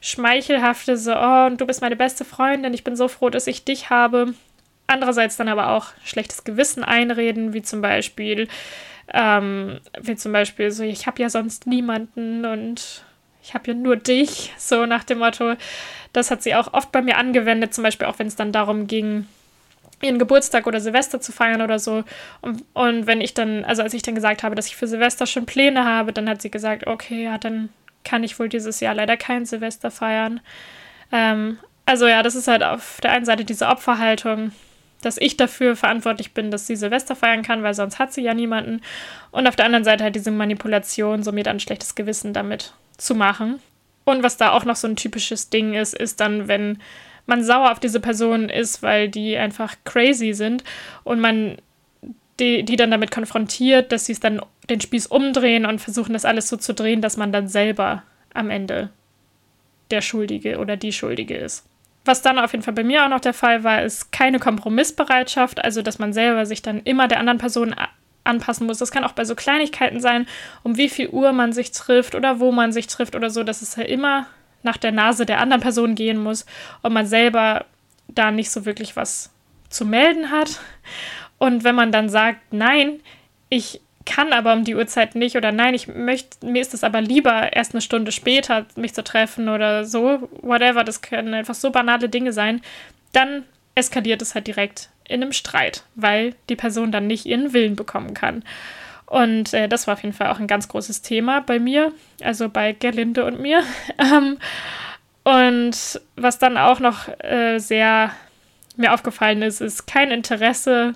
schmeichelhafte, 0.00 0.96
so, 0.96 1.14
oh, 1.14 1.50
du 1.50 1.66
bist 1.66 1.80
meine 1.80 1.96
beste 1.96 2.24
Freundin, 2.24 2.74
ich 2.74 2.84
bin 2.84 2.96
so 2.96 3.08
froh, 3.08 3.30
dass 3.30 3.46
ich 3.46 3.64
dich 3.64 3.90
habe. 3.90 4.34
Andererseits 4.86 5.36
dann 5.36 5.48
aber 5.48 5.70
auch 5.70 5.88
schlechtes 6.04 6.44
Gewissen 6.44 6.84
einreden, 6.84 7.52
wie 7.52 7.62
zum 7.62 7.80
Beispiel, 7.82 8.48
ähm, 9.12 9.80
wie 10.00 10.16
zum 10.16 10.32
Beispiel 10.32 10.70
so, 10.70 10.82
ich 10.82 11.06
habe 11.06 11.22
ja 11.22 11.30
sonst 11.30 11.66
niemanden 11.66 12.44
und 12.44 13.04
ich 13.42 13.54
habe 13.54 13.68
ja 13.68 13.74
nur 13.74 13.96
dich, 13.96 14.52
so 14.56 14.86
nach 14.86 15.04
dem 15.04 15.18
Motto. 15.18 15.54
Das 16.12 16.30
hat 16.30 16.42
sie 16.42 16.54
auch 16.54 16.72
oft 16.72 16.92
bei 16.92 17.02
mir 17.02 17.16
angewendet, 17.16 17.74
zum 17.74 17.84
Beispiel 17.84 18.06
auch 18.06 18.18
wenn 18.18 18.26
es 18.26 18.36
dann 18.36 18.52
darum 18.52 18.86
ging, 18.86 19.26
ihren 20.02 20.18
Geburtstag 20.18 20.66
oder 20.66 20.80
Silvester 20.80 21.20
zu 21.20 21.32
feiern 21.32 21.62
oder 21.62 21.78
so. 21.78 22.04
Und, 22.40 22.64
und 22.74 23.06
wenn 23.06 23.20
ich 23.20 23.34
dann, 23.34 23.64
also 23.64 23.82
als 23.82 23.94
ich 23.94 24.02
dann 24.02 24.14
gesagt 24.14 24.42
habe, 24.42 24.54
dass 24.54 24.66
ich 24.66 24.76
für 24.76 24.86
Silvester 24.86 25.26
schon 25.26 25.46
Pläne 25.46 25.84
habe, 25.84 26.12
dann 26.12 26.28
hat 26.28 26.42
sie 26.42 26.50
gesagt, 26.50 26.86
okay, 26.86 27.24
ja, 27.24 27.38
dann 27.38 27.68
kann 28.04 28.24
ich 28.24 28.38
wohl 28.38 28.48
dieses 28.48 28.80
Jahr 28.80 28.94
leider 28.94 29.16
kein 29.16 29.46
Silvester 29.46 29.90
feiern. 29.90 30.40
Ähm, 31.12 31.58
also 31.86 32.06
ja, 32.06 32.22
das 32.22 32.34
ist 32.34 32.48
halt 32.48 32.62
auf 32.62 32.98
der 33.02 33.12
einen 33.12 33.24
Seite 33.24 33.44
diese 33.44 33.68
Opferhaltung, 33.68 34.52
dass 35.02 35.18
ich 35.18 35.36
dafür 35.36 35.76
verantwortlich 35.76 36.32
bin, 36.32 36.50
dass 36.50 36.66
sie 36.66 36.76
Silvester 36.76 37.16
feiern 37.16 37.42
kann, 37.42 37.62
weil 37.62 37.74
sonst 37.74 37.98
hat 37.98 38.12
sie 38.12 38.22
ja 38.22 38.34
niemanden. 38.34 38.80
Und 39.30 39.46
auf 39.46 39.56
der 39.56 39.66
anderen 39.66 39.84
Seite 39.84 40.04
halt 40.04 40.14
diese 40.14 40.30
Manipulation, 40.30 41.22
so 41.22 41.32
mir 41.32 41.44
dann 41.44 41.60
schlechtes 41.60 41.94
Gewissen 41.94 42.32
damit 42.32 42.72
zu 42.96 43.14
machen. 43.14 43.60
Und 44.04 44.22
was 44.22 44.36
da 44.36 44.52
auch 44.52 44.64
noch 44.64 44.76
so 44.76 44.88
ein 44.88 44.96
typisches 44.96 45.50
Ding 45.50 45.74
ist, 45.74 45.94
ist 45.94 46.20
dann, 46.20 46.48
wenn 46.48 46.78
man 47.26 47.44
sauer 47.44 47.70
auf 47.72 47.80
diese 47.80 48.00
Person 48.00 48.48
ist, 48.48 48.82
weil 48.82 49.08
die 49.08 49.36
einfach 49.36 49.76
crazy 49.84 50.32
sind 50.32 50.64
und 51.04 51.20
man 51.20 51.56
die, 52.40 52.64
die 52.64 52.76
dann 52.76 52.90
damit 52.90 53.10
konfrontiert, 53.10 53.92
dass 53.92 54.06
sie 54.06 54.12
es 54.12 54.20
dann 54.20 54.40
den 54.68 54.80
Spieß 54.80 55.06
umdrehen 55.06 55.66
und 55.66 55.80
versuchen, 55.80 56.12
das 56.12 56.24
alles 56.24 56.48
so 56.48 56.56
zu 56.56 56.74
drehen, 56.74 57.00
dass 57.00 57.16
man 57.16 57.32
dann 57.32 57.48
selber 57.48 58.02
am 58.34 58.50
Ende 58.50 58.90
der 59.90 60.00
Schuldige 60.00 60.58
oder 60.58 60.76
die 60.76 60.92
Schuldige 60.92 61.36
ist. 61.36 61.64
Was 62.04 62.22
dann 62.22 62.38
auf 62.38 62.52
jeden 62.52 62.64
Fall 62.64 62.74
bei 62.74 62.82
mir 62.82 63.04
auch 63.04 63.08
noch 63.08 63.20
der 63.20 63.34
Fall 63.34 63.62
war, 63.62 63.82
ist 63.82 64.10
keine 64.10 64.40
Kompromissbereitschaft, 64.40 65.64
also 65.64 65.82
dass 65.82 65.98
man 65.98 66.12
selber 66.12 66.46
sich 66.46 66.62
dann 66.62 66.80
immer 66.80 67.06
der 67.06 67.20
anderen 67.20 67.38
Person 67.38 67.76
anpassen 68.24 68.66
muss. 68.66 68.78
Das 68.78 68.90
kann 68.90 69.04
auch 69.04 69.12
bei 69.12 69.24
so 69.24 69.34
Kleinigkeiten 69.34 70.00
sein, 70.00 70.26
um 70.62 70.76
wie 70.76 70.88
viel 70.88 71.08
Uhr 71.10 71.32
man 71.32 71.52
sich 71.52 71.70
trifft 71.70 72.14
oder 72.14 72.40
wo 72.40 72.50
man 72.50 72.72
sich 72.72 72.88
trifft 72.88 73.14
oder 73.14 73.30
so, 73.30 73.44
dass 73.44 73.62
es 73.62 73.76
ja 73.76 73.84
immer 73.84 74.26
nach 74.62 74.76
der 74.76 74.92
Nase 74.92 75.26
der 75.26 75.40
anderen 75.40 75.62
Person 75.62 75.94
gehen 75.94 76.22
muss 76.22 76.46
und 76.82 76.92
man 76.92 77.06
selber 77.06 77.66
da 78.08 78.30
nicht 78.30 78.50
so 78.50 78.64
wirklich 78.64 78.96
was 78.96 79.30
zu 79.68 79.84
melden 79.84 80.30
hat. 80.30 80.60
Und 81.38 81.64
wenn 81.64 81.74
man 81.74 81.92
dann 81.92 82.08
sagt, 82.08 82.52
nein, 82.52 83.00
ich 83.48 83.80
kann 84.04 84.32
aber 84.32 84.52
um 84.52 84.64
die 84.64 84.74
Uhrzeit 84.74 85.14
nicht 85.14 85.36
oder 85.36 85.52
nein, 85.52 85.74
ich 85.74 85.86
möchte, 85.88 86.44
mir 86.46 86.62
ist 86.62 86.74
es 86.74 86.84
aber 86.84 87.00
lieber 87.00 87.52
erst 87.52 87.72
eine 87.72 87.80
Stunde 87.80 88.12
später 88.12 88.66
mich 88.76 88.94
zu 88.94 89.04
treffen 89.04 89.48
oder 89.48 89.84
so, 89.84 90.28
whatever, 90.40 90.84
das 90.84 91.02
können 91.02 91.34
einfach 91.34 91.54
so 91.54 91.70
banale 91.70 92.08
Dinge 92.08 92.32
sein, 92.32 92.60
dann 93.12 93.44
eskaliert 93.74 94.22
es 94.22 94.34
halt 94.34 94.46
direkt 94.46 94.88
in 95.08 95.22
einem 95.22 95.32
Streit, 95.32 95.84
weil 95.94 96.34
die 96.48 96.56
Person 96.56 96.92
dann 96.92 97.06
nicht 97.06 97.26
ihren 97.26 97.52
Willen 97.52 97.76
bekommen 97.76 98.14
kann. 98.14 98.44
Und 99.12 99.52
äh, 99.52 99.68
das 99.68 99.86
war 99.86 99.92
auf 99.92 100.02
jeden 100.02 100.14
Fall 100.14 100.28
auch 100.28 100.40
ein 100.40 100.46
ganz 100.46 100.68
großes 100.68 101.02
Thema 101.02 101.42
bei 101.42 101.58
mir, 101.58 101.92
also 102.22 102.48
bei 102.48 102.72
Gerlinde 102.72 103.26
und 103.26 103.40
mir. 103.40 103.62
Ähm, 103.98 104.38
und 105.24 106.00
was 106.16 106.38
dann 106.38 106.56
auch 106.56 106.80
noch 106.80 107.08
äh, 107.22 107.58
sehr 107.58 108.10
mir 108.76 108.94
aufgefallen 108.94 109.42
ist, 109.42 109.60
ist 109.60 109.86
kein 109.86 110.10
Interesse 110.10 110.94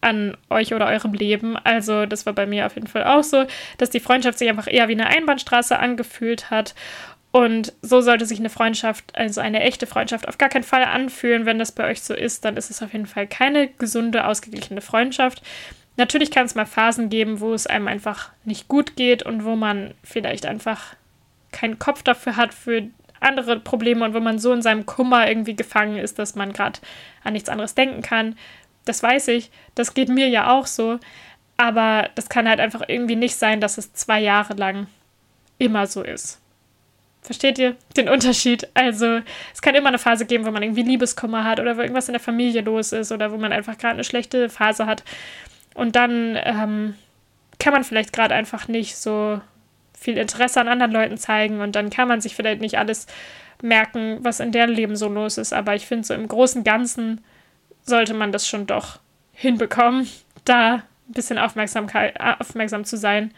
an 0.00 0.34
euch 0.48 0.72
oder 0.72 0.86
eurem 0.86 1.12
Leben. 1.12 1.58
Also 1.58 2.06
das 2.06 2.24
war 2.24 2.32
bei 2.32 2.46
mir 2.46 2.64
auf 2.64 2.74
jeden 2.74 2.86
Fall 2.86 3.04
auch 3.04 3.22
so, 3.22 3.44
dass 3.76 3.90
die 3.90 4.00
Freundschaft 4.00 4.38
sich 4.38 4.48
einfach 4.48 4.66
eher 4.66 4.88
wie 4.88 4.92
eine 4.92 5.06
Einbahnstraße 5.06 5.78
angefühlt 5.78 6.50
hat. 6.50 6.74
Und 7.32 7.74
so 7.82 8.00
sollte 8.00 8.24
sich 8.24 8.38
eine 8.38 8.50
Freundschaft, 8.50 9.14
also 9.14 9.42
eine 9.42 9.60
echte 9.60 9.86
Freundschaft, 9.86 10.26
auf 10.26 10.38
gar 10.38 10.48
keinen 10.48 10.64
Fall 10.64 10.84
anfühlen. 10.84 11.44
Wenn 11.44 11.58
das 11.58 11.72
bei 11.72 11.86
euch 11.90 12.00
so 12.00 12.14
ist, 12.14 12.46
dann 12.46 12.56
ist 12.56 12.70
es 12.70 12.82
auf 12.82 12.94
jeden 12.94 13.06
Fall 13.06 13.26
keine 13.26 13.68
gesunde, 13.68 14.26
ausgeglichene 14.26 14.80
Freundschaft. 14.80 15.42
Natürlich 15.98 16.30
kann 16.30 16.46
es 16.46 16.54
mal 16.54 16.64
Phasen 16.64 17.10
geben, 17.10 17.40
wo 17.40 17.52
es 17.52 17.66
einem 17.66 17.88
einfach 17.88 18.30
nicht 18.44 18.68
gut 18.68 18.94
geht 18.94 19.24
und 19.24 19.44
wo 19.44 19.56
man 19.56 19.94
vielleicht 20.04 20.46
einfach 20.46 20.94
keinen 21.50 21.80
Kopf 21.80 22.04
dafür 22.04 22.36
hat 22.36 22.54
für 22.54 22.84
andere 23.18 23.58
Probleme 23.58 24.04
und 24.04 24.14
wo 24.14 24.20
man 24.20 24.38
so 24.38 24.52
in 24.52 24.62
seinem 24.62 24.86
Kummer 24.86 25.28
irgendwie 25.28 25.56
gefangen 25.56 25.96
ist, 25.96 26.20
dass 26.20 26.36
man 26.36 26.52
gerade 26.52 26.78
an 27.24 27.32
nichts 27.32 27.48
anderes 27.48 27.74
denken 27.74 28.02
kann. 28.02 28.38
Das 28.84 29.02
weiß 29.02 29.26
ich, 29.28 29.50
das 29.74 29.92
geht 29.92 30.08
mir 30.08 30.28
ja 30.28 30.52
auch 30.52 30.66
so, 30.66 31.00
aber 31.56 32.10
das 32.14 32.28
kann 32.28 32.48
halt 32.48 32.60
einfach 32.60 32.82
irgendwie 32.86 33.16
nicht 33.16 33.34
sein, 33.34 33.60
dass 33.60 33.76
es 33.76 33.92
zwei 33.92 34.20
Jahre 34.20 34.54
lang 34.54 34.86
immer 35.58 35.88
so 35.88 36.04
ist. 36.04 36.40
Versteht 37.22 37.58
ihr 37.58 37.74
den 37.96 38.08
Unterschied? 38.08 38.68
Also, 38.74 39.20
es 39.52 39.60
kann 39.60 39.74
immer 39.74 39.88
eine 39.88 39.98
Phase 39.98 40.24
geben, 40.26 40.46
wo 40.46 40.52
man 40.52 40.62
irgendwie 40.62 40.84
Liebeskummer 40.84 41.42
hat 41.42 41.58
oder 41.58 41.76
wo 41.76 41.80
irgendwas 41.80 42.08
in 42.08 42.12
der 42.12 42.20
Familie 42.20 42.60
los 42.62 42.92
ist 42.92 43.10
oder 43.10 43.32
wo 43.32 43.36
man 43.36 43.52
einfach 43.52 43.76
gerade 43.76 43.94
eine 43.94 44.04
schlechte 44.04 44.48
Phase 44.48 44.86
hat. 44.86 45.02
Und 45.78 45.94
dann 45.94 46.36
ähm, 46.42 46.96
kann 47.60 47.72
man 47.72 47.84
vielleicht 47.84 48.12
gerade 48.12 48.34
einfach 48.34 48.66
nicht 48.66 48.96
so 48.96 49.40
viel 49.96 50.18
Interesse 50.18 50.60
an 50.60 50.66
anderen 50.66 50.90
Leuten 50.90 51.18
zeigen 51.18 51.60
und 51.60 51.76
dann 51.76 51.88
kann 51.88 52.08
man 52.08 52.20
sich 52.20 52.34
vielleicht 52.34 52.60
nicht 52.60 52.78
alles 52.78 53.06
merken, 53.62 54.18
was 54.22 54.40
in 54.40 54.50
deren 54.50 54.70
Leben 54.70 54.96
so 54.96 55.08
los 55.08 55.38
ist. 55.38 55.52
Aber 55.52 55.76
ich 55.76 55.86
finde, 55.86 56.04
so 56.04 56.14
im 56.14 56.26
Großen 56.26 56.64
Ganzen 56.64 57.20
sollte 57.86 58.12
man 58.12 58.32
das 58.32 58.48
schon 58.48 58.66
doch 58.66 58.98
hinbekommen, 59.32 60.08
da 60.44 60.74
ein 60.74 60.82
bisschen 61.12 61.38
Aufmerksamkeit, 61.38 62.16
äh, 62.18 62.34
aufmerksam 62.40 62.84
zu 62.84 62.96
sein 62.96 63.32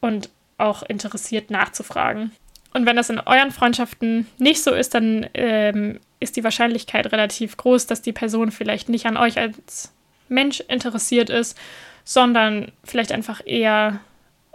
und 0.00 0.30
auch 0.56 0.84
interessiert 0.84 1.50
nachzufragen. 1.50 2.32
Und 2.72 2.86
wenn 2.86 2.96
das 2.96 3.10
in 3.10 3.20
euren 3.20 3.50
Freundschaften 3.50 4.26
nicht 4.38 4.62
so 4.62 4.72
ist, 4.72 4.94
dann 4.94 5.28
ähm, 5.34 6.00
ist 6.18 6.36
die 6.36 6.44
Wahrscheinlichkeit 6.44 7.12
relativ 7.12 7.58
groß, 7.58 7.86
dass 7.86 8.00
die 8.00 8.14
Person 8.14 8.50
vielleicht 8.52 8.88
nicht 8.88 9.04
an 9.04 9.18
euch 9.18 9.38
als 9.38 9.93
Mensch 10.28 10.60
interessiert 10.60 11.30
ist, 11.30 11.58
sondern 12.04 12.72
vielleicht 12.84 13.12
einfach 13.12 13.40
eher, 13.44 14.00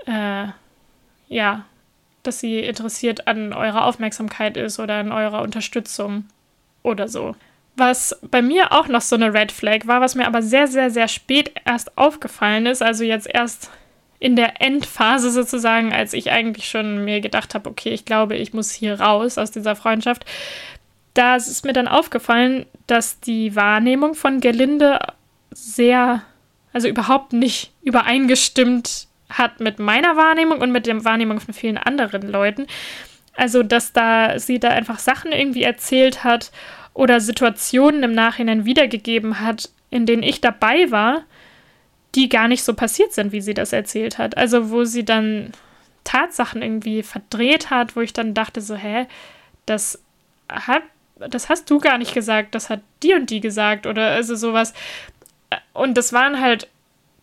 äh, 0.06 0.48
ja, 1.28 1.66
dass 2.24 2.40
sie 2.40 2.60
interessiert 2.60 3.28
an 3.28 3.54
eurer 3.54 3.86
Aufmerksamkeit 3.86 4.58
ist 4.58 4.80
oder 4.80 4.96
an 4.96 5.12
eurer 5.12 5.42
Unterstützung 5.42 6.26
oder 6.84 7.08
so. 7.08 7.36
Was 7.76 8.20
bei 8.22 8.42
mir 8.42 8.74
auch 8.74 8.88
noch 8.88 9.02
so 9.02 9.16
eine 9.16 9.34
Red 9.34 9.52
Flag 9.52 9.88
war, 9.88 10.02
was 10.02 10.16
mir 10.16 10.28
aber 10.28 10.42
sehr, 10.42 10.68
sehr, 10.68 10.92
sehr 10.92 11.08
spät 11.08 11.54
erst 11.66 11.98
aufgefallen 11.98 12.66
ist, 12.66 12.82
also 12.82 13.04
jetzt 13.04 13.28
erst 13.28 13.72
in 14.20 14.36
der 14.36 14.62
Endphase 14.62 15.32
sozusagen, 15.32 15.94
als 15.94 16.14
ich 16.14 16.30
eigentlich 16.30 16.68
schon 16.68 17.06
mir 17.06 17.22
gedacht 17.22 17.56
habe, 17.56 17.70
okay, 17.70 17.92
ich 17.92 18.04
glaube, 18.04 18.36
ich 18.36 18.54
muss 18.54 18.72
hier 18.72 19.00
raus 19.00 19.38
aus 19.38 19.52
dieser 19.52 19.78
Freundschaft, 19.78 20.26
da 21.14 21.38
ist 21.38 21.66
mir 21.66 21.74
dann 21.74 21.88
aufgefallen, 21.88 22.66
dass 22.86 23.20
die 23.22 23.56
Wahrnehmung 23.56 24.14
von 24.14 24.42
Gelinde 24.42 25.00
sehr, 25.52 26.24
also 26.74 26.88
überhaupt 26.88 27.34
nicht 27.34 27.72
übereingestimmt 27.84 29.08
hat 29.30 29.60
mit 29.60 29.80
meiner 29.80 30.18
Wahrnehmung 30.18 30.60
und 30.62 30.72
mit 30.72 30.88
der 30.88 31.04
Wahrnehmung 31.06 31.39
von 31.39 31.54
vielen 31.54 31.78
anderen 31.78 32.30
Leuten. 32.30 32.68
Also, 33.36 33.64
dass 33.64 33.93
da 33.93 34.39
sie 34.39 34.60
da 34.60 34.70
einfach 34.70 35.00
Sachen 35.00 35.32
irgendwie 35.32 35.64
erzählt 35.64 36.24
hat 36.24 36.52
oder 36.93 37.22
Situationen 37.22 38.04
im 38.04 38.12
Nachhinein 38.12 38.66
wiedergegeben 38.66 39.39
hat, 39.39 39.70
in 39.89 40.06
denen 40.06 40.24
ich 40.24 40.41
dabei 40.41 40.91
war, 40.91 41.24
die 42.16 42.28
gar 42.28 42.47
nicht 42.47 42.64
so 42.64 42.74
passiert 42.74 43.14
sind, 43.14 43.32
wie 43.32 43.41
sie 43.41 43.54
das 43.54 43.72
erzählt 43.72 44.18
hat. 44.18 44.36
Also, 44.36 44.72
wo 44.72 44.84
sie 44.84 45.06
dann 45.06 45.52
Tatsachen 46.04 46.62
irgendwie 46.62 47.04
verdreht 47.04 47.70
hat, 47.70 47.95
wo 47.95 48.02
ich 48.02 48.14
dann 48.14 48.34
dachte 48.34 48.62
so, 48.62 48.76
hä, 48.76 49.06
das 49.66 50.02
hat, 50.50 50.82
das 51.18 51.50
hast 51.50 51.70
du 51.70 51.80
gar 51.80 51.97
nicht 51.97 52.14
gesagt, 52.14 52.56
das 52.56 52.70
hat 52.70 52.82
die 53.04 53.14
und 53.14 53.30
die 53.30 53.39
gesagt 53.39 53.86
oder 53.86 54.10
also 54.10 54.36
sowas. 54.36 54.74
Und 55.74 55.97
das 55.97 56.14
waren 56.14 56.39
halt 56.39 56.68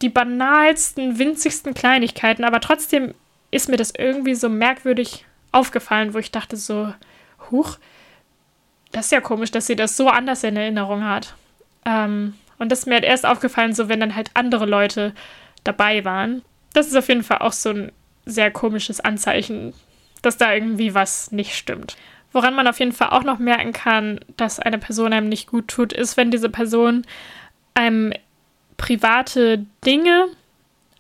die 0.03 0.09
banalsten, 0.09 1.19
winzigsten 1.19 1.75
Kleinigkeiten, 1.75 2.45
aber 2.45 2.61
trotzdem 2.61 3.15
ist 3.51 3.69
mir 3.69 3.77
das 3.77 3.93
irgendwie 3.97 4.35
so 4.35 4.49
merkwürdig 4.49 5.25
aufgefallen, 5.53 6.13
wo 6.13 6.19
ich 6.19 6.31
dachte 6.31 6.57
so, 6.57 6.93
huch, 7.51 7.79
das 8.93 9.07
ist 9.07 9.13
ja 9.13 9.21
komisch, 9.21 9.51
dass 9.51 9.67
sie 9.67 9.77
das 9.77 9.97
so 9.97 10.09
anders 10.09 10.45
in 10.45 10.57
Erinnerung 10.57 11.05
hat. 11.05 11.35
Ähm, 11.85 12.35
und 12.59 12.73
das 12.73 12.81
ist 12.81 12.87
mir 12.87 12.95
halt 12.95 13.05
erst 13.05 13.27
aufgefallen, 13.27 13.75
so 13.75 13.89
wenn 13.89 14.01
dann 14.01 14.15
halt 14.15 14.31
andere 14.35 14.67
Leute 14.67 15.15
dabei 15.65 16.05
waren. 16.05 16.43
Das 16.73 16.87
ist 16.87 16.97
auf 16.97 17.09
jeden 17.09 17.23
Fall 17.23 17.39
auch 17.39 17.53
so 17.53 17.71
ein 17.71 17.93
sehr 18.25 18.51
komisches 18.51 19.01
Anzeichen, 19.01 19.73
dass 20.23 20.37
da 20.37 20.53
irgendwie 20.53 20.95
was 20.95 21.33
nicht 21.33 21.55
stimmt. 21.55 21.97
Woran 22.33 22.55
man 22.55 22.67
auf 22.67 22.81
jeden 22.81 22.93
Fall 22.93 23.11
auch 23.11 23.23
noch 23.23 23.39
merken 23.39 23.73
kann, 23.73 24.21
dass 24.37 24.61
eine 24.61 24.79
Person 24.79 25.13
einem 25.13 25.29
nicht 25.29 25.47
gut 25.47 25.69
tut, 25.69 25.93
ist, 25.93 26.17
wenn 26.17 26.31
diese 26.31 26.51
Person 26.51 27.07
einem 27.77 28.13
private 28.77 29.65
Dinge 29.85 30.27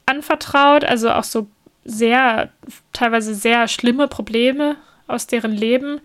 anvertraut, 0.07 0.85
also 0.85 1.11
auch 1.11 1.24
so 1.24 1.49
sehr, 1.85 2.51
teilweise 2.93 3.35
sehr 3.35 3.68
schlimme 3.68 4.09
Probleme 4.09 4.77
aus 5.07 5.27
deren 5.27 5.53
Leben, 5.53 6.01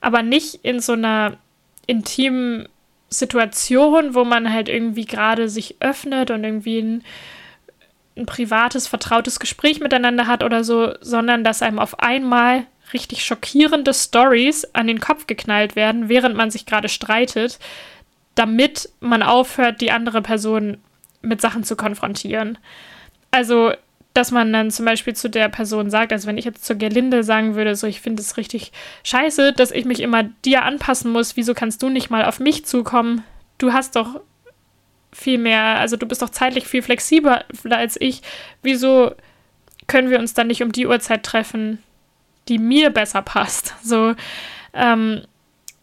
aber 0.00 0.22
nicht 0.22 0.60
in 0.62 0.80
so 0.80 0.92
einer 0.92 1.36
intimen 1.86 2.68
Situation, 3.08 4.14
wo 4.14 4.24
man 4.24 4.52
halt 4.52 4.68
irgendwie 4.68 5.04
gerade 5.04 5.48
sich 5.48 5.76
öffnet 5.80 6.30
und 6.30 6.44
irgendwie 6.44 6.80
ein, 6.80 7.04
ein 8.16 8.26
privates, 8.26 8.88
vertrautes 8.88 9.38
Gespräch 9.38 9.80
miteinander 9.80 10.26
hat 10.26 10.42
oder 10.42 10.64
so, 10.64 10.94
sondern 11.00 11.44
dass 11.44 11.62
einem 11.62 11.78
auf 11.78 12.00
einmal 12.00 12.66
richtig 12.92 13.24
schockierende 13.24 13.94
Stories 13.94 14.64
an 14.74 14.86
den 14.86 15.00
Kopf 15.00 15.26
geknallt 15.26 15.76
werden, 15.76 16.08
während 16.08 16.36
man 16.36 16.50
sich 16.50 16.66
gerade 16.66 16.88
streitet, 16.88 17.58
damit 18.36 18.90
man 19.00 19.24
aufhört, 19.24 19.80
die 19.80 19.90
andere 19.90 20.22
Person 20.22 20.78
mit 21.22 21.40
Sachen 21.40 21.64
zu 21.64 21.74
konfrontieren. 21.74 22.58
Also, 23.32 23.72
dass 24.14 24.30
man 24.30 24.52
dann 24.52 24.70
zum 24.70 24.84
Beispiel 24.84 25.14
zu 25.14 25.28
der 25.28 25.48
Person 25.48 25.90
sagt, 25.90 26.12
also 26.12 26.28
wenn 26.28 26.38
ich 26.38 26.44
jetzt 26.44 26.64
zur 26.64 26.76
Gerlinde 26.76 27.24
sagen 27.24 27.54
würde, 27.54 27.74
so 27.74 27.86
ich 27.86 28.00
finde 28.00 28.22
es 28.22 28.36
richtig 28.36 28.72
scheiße, 29.02 29.52
dass 29.52 29.72
ich 29.72 29.84
mich 29.84 30.00
immer 30.00 30.24
dir 30.44 30.62
anpassen 30.62 31.10
muss, 31.10 31.36
wieso 31.36 31.52
kannst 31.52 31.82
du 31.82 31.88
nicht 31.88 32.08
mal 32.08 32.24
auf 32.24 32.38
mich 32.38 32.64
zukommen? 32.64 33.24
Du 33.58 33.72
hast 33.72 33.96
doch 33.96 34.20
viel 35.12 35.38
mehr, 35.38 35.78
also 35.78 35.96
du 35.96 36.06
bist 36.06 36.22
doch 36.22 36.30
zeitlich 36.30 36.66
viel 36.66 36.82
flexibler 36.82 37.44
als 37.70 38.00
ich. 38.00 38.22
Wieso 38.62 39.12
können 39.86 40.10
wir 40.10 40.18
uns 40.18 40.34
dann 40.34 40.46
nicht 40.46 40.62
um 40.62 40.72
die 40.72 40.86
Uhrzeit 40.86 41.22
treffen, 41.22 41.82
die 42.48 42.58
mir 42.58 42.90
besser 42.90 43.22
passt? 43.22 43.74
So, 43.82 44.14
ähm, 44.72 45.22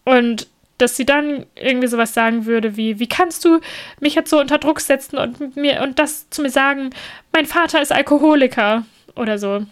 und 0.06 0.48
dass 0.78 0.96
sie 0.96 1.06
dann 1.06 1.46
irgendwie 1.56 1.88
sowas 1.88 2.14
sagen 2.14 2.46
würde 2.46 2.76
wie, 2.76 3.00
wie 3.00 3.08
kannst 3.08 3.46
du 3.46 3.60
mich 4.00 4.16
jetzt 4.16 4.30
so 4.30 4.40
unter 4.40 4.58
Druck 4.58 4.80
setzen 4.82 5.18
und 5.18 5.56
mir 5.56 5.82
und 5.82 6.00
das 6.00 6.30
zu 6.30 6.42
mir 6.42 6.50
sagen, 6.50 6.90
mein 7.32 7.46
Vater 7.46 7.82
ist 7.82 7.92
Alkoholiker 7.92 8.86
oder 9.16 9.38
so. 9.38 9.66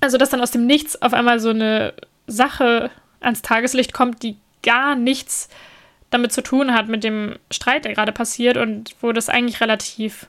Also, 0.00 0.18
dass 0.18 0.30
dann 0.30 0.40
aus 0.40 0.50
dem 0.50 0.66
Nichts 0.66 1.00
auf 1.00 1.12
einmal 1.12 1.40
so 1.40 1.50
eine 1.50 1.94
Sache 2.26 2.90
ans 3.20 3.42
Tageslicht 3.42 3.92
kommt, 3.92 4.22
die 4.22 4.36
gar 4.62 4.94
nichts 4.94 5.48
damit 6.10 6.32
zu 6.32 6.42
tun 6.42 6.74
hat 6.74 6.88
mit 6.88 7.04
dem 7.04 7.36
Streit, 7.50 7.84
der 7.84 7.94
gerade 7.94 8.12
passiert 8.12 8.56
und 8.56 8.94
wo 9.00 9.12
das 9.12 9.28
eigentlich 9.28 9.60
relativ 9.60 10.28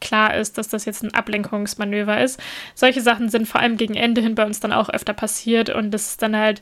klar 0.00 0.34
ist, 0.34 0.58
dass 0.58 0.68
das 0.68 0.84
jetzt 0.84 1.02
ein 1.02 1.14
Ablenkungsmanöver 1.14 2.20
ist. 2.20 2.40
Solche 2.74 3.00
Sachen 3.00 3.30
sind 3.30 3.48
vor 3.48 3.60
allem 3.60 3.76
gegen 3.76 3.94
Ende 3.94 4.20
hin 4.20 4.34
bei 4.34 4.44
uns 4.44 4.60
dann 4.60 4.72
auch 4.72 4.90
öfter 4.90 5.14
passiert 5.14 5.70
und 5.70 5.90
das 5.90 6.10
ist 6.10 6.22
dann 6.22 6.36
halt 6.36 6.60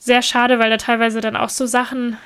sehr 0.00 0.22
schade, 0.22 0.58
weil 0.58 0.70
da 0.70 0.78
teilweise 0.78 1.20
dann 1.20 1.36
auch 1.36 1.50
so 1.50 1.66
Sachen 1.66 2.16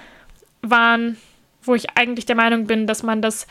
waren, 0.63 1.19
wo 1.63 1.75
ich 1.75 1.91
eigentlich 1.97 2.25
der 2.25 2.37
Meinung 2.37 2.67
bin, 2.67 2.87
dass 2.87 3.03
man 3.03 3.21
das 3.21 3.47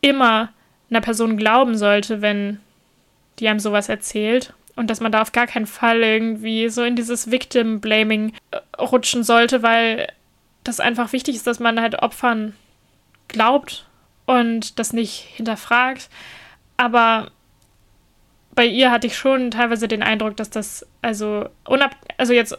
immer 0.00 0.52
einer 0.90 1.02
Person 1.02 1.36
glauben 1.36 1.76
sollte, 1.76 2.22
wenn 2.22 2.58
die 3.38 3.48
einem 3.48 3.60
sowas 3.60 3.88
erzählt. 3.88 4.54
Und 4.76 4.90
dass 4.90 5.00
man 5.00 5.12
da 5.12 5.22
auf 5.22 5.32
gar 5.32 5.46
keinen 5.46 5.66
Fall 5.66 6.02
irgendwie 6.02 6.68
so 6.68 6.84
in 6.84 6.96
dieses 6.96 7.30
Victim-Blaming 7.30 8.32
äh, 8.50 8.58
rutschen 8.80 9.22
sollte, 9.22 9.62
weil 9.62 10.08
das 10.64 10.80
einfach 10.80 11.12
wichtig 11.12 11.36
ist, 11.36 11.46
dass 11.46 11.60
man 11.60 11.80
halt 11.80 12.02
Opfern 12.02 12.54
glaubt 13.28 13.86
und 14.26 14.78
das 14.78 14.92
nicht 14.92 15.20
hinterfragt. 15.36 16.08
Aber 16.76 17.30
bei 18.54 18.66
ihr 18.66 18.90
hatte 18.90 19.06
ich 19.06 19.16
schon 19.16 19.50
teilweise 19.50 19.86
den 19.86 20.02
Eindruck, 20.02 20.36
dass 20.36 20.50
das, 20.50 20.86
also, 21.02 21.48
unab 21.66 21.94
also 22.16 22.32
jetzt 22.32 22.58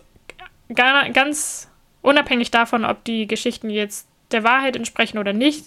gar, 0.74 1.10
ganz 1.10 1.70
unabhängig 2.02 2.52
davon, 2.52 2.86
ob 2.86 3.04
die 3.04 3.28
Geschichten 3.28 3.70
jetzt 3.70 4.08
der 4.32 4.44
Wahrheit 4.44 4.76
entsprechen 4.76 5.18
oder 5.18 5.34
nicht, 5.34 5.66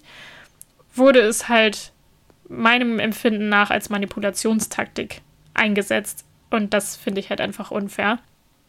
wurde 0.95 1.21
es 1.21 1.49
halt 1.49 1.93
meinem 2.49 2.99
Empfinden 2.99 3.49
nach 3.49 3.71
als 3.71 3.91
Manipulationstaktik 3.91 5.23
eingesetzt. 5.55 6.25
Und 6.51 6.75
das 6.75 6.97
finde 6.97 7.21
ich 7.21 7.31
halt 7.31 7.41
einfach 7.41 7.71
unfair. 7.71 8.19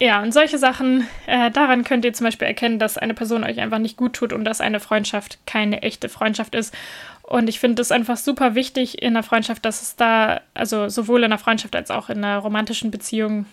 Ja, 0.00 0.20
und 0.20 0.32
solche 0.32 0.58
Sachen, 0.58 1.06
äh, 1.26 1.50
daran 1.50 1.84
könnt 1.84 2.04
ihr 2.04 2.12
zum 2.12 2.24
Beispiel 2.24 2.48
erkennen, 2.48 2.78
dass 2.78 2.98
eine 2.98 3.14
Person 3.14 3.44
euch 3.44 3.60
einfach 3.60 3.78
nicht 3.78 3.96
gut 3.96 4.14
tut 4.14 4.32
und 4.32 4.44
dass 4.44 4.60
eine 4.60 4.80
Freundschaft 4.80 5.38
keine 5.46 5.82
echte 5.82 6.08
Freundschaft 6.08 6.54
ist. 6.54 6.74
Und 7.22 7.48
ich 7.48 7.60
finde 7.60 7.82
es 7.82 7.92
einfach 7.92 8.16
super 8.16 8.54
wichtig 8.54 9.00
in 9.00 9.10
einer 9.10 9.22
Freundschaft, 9.22 9.64
dass 9.64 9.80
es 9.80 9.96
da, 9.96 10.40
also 10.54 10.88
sowohl 10.88 11.20
in 11.20 11.26
einer 11.26 11.38
Freundschaft 11.38 11.76
als 11.76 11.90
auch 11.90 12.10
in 12.10 12.18
einer 12.18 12.38
romantischen 12.38 12.90
Beziehung 12.90 13.46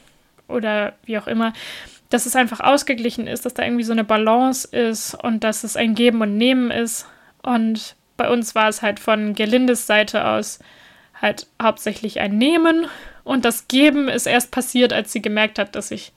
oder 0.48 0.94
wie 1.06 1.20
auch 1.20 1.28
immer, 1.28 1.54
dass 2.10 2.26
es 2.26 2.36
einfach 2.36 2.60
ausgeglichen 2.60 3.28
ist, 3.28 3.46
dass 3.46 3.54
da 3.54 3.64
irgendwie 3.64 3.84
so 3.84 3.92
eine 3.92 4.04
Balance 4.04 4.68
ist 4.68 5.16
und 5.16 5.44
dass 5.44 5.64
es 5.64 5.76
ein 5.76 5.96
Geben 5.96 6.22
und 6.22 6.38
Nehmen 6.38 6.72
ist. 6.72 7.08
Und 7.44 7.96
bei 8.18 8.30
uns 8.30 8.56
war 8.56 8.68
es 8.68 8.82
halt 8.82 9.00
von 9.00 9.36
Gelindes 9.36 9.88
Seite 9.88 10.28
aus 10.28 10.60
halt 11.22 11.48
hauptsächlich 11.62 12.20
ein 12.20 12.38
Nehmen. 12.38 12.88
Und 13.24 13.46
das 13.46 13.68
Geben 13.68 14.08
ist 14.10 14.26
erst 14.26 14.52
passiert, 14.52 14.94
als 14.94 15.12
sie 15.12 15.22
gemerkt 15.22 15.60
hat, 15.60 15.76
dass 15.76 15.92
ich 15.92 16.14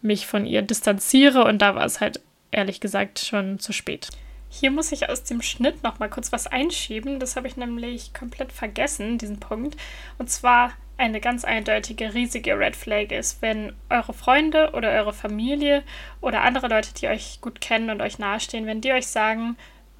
mich 0.00 0.26
von 0.26 0.44
ihr 0.46 0.62
distanziere. 0.62 1.44
Und 1.44 1.62
da 1.62 1.74
war 1.74 1.84
es 1.84 2.00
halt 2.00 2.20
ehrlich 2.50 2.80
gesagt 2.80 3.20
schon 3.20 3.58
zu 3.58 3.72
spät. 3.72 4.08
Hier 4.48 4.70
muss 4.70 4.92
ich 4.92 5.08
aus 5.08 5.22
dem 5.24 5.40
Schnitt 5.40 5.82
noch 5.82 5.98
mal 5.98 6.10
kurz 6.10 6.32
was 6.32 6.46
einschieben. 6.46 7.20
Das 7.20 7.36
habe 7.36 7.46
ich 7.46 7.56
nämlich 7.56 8.12
komplett 8.12 8.52
vergessen, 8.52 9.18
diesen 9.18 9.40
Punkt. 9.40 9.76
Und 10.18 10.28
zwar 10.30 10.72
eine 10.98 11.20
ganz 11.20 11.44
eindeutige, 11.44 12.14
riesige 12.14 12.58
Red 12.58 12.76
Flag 12.76 13.10
ist, 13.10 13.42
wenn 13.42 13.72
eure 13.88 14.12
Freunde 14.12 14.70
oder 14.72 14.90
eure 14.90 15.12
Familie 15.12 15.82
oder 16.20 16.42
andere 16.42 16.68
Leute, 16.68 16.94
die 16.94 17.08
euch 17.08 17.40
gut 17.40 17.60
kennen 17.60 17.90
und 17.90 18.00
euch 18.00 18.18
nahestehen, 18.18 18.66
wenn 18.66 18.80
die 18.80 18.92
euch 18.92 19.06
sagen, 19.06 19.56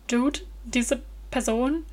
Dude, 0.06 0.40
diese 0.64 1.02
Person 1.30 1.84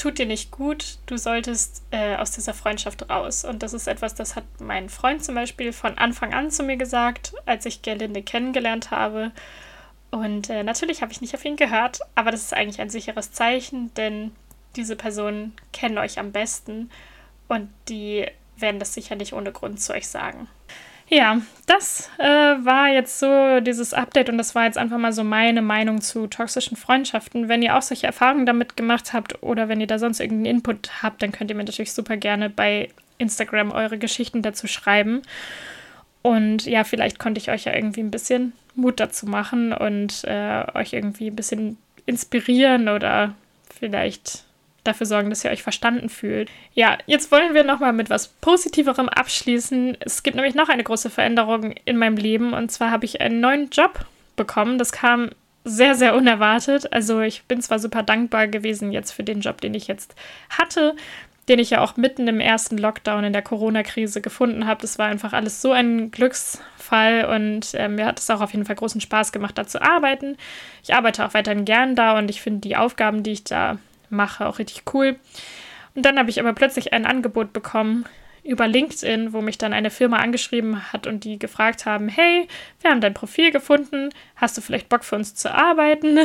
tut 0.00 0.18
dir 0.18 0.26
nicht 0.26 0.50
gut, 0.50 0.98
du 1.06 1.18
solltest 1.18 1.82
äh, 1.90 2.16
aus 2.16 2.30
dieser 2.30 2.54
Freundschaft 2.54 3.10
raus. 3.10 3.44
Und 3.44 3.62
das 3.62 3.74
ist 3.74 3.86
etwas, 3.86 4.14
das 4.14 4.34
hat 4.34 4.44
mein 4.58 4.88
Freund 4.88 5.22
zum 5.22 5.34
Beispiel 5.34 5.72
von 5.72 5.98
Anfang 5.98 6.32
an 6.32 6.50
zu 6.50 6.62
mir 6.62 6.76
gesagt, 6.76 7.34
als 7.44 7.66
ich 7.66 7.82
Gerlinde 7.82 8.22
kennengelernt 8.22 8.90
habe. 8.90 9.32
Und 10.10 10.48
äh, 10.48 10.62
natürlich 10.62 11.02
habe 11.02 11.12
ich 11.12 11.20
nicht 11.20 11.34
auf 11.34 11.44
ihn 11.44 11.56
gehört, 11.56 12.00
aber 12.14 12.30
das 12.30 12.42
ist 12.42 12.54
eigentlich 12.54 12.80
ein 12.80 12.90
sicheres 12.90 13.32
Zeichen, 13.32 13.92
denn 13.94 14.32
diese 14.76 14.96
Personen 14.96 15.54
kennen 15.72 15.98
euch 15.98 16.18
am 16.18 16.32
besten 16.32 16.90
und 17.50 17.68
die 17.88 18.26
werden 18.56 18.78
das 18.78 18.94
sicher 18.94 19.16
nicht 19.16 19.32
ohne 19.32 19.52
Grund 19.52 19.80
zu 19.80 19.92
euch 19.92 20.06
sagen. 20.08 20.48
Ja, 21.08 21.40
das 21.66 22.08
äh, 22.18 22.24
war 22.24 22.88
jetzt 22.88 23.18
so 23.18 23.58
dieses 23.60 23.92
Update 23.92 24.28
und 24.28 24.38
das 24.38 24.54
war 24.54 24.66
jetzt 24.66 24.78
einfach 24.78 24.98
mal 24.98 25.12
so 25.12 25.24
meine 25.24 25.60
Meinung 25.60 26.00
zu 26.00 26.28
toxischen 26.28 26.76
Freundschaften. 26.76 27.48
Wenn 27.48 27.62
ihr 27.62 27.76
auch 27.76 27.82
solche 27.82 28.06
Erfahrungen 28.06 28.46
damit 28.46 28.76
gemacht 28.76 29.12
habt 29.12 29.42
oder 29.42 29.68
wenn 29.68 29.80
ihr 29.80 29.88
da 29.88 29.98
sonst 29.98 30.20
irgendeinen 30.20 30.58
Input 30.58 31.02
habt, 31.02 31.20
dann 31.20 31.32
könnt 31.32 31.50
ihr 31.50 31.56
mir 31.56 31.64
natürlich 31.64 31.92
super 31.92 32.16
gerne 32.16 32.48
bei 32.48 32.90
Instagram 33.18 33.72
eure 33.72 33.98
Geschichten 33.98 34.42
dazu 34.42 34.68
schreiben. 34.68 35.22
Und 36.22 36.66
ja, 36.66 36.84
vielleicht 36.84 37.18
konnte 37.18 37.40
ich 37.40 37.50
euch 37.50 37.64
ja 37.64 37.74
irgendwie 37.74 38.02
ein 38.02 38.12
bisschen 38.12 38.52
Mut 38.76 39.00
dazu 39.00 39.26
machen 39.26 39.72
und 39.72 40.22
äh, 40.24 40.64
euch 40.74 40.92
irgendwie 40.92 41.28
ein 41.28 41.36
bisschen 41.36 41.76
inspirieren 42.06 42.88
oder 42.88 43.34
vielleicht 43.68 44.44
dafür 44.84 45.06
sorgen, 45.06 45.30
dass 45.30 45.44
ihr 45.44 45.50
euch 45.50 45.62
verstanden 45.62 46.08
fühlt. 46.08 46.50
Ja, 46.74 46.98
jetzt 47.06 47.30
wollen 47.30 47.54
wir 47.54 47.64
nochmal 47.64 47.92
mit 47.92 48.10
was 48.10 48.28
Positiverem 48.28 49.08
abschließen. 49.08 49.96
Es 50.00 50.22
gibt 50.22 50.36
nämlich 50.36 50.54
noch 50.54 50.68
eine 50.68 50.84
große 50.84 51.10
Veränderung 51.10 51.74
in 51.84 51.96
meinem 51.96 52.16
Leben 52.16 52.52
und 52.52 52.70
zwar 52.70 52.90
habe 52.90 53.04
ich 53.04 53.20
einen 53.20 53.40
neuen 53.40 53.70
Job 53.70 54.06
bekommen. 54.36 54.78
Das 54.78 54.92
kam 54.92 55.30
sehr, 55.64 55.94
sehr 55.94 56.14
unerwartet. 56.14 56.92
Also 56.92 57.20
ich 57.20 57.42
bin 57.44 57.60
zwar 57.60 57.78
super 57.78 58.02
dankbar 58.02 58.48
gewesen 58.48 58.92
jetzt 58.92 59.12
für 59.12 59.22
den 59.22 59.40
Job, 59.40 59.60
den 59.60 59.74
ich 59.74 59.86
jetzt 59.86 60.14
hatte, 60.48 60.96
den 61.48 61.58
ich 61.58 61.70
ja 61.70 61.80
auch 61.80 61.96
mitten 61.96 62.28
im 62.28 62.40
ersten 62.40 62.78
Lockdown 62.78 63.24
in 63.24 63.32
der 63.32 63.42
Corona-Krise 63.42 64.20
gefunden 64.20 64.66
habe. 64.66 64.80
Das 64.80 64.98
war 64.98 65.06
einfach 65.06 65.32
alles 65.32 65.60
so 65.60 65.72
ein 65.72 66.10
Glücksfall 66.10 67.24
und 67.26 67.74
äh, 67.74 67.88
mir 67.88 68.06
hat 68.06 68.18
es 68.18 68.30
auch 68.30 68.40
auf 68.40 68.52
jeden 68.52 68.64
Fall 68.64 68.76
großen 68.76 69.00
Spaß 69.00 69.32
gemacht, 69.32 69.58
da 69.58 69.66
zu 69.66 69.82
arbeiten. 69.82 70.36
Ich 70.82 70.94
arbeite 70.94 71.26
auch 71.26 71.34
weiterhin 71.34 71.64
gern 71.64 71.94
da 71.94 72.16
und 72.16 72.30
ich 72.30 72.40
finde 72.40 72.60
die 72.60 72.76
Aufgaben, 72.76 73.22
die 73.22 73.32
ich 73.32 73.44
da 73.44 73.78
mache, 74.10 74.46
auch 74.46 74.58
richtig 74.58 74.82
cool. 74.94 75.16
Und 75.94 76.04
dann 76.04 76.18
habe 76.18 76.30
ich 76.30 76.40
aber 76.40 76.52
plötzlich 76.52 76.92
ein 76.92 77.06
Angebot 77.06 77.52
bekommen 77.52 78.04
über 78.42 78.66
LinkedIn, 78.66 79.32
wo 79.32 79.42
mich 79.42 79.58
dann 79.58 79.72
eine 79.72 79.90
Firma 79.90 80.18
angeschrieben 80.18 80.92
hat 80.92 81.06
und 81.06 81.24
die 81.24 81.38
gefragt 81.38 81.84
haben, 81.86 82.08
hey, 82.08 82.48
wir 82.80 82.90
haben 82.90 83.00
dein 83.00 83.14
Profil 83.14 83.50
gefunden, 83.50 84.10
hast 84.36 84.56
du 84.56 84.62
vielleicht 84.62 84.88
Bock 84.88 85.04
für 85.04 85.16
uns 85.16 85.34
zu 85.34 85.52
arbeiten? 85.52 86.18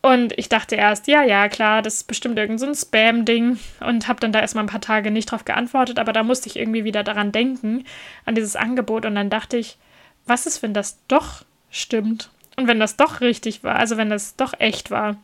Und 0.00 0.38
ich 0.38 0.48
dachte 0.48 0.76
erst, 0.76 1.08
ja, 1.08 1.24
ja, 1.24 1.48
klar, 1.48 1.82
das 1.82 1.94
ist 1.94 2.04
bestimmt 2.04 2.38
irgend 2.38 2.60
so 2.60 2.72
Spam-Ding 2.72 3.58
und 3.80 4.06
habe 4.06 4.20
dann 4.20 4.32
da 4.32 4.40
erstmal 4.40 4.64
ein 4.64 4.68
paar 4.68 4.80
Tage 4.80 5.10
nicht 5.10 5.30
drauf 5.30 5.44
geantwortet, 5.44 5.98
aber 5.98 6.12
da 6.12 6.22
musste 6.22 6.48
ich 6.48 6.56
irgendwie 6.56 6.84
wieder 6.84 7.02
daran 7.02 7.32
denken, 7.32 7.84
an 8.24 8.36
dieses 8.36 8.54
Angebot 8.54 9.04
und 9.04 9.16
dann 9.16 9.28
dachte 9.28 9.56
ich, 9.56 9.76
was 10.24 10.46
ist, 10.46 10.62
wenn 10.62 10.72
das 10.72 11.04
doch 11.08 11.44
stimmt 11.70 12.30
und 12.56 12.68
wenn 12.68 12.78
das 12.78 12.96
doch 12.96 13.20
richtig 13.20 13.64
war, 13.64 13.76
also 13.76 13.96
wenn 13.96 14.08
das 14.08 14.36
doch 14.36 14.54
echt 14.58 14.90
war. 14.90 15.16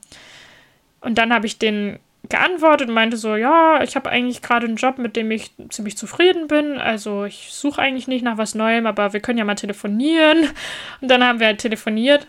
Und 1.04 1.18
dann 1.18 1.32
habe 1.32 1.46
ich 1.46 1.58
den 1.58 1.98
geantwortet 2.28 2.88
und 2.88 2.94
meinte 2.94 3.16
so, 3.16 3.36
ja, 3.36 3.82
ich 3.82 3.96
habe 3.96 4.08
eigentlich 4.08 4.40
gerade 4.40 4.66
einen 4.66 4.76
Job, 4.76 4.98
mit 4.98 5.16
dem 5.16 5.30
ich 5.30 5.50
ziemlich 5.68 5.96
zufrieden 5.96 6.48
bin. 6.48 6.78
Also 6.78 7.24
ich 7.24 7.48
suche 7.50 7.80
eigentlich 7.82 8.08
nicht 8.08 8.24
nach 8.24 8.38
was 8.38 8.54
Neuem, 8.54 8.86
aber 8.86 9.12
wir 9.12 9.20
können 9.20 9.38
ja 9.38 9.44
mal 9.44 9.54
telefonieren. 9.54 10.48
Und 11.00 11.10
dann 11.10 11.22
haben 11.22 11.40
wir 11.40 11.48
halt 11.48 11.58
telefoniert. 11.58 12.26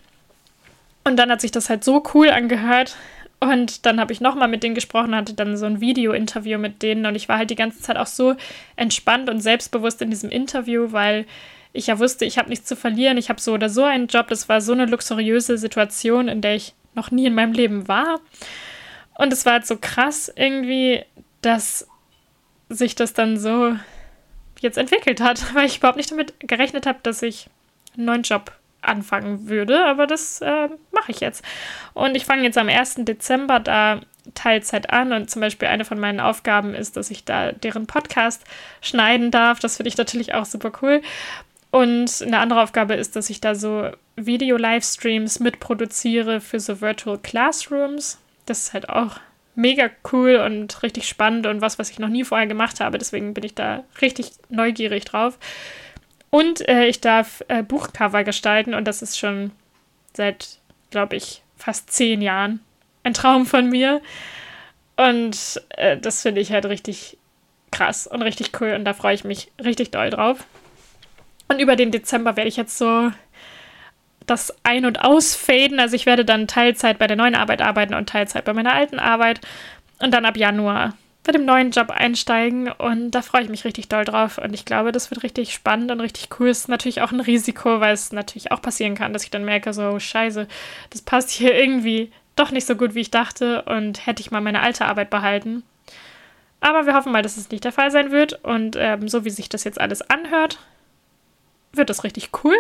Und 1.05 1.17
dann 1.17 1.31
hat 1.31 1.41
sich 1.41 1.51
das 1.51 1.69
halt 1.69 1.83
so 1.83 2.03
cool 2.13 2.29
angehört. 2.29 2.97
Und 3.39 3.85
dann 3.85 3.99
habe 3.99 4.11
ich 4.11 4.21
nochmal 4.21 4.47
mit 4.47 4.63
denen 4.63 4.75
gesprochen, 4.75 5.15
hatte 5.15 5.33
dann 5.33 5.55
so 5.55 5.65
ein 5.65 5.79
Video-Interview 5.79 6.57
mit 6.57 6.81
denen. 6.81 7.05
Und 7.05 7.15
ich 7.15 7.29
war 7.29 7.37
halt 7.37 7.49
die 7.49 7.55
ganze 7.55 7.81
Zeit 7.81 7.97
auch 7.97 8.07
so 8.07 8.35
entspannt 8.75 9.29
und 9.29 9.39
selbstbewusst 9.39 10.01
in 10.01 10.09
diesem 10.09 10.29
Interview, 10.29 10.91
weil 10.91 11.25
ich 11.71 11.87
ja 11.87 11.99
wusste, 11.99 12.25
ich 12.25 12.37
habe 12.37 12.49
nichts 12.49 12.65
zu 12.65 12.75
verlieren. 12.75 13.17
Ich 13.17 13.29
habe 13.29 13.39
so 13.39 13.53
oder 13.53 13.69
so 13.69 13.83
einen 13.83 14.07
Job. 14.07 14.27
Das 14.27 14.49
war 14.49 14.61
so 14.61 14.73
eine 14.73 14.85
luxuriöse 14.85 15.57
Situation, 15.57 16.27
in 16.27 16.41
der 16.41 16.55
ich 16.55 16.73
noch 16.95 17.11
nie 17.11 17.25
in 17.25 17.35
meinem 17.35 17.53
Leben 17.53 17.87
war. 17.87 18.19
Und 19.17 19.31
es 19.31 19.45
war 19.45 19.53
halt 19.53 19.67
so 19.67 19.77
krass 19.77 20.31
irgendwie, 20.35 21.03
dass 21.41 21.87
sich 22.69 22.95
das 22.95 23.13
dann 23.13 23.37
so 23.37 23.75
jetzt 24.59 24.77
entwickelt 24.77 25.21
hat, 25.21 25.53
weil 25.55 25.65
ich 25.65 25.77
überhaupt 25.77 25.97
nicht 25.97 26.11
damit 26.11 26.33
gerechnet 26.39 26.85
habe, 26.85 26.99
dass 27.03 27.21
ich 27.21 27.49
einen 27.95 28.05
neuen 28.05 28.23
Job 28.23 28.51
anfangen 28.81 29.47
würde. 29.47 29.85
Aber 29.85 30.07
das 30.07 30.41
äh, 30.41 30.69
mache 30.91 31.11
ich 31.11 31.19
jetzt. 31.19 31.43
Und 31.93 32.15
ich 32.15 32.25
fange 32.25 32.43
jetzt 32.43 32.57
am 32.57 32.69
1. 32.69 32.95
Dezember 32.99 33.59
da 33.59 34.01
Teilzeit 34.33 34.89
an 34.91 35.13
und 35.13 35.29
zum 35.29 35.41
Beispiel 35.41 35.67
eine 35.67 35.85
von 35.85 35.99
meinen 35.99 36.19
Aufgaben 36.19 36.73
ist, 36.73 36.97
dass 36.97 37.11
ich 37.11 37.25
da 37.25 37.51
deren 37.51 37.85
Podcast 37.85 38.43
schneiden 38.81 39.29
darf. 39.29 39.59
Das 39.59 39.77
finde 39.77 39.89
ich 39.89 39.97
natürlich 39.97 40.33
auch 40.33 40.45
super 40.45 40.71
cool. 40.81 41.01
Und 41.75 42.21
eine 42.21 42.39
andere 42.39 42.61
Aufgabe 42.61 42.93
ist, 42.93 43.15
dass 43.15 43.29
ich 43.29 43.41
da 43.41 43.53
so 43.53 43.89
Video-Livestreams 44.15 45.39
mitproduziere 45.41 46.39
für 46.39 46.59
so 46.59 46.79
Virtual 46.79 47.17
Classrooms 47.17 48.17
das 48.45 48.59
ist 48.59 48.73
halt 48.73 48.89
auch 48.89 49.19
mega 49.55 49.89
cool 50.11 50.35
und 50.35 50.83
richtig 50.83 51.07
spannend 51.07 51.47
und 51.47 51.61
was, 51.61 51.79
was 51.79 51.89
ich 51.89 51.99
noch 51.99 52.09
nie 52.09 52.23
vorher 52.23 52.47
gemacht 52.47 52.79
habe. 52.79 52.97
Deswegen 52.97 53.33
bin 53.33 53.43
ich 53.43 53.55
da 53.55 53.83
richtig 54.01 54.31
neugierig 54.49 55.05
drauf. 55.05 55.37
Und 56.29 56.67
äh, 56.67 56.85
ich 56.85 56.99
darf 56.99 57.43
äh, 57.47 57.63
Buchcover 57.63 58.23
gestalten 58.23 58.73
und 58.73 58.85
das 58.85 59.01
ist 59.01 59.17
schon 59.17 59.51
seit, 60.13 60.59
glaube 60.91 61.15
ich, 61.15 61.41
fast 61.55 61.91
zehn 61.91 62.21
Jahren 62.21 62.59
ein 63.03 63.13
Traum 63.13 63.45
von 63.45 63.69
mir. 63.69 64.01
Und 64.97 65.61
äh, 65.69 65.97
das 65.97 66.21
finde 66.21 66.41
ich 66.41 66.51
halt 66.51 66.65
richtig 66.65 67.17
krass 67.71 68.07
und 68.07 68.21
richtig 68.21 68.59
cool 68.59 68.73
und 68.73 68.85
da 68.85 68.93
freue 68.93 69.15
ich 69.15 69.23
mich 69.23 69.51
richtig 69.63 69.91
doll 69.91 70.09
drauf. 70.09 70.45
Und 71.47 71.59
über 71.59 71.75
den 71.75 71.91
Dezember 71.91 72.35
werde 72.35 72.49
ich 72.49 72.57
jetzt 72.57 72.77
so 72.77 73.11
das 74.25 74.55
Ein- 74.63 74.85
und 74.85 75.03
Ausfaden. 75.03 75.79
Also 75.79 75.95
ich 75.95 76.05
werde 76.05 76.25
dann 76.25 76.47
Teilzeit 76.47 76.97
bei 76.97 77.07
der 77.07 77.17
neuen 77.17 77.35
Arbeit 77.35 77.61
arbeiten 77.61 77.93
und 77.93 78.09
Teilzeit 78.09 78.45
bei 78.45 78.53
meiner 78.53 78.73
alten 78.73 78.99
Arbeit. 78.99 79.41
Und 79.99 80.13
dann 80.13 80.25
ab 80.25 80.37
Januar 80.37 80.93
bei 81.25 81.31
dem 81.31 81.45
neuen 81.45 81.71
Job 81.71 81.89
einsteigen. 81.89 82.71
Und 82.71 83.11
da 83.11 83.21
freue 83.21 83.43
ich 83.43 83.49
mich 83.49 83.65
richtig 83.65 83.89
doll 83.89 84.05
drauf. 84.05 84.37
Und 84.37 84.53
ich 84.53 84.65
glaube, 84.65 84.91
das 84.91 85.09
wird 85.11 85.23
richtig 85.23 85.53
spannend 85.53 85.91
und 85.91 85.99
richtig 85.99 86.29
cool. 86.39 86.49
Ist 86.49 86.69
natürlich 86.69 87.01
auch 87.01 87.11
ein 87.11 87.19
Risiko, 87.19 87.79
weil 87.79 87.93
es 87.93 88.11
natürlich 88.11 88.51
auch 88.51 88.61
passieren 88.61 88.95
kann, 88.95 89.13
dass 89.13 89.23
ich 89.23 89.31
dann 89.31 89.45
merke, 89.45 89.73
so, 89.73 89.99
scheiße, 89.99 90.47
das 90.91 91.01
passt 91.01 91.31
hier 91.31 91.55
irgendwie 91.59 92.11
doch 92.35 92.51
nicht 92.51 92.67
so 92.67 92.75
gut, 92.75 92.95
wie 92.95 93.01
ich 93.01 93.11
dachte. 93.11 93.63
Und 93.63 94.05
hätte 94.05 94.21
ich 94.21 94.31
mal 94.31 94.41
meine 94.41 94.61
alte 94.61 94.85
Arbeit 94.85 95.09
behalten. 95.09 95.63
Aber 96.61 96.85
wir 96.85 96.93
hoffen 96.93 97.11
mal, 97.11 97.21
dass 97.21 97.37
es 97.37 97.49
nicht 97.51 97.63
der 97.63 97.71
Fall 97.71 97.91
sein 97.91 98.11
wird. 98.11 98.43
Und 98.43 98.75
ähm, 98.79 99.07
so 99.07 99.25
wie 99.25 99.29
sich 99.29 99.49
das 99.49 99.63
jetzt 99.63 99.81
alles 99.81 100.01
anhört, 100.01 100.59
wird 101.77 101.89
das 101.89 102.03
richtig 102.03 102.29
cool. 102.43 102.55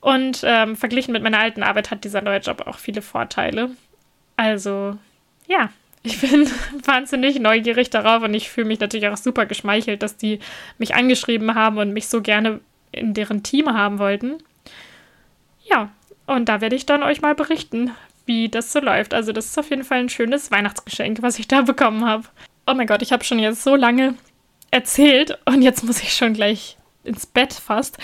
Und 0.00 0.42
ähm, 0.44 0.76
verglichen 0.76 1.12
mit 1.12 1.22
meiner 1.22 1.38
alten 1.38 1.62
Arbeit 1.62 1.90
hat 1.90 2.04
dieser 2.04 2.22
neue 2.22 2.40
Job 2.40 2.66
auch 2.66 2.78
viele 2.78 3.02
Vorteile. 3.02 3.70
Also, 4.36 4.96
ja, 5.46 5.70
ich 6.02 6.20
bin 6.20 6.50
wahnsinnig 6.84 7.38
neugierig 7.38 7.90
darauf 7.90 8.22
und 8.22 8.32
ich 8.32 8.48
fühle 8.50 8.66
mich 8.66 8.80
natürlich 8.80 9.08
auch 9.08 9.18
super 9.18 9.44
geschmeichelt, 9.44 10.02
dass 10.02 10.16
die 10.16 10.40
mich 10.78 10.94
angeschrieben 10.94 11.54
haben 11.54 11.76
und 11.76 11.92
mich 11.92 12.08
so 12.08 12.22
gerne 12.22 12.60
in 12.92 13.12
deren 13.12 13.42
Team 13.42 13.68
haben 13.72 13.98
wollten. 13.98 14.38
Ja, 15.62 15.90
und 16.26 16.48
da 16.48 16.60
werde 16.60 16.76
ich 16.76 16.86
dann 16.86 17.02
euch 17.02 17.20
mal 17.20 17.34
berichten, 17.34 17.90
wie 18.24 18.48
das 18.48 18.72
so 18.72 18.80
läuft. 18.80 19.12
Also, 19.12 19.32
das 19.32 19.46
ist 19.46 19.58
auf 19.58 19.68
jeden 19.68 19.84
Fall 19.84 19.98
ein 19.98 20.08
schönes 20.08 20.50
Weihnachtsgeschenk, 20.50 21.20
was 21.20 21.38
ich 21.38 21.46
da 21.46 21.62
bekommen 21.62 22.06
habe. 22.06 22.24
Oh 22.66 22.74
mein 22.74 22.86
Gott, 22.86 23.02
ich 23.02 23.12
habe 23.12 23.24
schon 23.24 23.38
jetzt 23.38 23.62
so 23.62 23.76
lange 23.76 24.14
erzählt 24.70 25.38
und 25.44 25.62
jetzt 25.62 25.84
muss 25.84 26.02
ich 26.02 26.14
schon 26.14 26.32
gleich 26.32 26.76
ins 27.04 27.26
Bett 27.26 27.52
fast. 27.52 27.98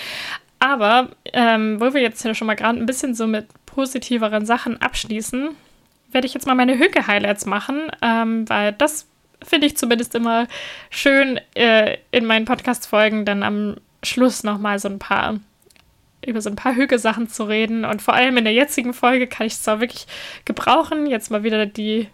Aber 0.59 1.09
ähm, 1.33 1.79
wo 1.79 1.93
wir 1.93 2.01
jetzt 2.01 2.23
ja 2.23 2.33
schon 2.33 2.47
mal 2.47 2.55
gerade 2.55 2.79
ein 2.79 2.85
bisschen 2.85 3.13
so 3.13 3.27
mit 3.27 3.47
positiveren 3.65 4.45
Sachen 4.45 4.81
abschließen, 4.81 5.49
werde 6.11 6.27
ich 6.27 6.33
jetzt 6.33 6.47
mal 6.47 6.55
meine 6.55 6.77
Hüge-Highlights 6.77 7.45
machen, 7.45 7.91
ähm, 8.01 8.49
weil 8.49 8.73
das 8.73 9.07
finde 9.43 9.67
ich 9.67 9.77
zumindest 9.77 10.15
immer 10.15 10.47
schön 10.89 11.39
äh, 11.53 11.97
in 12.11 12.25
meinen 12.25 12.45
Podcast-Folgen 12.45 13.25
dann 13.25 13.43
am 13.43 13.75
Schluss 14.03 14.43
nochmal 14.43 14.79
so 14.79 14.87
ein 14.87 14.99
paar 14.99 15.39
über 16.25 16.41
so 16.41 16.49
ein 16.49 16.55
paar 16.55 16.75
Hüge-Sachen 16.75 17.29
zu 17.29 17.43
reden. 17.43 17.85
Und 17.85 18.01
vor 18.01 18.13
allem 18.13 18.37
in 18.37 18.43
der 18.43 18.53
jetzigen 18.53 18.93
Folge 18.93 19.27
kann 19.27 19.47
ich 19.47 19.53
es 19.53 19.67
auch 19.67 19.79
wirklich 19.79 20.07
gebrauchen, 20.45 21.07
jetzt 21.07 21.31
mal 21.31 21.43
wieder 21.43 21.65
die 21.65 22.09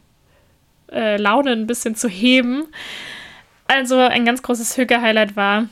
äh, 0.91 1.17
Laune 1.17 1.51
ein 1.51 1.67
bisschen 1.67 1.95
zu 1.95 2.07
heben. 2.07 2.65
Also 3.67 3.97
ein 3.97 4.25
ganz 4.25 4.43
großes 4.43 4.77
Hüge-Highlight 4.77 5.35
war, 5.35 5.67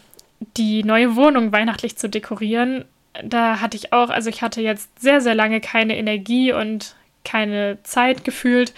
die 0.57 0.83
neue 0.83 1.15
Wohnung 1.15 1.51
weihnachtlich 1.51 1.97
zu 1.97 2.09
dekorieren, 2.09 2.85
da 3.23 3.59
hatte 3.59 3.77
ich 3.77 3.93
auch, 3.93 4.09
also 4.09 4.29
ich 4.29 4.41
hatte 4.41 4.61
jetzt 4.61 4.99
sehr, 4.99 5.21
sehr 5.21 5.35
lange 5.35 5.61
keine 5.61 5.97
Energie 5.97 6.53
und 6.53 6.95
keine 7.23 7.77
Zeit 7.83 8.23
gefühlt, 8.23 8.73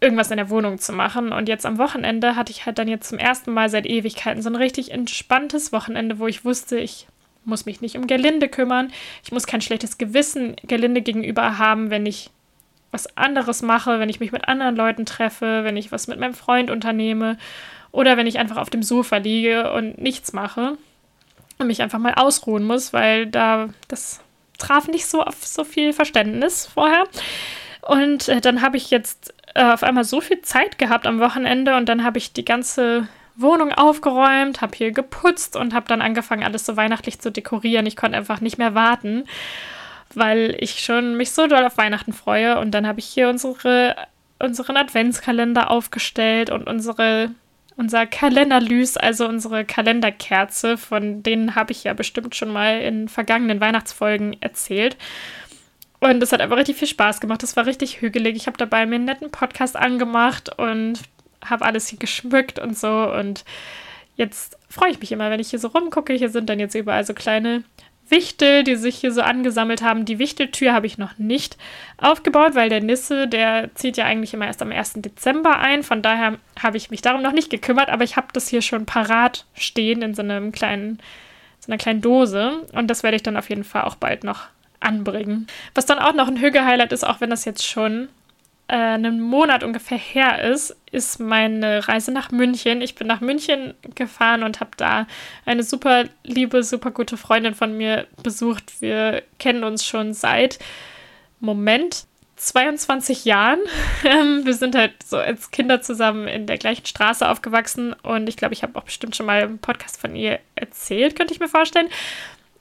irgendwas 0.00 0.30
in 0.30 0.38
der 0.38 0.50
Wohnung 0.50 0.78
zu 0.78 0.92
machen. 0.92 1.32
Und 1.32 1.48
jetzt 1.48 1.66
am 1.66 1.78
Wochenende 1.78 2.36
hatte 2.36 2.50
ich 2.50 2.64
halt 2.66 2.78
dann 2.78 2.88
jetzt 2.88 3.08
zum 3.08 3.18
ersten 3.18 3.52
Mal 3.52 3.68
seit 3.68 3.86
Ewigkeiten 3.86 4.42
so 4.42 4.48
ein 4.48 4.56
richtig 4.56 4.92
entspanntes 4.92 5.72
Wochenende, 5.72 6.18
wo 6.18 6.26
ich 6.26 6.44
wusste, 6.44 6.78
ich 6.78 7.06
muss 7.44 7.66
mich 7.66 7.80
nicht 7.80 7.96
um 7.96 8.06
Gelinde 8.06 8.48
kümmern. 8.48 8.90
Ich 9.22 9.32
muss 9.32 9.46
kein 9.46 9.60
schlechtes 9.60 9.98
Gewissen 9.98 10.56
Gelinde 10.62 11.02
gegenüber 11.02 11.58
haben, 11.58 11.90
wenn 11.90 12.06
ich 12.06 12.30
was 12.90 13.16
anderes 13.16 13.62
mache, 13.62 14.00
wenn 14.00 14.08
ich 14.08 14.20
mich 14.20 14.32
mit 14.32 14.48
anderen 14.48 14.74
Leuten 14.74 15.06
treffe, 15.06 15.64
wenn 15.64 15.76
ich 15.76 15.92
was 15.92 16.08
mit 16.08 16.18
meinem 16.18 16.34
Freund 16.34 16.70
unternehme 16.70 17.38
oder 17.92 18.16
wenn 18.16 18.26
ich 18.26 18.38
einfach 18.38 18.56
auf 18.56 18.70
dem 18.70 18.82
Sofa 18.82 19.16
liege 19.16 19.72
und 19.72 19.98
nichts 19.98 20.32
mache 20.32 20.76
und 21.58 21.66
mich 21.66 21.82
einfach 21.82 21.98
mal 21.98 22.14
ausruhen 22.14 22.64
muss, 22.64 22.92
weil 22.92 23.26
da 23.26 23.68
das 23.88 24.20
traf 24.58 24.88
nicht 24.88 25.06
so 25.06 25.22
auf 25.22 25.44
so 25.44 25.64
viel 25.64 25.92
Verständnis 25.92 26.66
vorher. 26.66 27.04
Und 27.82 28.28
äh, 28.28 28.40
dann 28.40 28.62
habe 28.62 28.76
ich 28.76 28.90
jetzt 28.90 29.34
äh, 29.54 29.64
auf 29.64 29.82
einmal 29.82 30.04
so 30.04 30.20
viel 30.20 30.42
Zeit 30.42 30.78
gehabt 30.78 31.06
am 31.06 31.18
Wochenende 31.20 31.76
und 31.76 31.88
dann 31.88 32.04
habe 32.04 32.18
ich 32.18 32.32
die 32.32 32.44
ganze 32.44 33.08
Wohnung 33.36 33.72
aufgeräumt, 33.72 34.60
habe 34.60 34.76
hier 34.76 34.92
geputzt 34.92 35.56
und 35.56 35.74
habe 35.74 35.88
dann 35.88 36.02
angefangen, 36.02 36.44
alles 36.44 36.66
so 36.66 36.76
weihnachtlich 36.76 37.20
zu 37.20 37.32
dekorieren. 37.32 37.86
Ich 37.86 37.96
konnte 37.96 38.16
einfach 38.16 38.40
nicht 38.40 38.58
mehr 38.58 38.74
warten, 38.74 39.24
weil 40.14 40.56
ich 40.58 40.80
schon 40.80 41.16
mich 41.16 41.32
so 41.32 41.46
doll 41.46 41.64
auf 41.64 41.78
Weihnachten 41.78 42.12
freue. 42.12 42.58
Und 42.58 42.72
dann 42.72 42.86
habe 42.86 43.00
ich 43.00 43.06
hier 43.06 43.28
unsere, 43.28 43.96
unseren 44.38 44.76
Adventskalender 44.76 45.70
aufgestellt 45.70 46.50
und 46.50 46.68
unsere 46.68 47.30
unser 47.80 48.06
Kalenderlys, 48.06 48.98
also 48.98 49.26
unsere 49.26 49.64
Kalenderkerze, 49.64 50.76
von 50.76 51.22
denen 51.22 51.54
habe 51.54 51.72
ich 51.72 51.84
ja 51.84 51.94
bestimmt 51.94 52.36
schon 52.36 52.52
mal 52.52 52.82
in 52.82 53.08
vergangenen 53.08 53.58
Weihnachtsfolgen 53.58 54.36
erzählt. 54.42 54.98
Und 55.98 56.22
es 56.22 56.30
hat 56.30 56.42
einfach 56.42 56.58
richtig 56.58 56.76
viel 56.76 56.88
Spaß 56.88 57.20
gemacht. 57.20 57.42
Es 57.42 57.56
war 57.56 57.64
richtig 57.64 58.02
hügelig. 58.02 58.36
Ich 58.36 58.46
habe 58.46 58.58
dabei 58.58 58.84
mir 58.84 58.96
einen 58.96 59.06
netten 59.06 59.30
Podcast 59.30 59.76
angemacht 59.76 60.58
und 60.58 61.00
habe 61.42 61.64
alles 61.64 61.88
hier 61.88 61.98
geschmückt 61.98 62.58
und 62.58 62.78
so. 62.78 63.10
Und 63.14 63.46
jetzt 64.14 64.58
freue 64.68 64.90
ich 64.90 65.00
mich 65.00 65.10
immer, 65.12 65.30
wenn 65.30 65.40
ich 65.40 65.48
hier 65.48 65.58
so 65.58 65.68
rumgucke. 65.68 66.12
Hier 66.12 66.28
sind 66.28 66.50
dann 66.50 66.60
jetzt 66.60 66.74
überall 66.74 67.06
so 67.06 67.14
kleine 67.14 67.64
Wichtel, 68.10 68.64
die 68.64 68.76
sich 68.76 68.96
hier 68.96 69.12
so 69.12 69.22
angesammelt 69.22 69.82
haben. 69.82 70.04
Die 70.04 70.18
Wichteltür 70.18 70.72
habe 70.72 70.86
ich 70.86 70.98
noch 70.98 71.18
nicht 71.18 71.56
aufgebaut, 71.98 72.54
weil 72.54 72.68
der 72.68 72.80
Nisse, 72.80 73.28
der 73.28 73.74
zieht 73.74 73.96
ja 73.96 74.04
eigentlich 74.04 74.34
immer 74.34 74.46
erst 74.46 74.62
am 74.62 74.72
1. 74.72 74.94
Dezember 74.96 75.58
ein. 75.58 75.82
Von 75.82 76.02
daher 76.02 76.38
habe 76.60 76.76
ich 76.76 76.90
mich 76.90 77.02
darum 77.02 77.22
noch 77.22 77.32
nicht 77.32 77.50
gekümmert, 77.50 77.88
aber 77.88 78.04
ich 78.04 78.16
habe 78.16 78.28
das 78.32 78.48
hier 78.48 78.62
schon 78.62 78.86
parat 78.86 79.46
stehen 79.54 80.02
in 80.02 80.14
so 80.14 80.22
einem 80.22 80.52
kleinen, 80.52 80.98
so 81.60 81.70
einer 81.70 81.78
kleinen 81.78 82.00
Dose. 82.00 82.66
Und 82.72 82.88
das 82.88 83.02
werde 83.02 83.16
ich 83.16 83.22
dann 83.22 83.36
auf 83.36 83.48
jeden 83.48 83.64
Fall 83.64 83.82
auch 83.82 83.96
bald 83.96 84.24
noch 84.24 84.46
anbringen. 84.80 85.46
Was 85.74 85.86
dann 85.86 85.98
auch 85.98 86.14
noch 86.14 86.28
ein 86.28 86.40
Hüge-Highlight 86.40 86.92
ist, 86.92 87.06
auch 87.06 87.20
wenn 87.20 87.30
das 87.30 87.44
jetzt 87.44 87.66
schon 87.66 88.08
äh, 88.70 88.94
einen 88.94 89.20
Monat 89.20 89.64
ungefähr 89.64 89.98
her 89.98 90.44
ist, 90.44 90.76
ist 90.92 91.18
meine 91.18 91.88
Reise 91.88 92.12
nach 92.12 92.30
München. 92.30 92.82
Ich 92.82 92.94
bin 92.94 93.08
nach 93.08 93.20
München 93.20 93.74
gefahren 93.96 94.44
und 94.44 94.60
habe 94.60 94.70
da 94.76 95.08
eine 95.44 95.64
super 95.64 96.04
liebe, 96.22 96.62
super 96.62 96.92
gute 96.92 97.16
Freundin 97.16 97.54
von 97.54 97.76
mir 97.76 98.06
besucht. 98.22 98.80
Wir 98.80 99.24
kennen 99.40 99.64
uns 99.64 99.84
schon 99.84 100.14
seit 100.14 100.60
Moment 101.40 102.04
22 102.36 103.24
Jahren. 103.24 103.60
Ähm, 104.02 104.46
wir 104.46 104.54
sind 104.54 104.74
halt 104.74 104.94
so 105.04 105.18
als 105.18 105.50
Kinder 105.50 105.82
zusammen 105.82 106.26
in 106.26 106.46
der 106.46 106.56
gleichen 106.56 106.86
Straße 106.86 107.28
aufgewachsen 107.28 107.92
und 108.02 108.30
ich 108.30 108.36
glaube, 108.38 108.54
ich 108.54 108.62
habe 108.62 108.78
auch 108.78 108.84
bestimmt 108.84 109.14
schon 109.14 109.26
mal 109.26 109.42
im 109.42 109.58
Podcast 109.58 110.00
von 110.00 110.16
ihr 110.16 110.38
erzählt, 110.54 111.16
könnte 111.16 111.34
ich 111.34 111.40
mir 111.40 111.48
vorstellen. 111.48 111.90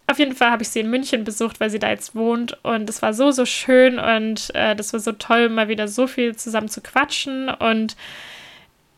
Auf 0.10 0.18
jeden 0.18 0.34
Fall 0.34 0.50
habe 0.50 0.64
ich 0.64 0.70
sie 0.70 0.80
in 0.80 0.90
München 0.90 1.24
besucht, 1.24 1.60
weil 1.60 1.70
sie 1.70 1.78
da 1.78 1.90
jetzt 1.90 2.16
wohnt. 2.16 2.58
Und 2.64 2.90
es 2.90 3.04
war 3.04 3.14
so, 3.14 3.30
so 3.30 3.46
schön 3.46 4.00
und 4.00 4.50
äh, 4.56 4.76
das 4.76 4.92
war 4.92 5.00
so 5.00 5.12
toll, 5.12 5.50
mal 5.50 5.68
wieder 5.68 5.88
so 5.88 6.08
viel 6.08 6.36
zusammen 6.36 6.68
zu 6.68 6.82
quatschen 6.82 7.48
und 7.48 7.96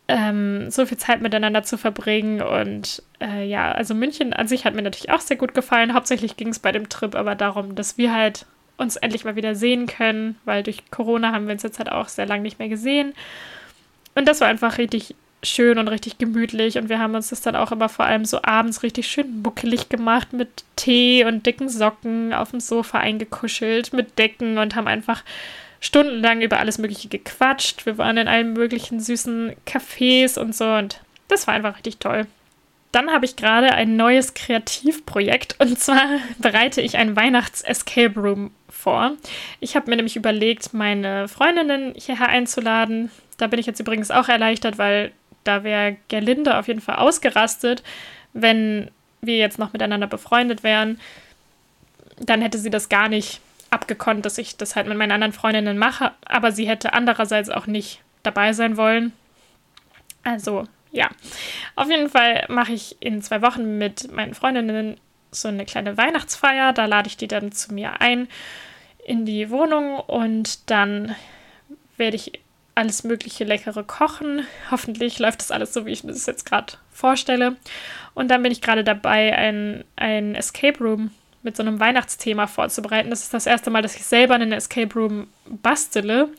ähm, 0.08 0.72
so 0.72 0.86
viel 0.86 0.98
Zeit 0.98 1.22
miteinander 1.22 1.64
zu 1.64 1.78
verbringen. 1.78 2.42
Und 2.42 3.04
äh, 3.20 3.46
ja, 3.46 3.74
also 3.74 3.94
München 3.94 4.32
an 4.32 4.48
sich 4.48 4.64
hat 4.64 4.74
mir 4.74 4.84
natürlich 4.84 5.12
auch 5.12 5.20
sehr 5.20 5.36
gut 5.36 5.54
gefallen. 5.54 5.94
Hauptsächlich 5.94 6.38
ging 6.38 6.48
es 6.48 6.60
bei 6.60 6.72
dem 6.72 6.88
Trip 6.88 7.14
aber 7.14 7.36
darum, 7.36 7.76
dass 7.76 7.98
wir 7.98 8.14
halt 8.14 8.46
uns 8.78 8.96
endlich 8.96 9.26
mal 9.26 9.36
wieder 9.36 9.54
sehen 9.54 9.88
können, 9.88 10.38
weil 10.46 10.64
durch 10.64 10.90
Corona 10.92 11.34
haben 11.34 11.46
wir 11.46 11.54
uns 11.54 11.64
jetzt 11.64 11.78
halt 11.78 11.92
auch 11.92 12.08
sehr 12.08 12.26
lange 12.26 12.44
nicht 12.44 12.58
mehr 12.58 12.70
gesehen. 12.70 13.14
Und 14.16 14.30
das 14.30 14.40
war 14.40 14.48
einfach 14.48 14.78
richtig 14.78 15.14
schön 15.44 15.80
und 15.80 15.88
richtig 15.88 16.18
gemütlich 16.18 16.78
und 16.78 16.90
wir 16.90 17.00
haben 17.00 17.16
uns 17.16 17.30
das 17.30 17.42
dann 17.42 17.56
auch 17.56 17.72
immer 17.72 17.90
vor 17.90 18.06
allem 18.06 18.26
so 18.26 18.40
abends 18.44 18.84
richtig 18.84 19.08
schön 19.08 19.42
muckelig 19.42 19.90
gemacht 19.90 20.34
mit 20.34 20.64
Tee 20.76 21.26
und 21.26 21.46
dicken 21.46 21.68
Socken 21.68 22.34
auf 22.34 22.52
dem 22.52 22.60
Sofa 22.60 23.00
eingekuschelt 23.00 23.92
mit 23.94 24.20
Decken 24.20 24.58
und 24.58 24.76
haben 24.76 24.88
einfach 24.88 25.24
stundenlang 25.80 26.42
über 26.42 26.60
alles 26.60 26.78
Mögliche 26.78 27.10
gequatscht. 27.10 27.86
Wir 27.86 27.98
waren 27.98 28.18
in 28.18 28.28
allen 28.28 28.54
möglichen 28.54 29.00
süßen 29.00 29.56
Cafés 29.66 30.40
und 30.40 30.56
so 30.56 30.66
und 30.66 31.02
das 31.28 31.48
war 31.48 31.56
einfach 31.56 31.76
richtig 31.76 31.98
toll. 31.98 32.28
Dann 32.92 33.10
habe 33.10 33.26
ich 33.26 33.38
gerade 33.38 33.72
ein 33.72 33.96
neues 33.96 34.34
Kreativprojekt 34.34 35.56
und 35.60 35.80
zwar 35.80 36.06
bereite 36.38 36.82
ich 36.82 36.98
ein 36.98 37.16
Weihnachts-Escape 37.16 38.20
Room 38.20 38.52
vor. 38.70 39.14
Ich 39.60 39.76
habe 39.76 39.90
mir 39.90 39.96
nämlich 39.96 40.16
überlegt, 40.16 40.74
meine 40.74 41.28
Freundinnen 41.28 41.94
hierher 41.96 42.30
einzuladen. 42.30 43.10
Da 43.38 43.48
bin 43.48 43.60
ich 43.60 43.66
jetzt 43.66 43.80
übrigens 43.80 44.12
auch 44.12 44.28
erleichtert, 44.28 44.78
weil 44.78 45.12
da 45.44 45.64
wäre 45.64 45.98
Gerlinde 46.08 46.58
auf 46.58 46.68
jeden 46.68 46.82
Fall 46.82 46.96
ausgerastet, 46.96 47.84
wenn 48.34 48.92
wir 49.22 49.38
jetzt 49.38 49.60
noch 49.60 49.74
miteinander 49.74 50.08
befreundet 50.08 50.64
wären. 50.64 51.00
Dann 52.20 52.42
hätte 52.42 52.58
sie 52.58 52.70
das 52.70 52.90
gar 52.90 53.10
nicht 53.10 53.42
abgekonnt, 53.70 54.26
dass 54.26 54.38
ich 54.38 54.58
das 54.58 54.76
halt 54.76 54.88
mit 54.88 54.98
meinen 54.98 55.12
anderen 55.12 55.34
Freundinnen 55.34 55.78
mache, 55.78 56.12
aber 56.26 56.52
sie 56.52 56.68
hätte 56.68 56.94
andererseits 56.94 57.50
auch 57.50 57.68
nicht 57.68 58.02
dabei 58.24 58.54
sein 58.54 58.78
wollen. 58.78 59.14
Also, 60.24 60.68
ja. 60.92 61.10
Auf 61.76 61.90
jeden 61.90 62.10
Fall 62.10 62.46
mache 62.50 62.74
ich 62.74 62.98
in 63.00 63.22
zwei 63.22 63.42
Wochen 63.42 63.78
mit 63.78 64.12
meinen 64.12 64.34
Freundinnen 64.34 64.98
so 65.32 65.48
eine 65.48 65.66
kleine 65.66 65.98
Weihnachtsfeier. 65.98 66.74
Da 66.74 66.86
lade 66.86 67.08
ich 67.08 67.18
die 67.18 67.28
dann 67.28 67.52
zu 67.52 67.74
mir 67.74 68.02
ein 68.02 68.28
in 69.06 69.26
die 69.26 69.50
Wohnung 69.50 70.00
und 70.00 70.70
dann 70.70 71.16
werde 71.98 72.18
ich 72.18 72.40
alles 72.76 73.04
mögliche 73.04 73.44
leckere 73.44 73.84
kochen. 73.84 74.46
Hoffentlich 74.70 75.20
läuft 75.20 75.42
das 75.42 75.52
alles 75.52 75.74
so, 75.74 75.86
wie 75.86 75.92
ich 75.92 76.04
mir 76.04 76.14
das 76.14 76.26
jetzt 76.26 76.46
gerade 76.46 76.74
vorstelle. 76.92 77.56
Und 78.14 78.30
dann 78.30 78.44
bin 78.44 78.52
ich 78.52 78.62
gerade 78.62 78.84
dabei, 78.84 79.36
ein, 79.36 79.84
ein 79.96 80.36
Escape 80.36 80.80
Room 80.80 81.12
mit 81.44 81.58
so 81.58 81.64
einem 81.64 81.80
Weihnachtsthema 81.80 82.48
vorzubereiten. 82.48 83.10
Das 83.10 83.24
ist 83.24 83.34
das 83.34 83.46
erste 83.46 83.70
Mal, 83.70 83.82
dass 83.82 83.96
ich 83.96 84.06
selber 84.06 84.36
einen 84.36 84.52
Escape 84.52 84.94
Room 84.94 85.28
bastele, 85.46 86.30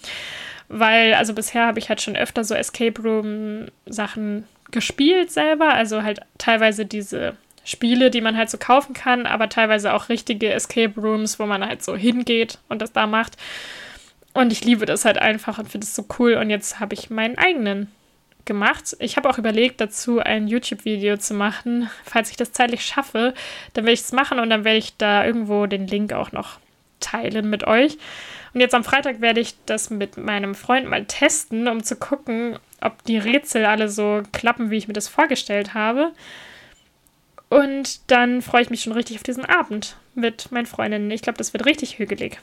weil 0.68 1.14
also 1.14 1.35
bisher 1.35 1.66
habe 1.66 1.78
ich 1.78 1.89
halt 1.89 2.01
schon 2.01 2.16
öfter 2.16 2.45
so 2.45 2.55
Escape 2.55 3.01
Room 3.03 3.66
Sachen 3.87 4.47
gespielt 4.70 5.30
selber, 5.30 5.74
also 5.74 6.03
halt 6.03 6.20
teilweise 6.39 6.87
diese 6.87 7.37
Spiele, 7.64 8.11
die 8.11 8.20
man 8.20 8.37
halt 8.37 8.51
so 8.51 8.59
kaufen 8.59 8.95
kann, 8.95 9.26
aber 9.26 9.49
teilweise 9.49 9.93
auch 9.93 10.09
richtige 10.09 10.53
Escape 10.53 11.01
Rooms, 11.01 11.39
wo 11.39 11.47
man 11.47 11.64
halt 11.64 11.83
so 11.83 11.97
hingeht 11.97 12.59
und 12.68 12.83
das 12.83 12.93
da 12.93 13.07
macht. 13.07 13.37
Und 14.35 14.53
ich 14.53 14.64
liebe 14.64 14.87
das 14.87 15.05
halt 15.05 15.18
einfach 15.18 15.59
und 15.59 15.68
finde 15.68 15.85
es 15.85 15.95
so 15.95 16.07
cool. 16.18 16.35
Und 16.35 16.51
jetzt 16.51 16.80
habe 16.80 16.95
ich 16.95 17.11
meinen 17.11 17.37
eigenen 17.37 17.89
gemacht. 18.45 18.97
Ich 18.99 19.16
habe 19.16 19.28
auch 19.28 19.39
überlegt, 19.39 19.80
dazu 19.80 20.18
ein 20.18 20.49
YouTube-Video 20.49 21.16
zu 21.16 21.35
machen. 21.35 21.91
Falls 22.05 22.30
ich 22.30 22.37
das 22.37 22.53
zeitlich 22.53 22.85
schaffe, 22.85 23.35
dann 23.74 23.85
werde 23.85 23.95
ich 23.95 24.01
es 24.01 24.12
machen 24.12 24.39
und 24.39 24.51
dann 24.51 24.64
werde 24.64 24.78
ich 24.78 24.97
da 24.97 25.24
irgendwo 25.24 25.66
den 25.66 25.87
Link 25.87 26.12
auch 26.12 26.33
noch 26.33 26.59
teilen 27.01 27.51
mit 27.51 27.64
euch. 27.64 27.99
Und 28.55 28.61
jetzt 28.61 28.74
am 28.74 28.85
Freitag 28.85 29.20
werde 29.20 29.41
ich 29.41 29.55
das 29.66 29.91
mit 29.91 30.16
meinem 30.16 30.55
Freund 30.55 30.89
mal 30.89 31.05
testen, 31.05 31.68
um 31.68 31.83
zu 31.83 31.97
gucken, 31.97 32.59
ob 32.80 33.03
die 33.05 33.18
Rätsel 33.18 33.64
alle 33.64 33.89
so 33.89 34.22
klappen, 34.33 34.70
wie 34.70 34.76
ich 34.76 34.89
mir 34.89 34.95
das 34.95 35.09
vorgestellt 35.09 35.74
habe. 35.74 36.12
Und 37.49 38.11
dann 38.11 38.43
freue 38.43 38.62
ich 38.62 38.70
mich 38.70 38.83
schon 38.83 38.93
richtig 38.93 39.16
auf 39.16 39.22
diesen 39.22 39.45
Abend 39.45 39.97
mit 40.15 40.53
meinen 40.53 40.67
Freundinnen. 40.67 41.11
Ich 41.11 41.23
glaube, 41.23 41.39
das 41.39 41.53
wird 41.53 41.67
richtig 41.67 41.99
hügelig. 41.99 42.39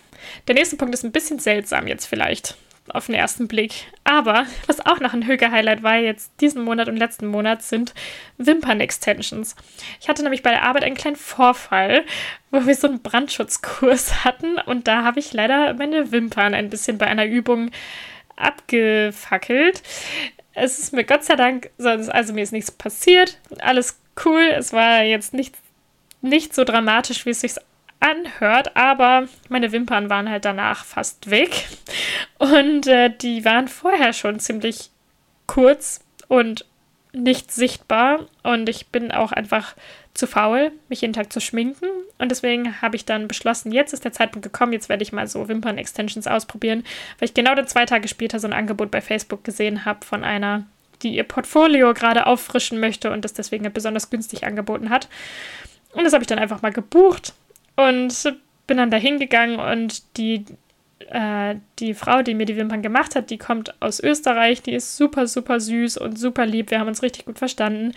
Der 0.48 0.56
nächste 0.56 0.76
Punkt 0.78 0.94
ist 0.94 1.04
ein 1.04 1.12
bisschen 1.12 1.40
seltsam 1.40 1.88
jetzt 1.88 2.06
vielleicht 2.06 2.56
auf 2.94 3.06
den 3.06 3.16
ersten 3.16 3.48
Blick. 3.48 3.88
Aber 4.04 4.46
was 4.68 4.86
auch 4.86 5.00
noch 5.00 5.14
ein 5.14 5.28
Hüge-Highlight 5.28 5.84
war 5.84 5.98
jetzt 5.98 6.32
diesen 6.42 6.64
Monat 6.64 6.88
und 6.88 6.98
letzten 6.98 7.28
Monat 7.28 7.62
sind 7.62 7.94
Wimpern-Extensions. 8.38 9.56
Ich 10.02 10.10
hatte 10.10 10.24
nämlich 10.24 10.44
bei 10.44 10.52
der 10.52 10.64
Arbeit 10.64 10.84
einen 10.84 10.96
kleinen 10.96 11.16
Vorfall, 11.16 12.04
wo 12.52 12.66
wir 12.66 12.76
so 12.76 12.88
einen 12.88 13.02
Brandschutzkurs 13.02 14.24
hatten 14.26 14.58
und 14.58 14.88
da 14.88 15.04
habe 15.04 15.20
ich 15.20 15.34
leider 15.34 15.74
meine 15.74 16.12
Wimpern 16.12 16.54
ein 16.54 16.70
bisschen 16.70 16.98
bei 16.98 17.08
einer 17.08 17.26
Übung 17.26 17.72
abgefackelt. 18.36 19.84
Es 20.54 20.80
ist 20.80 20.94
mir 20.94 21.04
Gott 21.04 21.24
sei 21.24 21.36
Dank, 21.36 21.70
also 21.78 22.34
mir 22.34 22.44
ist 22.44 22.52
nichts 22.52 22.72
passiert, 22.72 23.38
alles 23.60 24.00
cool. 24.26 24.42
Es 24.42 24.74
war 24.74 25.04
jetzt 25.04 25.34
nicht, 25.34 25.56
nicht 26.22 26.54
so 26.54 26.64
dramatisch, 26.64 27.26
wie 27.26 27.32
es 27.32 27.42
sich 27.42 27.56
anhört, 28.00 28.76
aber 28.76 29.28
meine 29.50 29.72
Wimpern 29.72 30.10
waren 30.10 30.30
halt 30.30 30.46
danach 30.46 30.86
fast 30.86 31.30
weg. 31.30 31.68
Und 32.38 32.88
äh, 32.88 33.10
die 33.10 33.44
waren 33.46 33.68
vorher 33.68 34.14
schon 34.14 34.40
ziemlich 34.40 34.90
kurz 35.48 36.02
und 36.28 36.66
nicht 37.12 37.52
sichtbar. 37.52 38.28
Und 38.44 38.70
ich 38.70 38.88
bin 38.88 39.12
auch 39.12 39.32
einfach 39.32 39.76
zu 40.14 40.28
faul, 40.28 40.72
mich 40.88 41.02
jeden 41.02 41.14
Tag 41.14 41.34
zu 41.34 41.42
schminken. 41.42 41.88
Und 42.18 42.30
deswegen 42.30 42.82
habe 42.82 42.96
ich 42.96 43.06
dann 43.06 43.28
beschlossen, 43.28 43.72
jetzt 43.72 43.94
ist 43.94 44.06
der 44.06 44.14
Zeitpunkt 44.14 44.44
gekommen, 44.44 44.74
jetzt 44.74 44.90
werde 44.90 45.04
ich 45.04 45.12
mal 45.12 45.28
so 45.28 45.48
Wimpern-Extensions 45.48 46.28
ausprobieren, 46.28 46.84
weil 47.18 47.28
ich 47.28 47.34
genau 47.34 47.56
dann 47.56 47.68
zwei 47.68 47.86
Tage 47.86 48.08
später 48.08 48.40
so 48.40 48.48
ein 48.48 48.54
Angebot 48.54 48.92
bei 48.92 49.02
Facebook 49.02 49.44
gesehen 49.44 49.86
habe 49.86 50.06
von 50.06 50.24
einer 50.24 50.66
die 51.02 51.16
ihr 51.16 51.24
Portfolio 51.24 51.94
gerade 51.94 52.28
auffrischen 52.28 52.80
möchte 52.80 53.12
und 53.12 53.24
das 53.24 53.34
deswegen 53.34 53.72
besonders 53.72 54.10
günstig 54.10 54.46
angeboten 54.46 54.90
hat. 54.90 55.08
Und 55.94 56.04
das 56.04 56.14
habe 56.14 56.24
ich 56.24 56.28
dann 56.28 56.40
einfach 56.40 56.62
mal 56.62 56.72
gebucht 56.72 57.34
und 57.76 58.34
bin 58.68 58.78
dann 58.78 58.92
da 58.92 58.98
hingegangen 58.98 59.60
und 59.60 60.18
die, 60.18 60.46
äh, 61.10 61.56
die 61.80 61.94
Frau, 61.94 62.22
die 62.22 62.36
mir 62.36 62.46
die 62.46 62.56
Wimpern 62.56 62.82
gemacht 62.82 63.16
hat, 63.16 63.32
die 63.32 63.38
kommt 63.38 63.82
aus 63.82 64.00
Österreich, 64.00 64.62
die 64.62 64.74
ist 64.74 64.96
super, 64.98 65.28
super 65.28 65.60
süß 65.60 65.98
und 65.98 66.20
super 66.20 66.46
lieb. 66.46 66.70
Wir 66.70 66.80
haben 66.80 66.88
uns 66.88 67.02
richtig 67.02 67.26
gut 67.26 67.40
verstanden. 67.40 67.94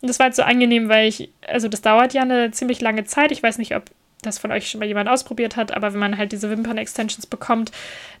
Und 0.00 0.08
das 0.08 0.18
war 0.18 0.26
jetzt 0.26 0.36
so 0.36 0.42
angenehm, 0.42 0.88
weil 0.88 1.08
ich, 1.08 1.30
also 1.46 1.68
das 1.68 1.82
dauert 1.82 2.14
ja 2.14 2.22
eine 2.22 2.50
ziemlich 2.50 2.80
lange 2.80 3.04
Zeit. 3.04 3.32
Ich 3.32 3.42
weiß 3.42 3.58
nicht, 3.58 3.76
ob 3.76 3.84
das 4.22 4.38
von 4.38 4.52
euch 4.52 4.68
schon 4.68 4.78
mal 4.78 4.86
jemand 4.86 5.08
ausprobiert 5.08 5.56
hat, 5.56 5.72
aber 5.76 5.92
wenn 5.92 6.00
man 6.00 6.16
halt 6.16 6.32
diese 6.32 6.50
Wimpern-Extensions 6.50 7.26
bekommt, 7.26 7.72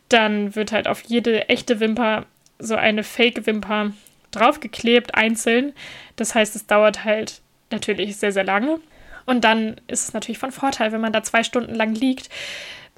dann 0.08 0.54
wird 0.54 0.72
halt 0.72 0.88
auf 0.88 1.02
jede 1.06 1.48
echte 1.48 1.80
Wimper 1.80 2.26
so 2.58 2.76
eine 2.76 3.02
Fake-Wimper 3.02 3.92
draufgeklebt, 4.30 5.14
einzeln. 5.14 5.72
Das 6.16 6.34
heißt, 6.34 6.56
es 6.56 6.66
dauert 6.66 7.04
halt 7.04 7.40
natürlich 7.70 8.16
sehr, 8.16 8.32
sehr 8.32 8.44
lange. 8.44 8.80
Und 9.26 9.44
dann 9.44 9.80
ist 9.88 10.08
es 10.08 10.14
natürlich 10.14 10.38
von 10.38 10.52
Vorteil, 10.52 10.92
wenn 10.92 11.00
man 11.00 11.12
da 11.12 11.22
zwei 11.22 11.42
Stunden 11.42 11.74
lang 11.74 11.94
liegt 11.94 12.30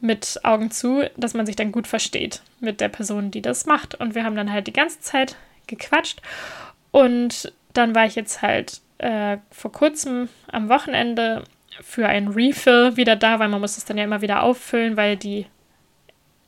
mit 0.01 0.41
Augen 0.45 0.71
zu, 0.71 1.11
dass 1.17 1.35
man 1.35 1.47
sich 1.47 1.57
dann 1.57 1.73
gut 1.73 1.87
versteht 1.87 2.43
mit 2.61 2.81
der 2.81 2.89
Person, 2.89 3.31
die 3.31 3.43
das 3.43 3.67
macht. 3.67 3.95
Und 3.95 4.15
wir 4.15 4.25
haben 4.25 4.37
dann 4.37 4.53
halt 4.53 4.67
die 4.67 4.73
ganze 4.73 5.01
Zeit 5.01 5.37
gequatscht. 5.67 6.21
Und 6.91 7.53
dann 7.73 7.95
war 7.95 8.07
ich 8.07 8.15
jetzt 8.15 8.43
halt 8.43 8.81
äh, 8.99 9.39
vor 9.51 9.73
kurzem 9.73 10.29
am 10.51 10.69
Wochenende 10.69 11.45
für 11.83 12.07
ein 12.09 12.29
Refill 12.29 12.97
wieder 12.97 13.17
da, 13.17 13.39
weil 13.39 13.49
man 13.49 13.61
muss 13.61 13.77
es 13.77 13.85
dann 13.85 13.99
ja 13.99 14.05
immer 14.05 14.21
wieder 14.21 14.43
auffüllen, 14.43 14.97
weil 14.97 15.17
die 15.17 15.47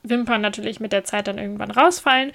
Wimpern 0.03 0.41
natürlich 0.41 0.79
mit 0.79 0.91
der 0.91 1.03
Zeit 1.03 1.27
dann 1.27 1.37
irgendwann 1.37 1.71
rausfallen. 1.71 2.31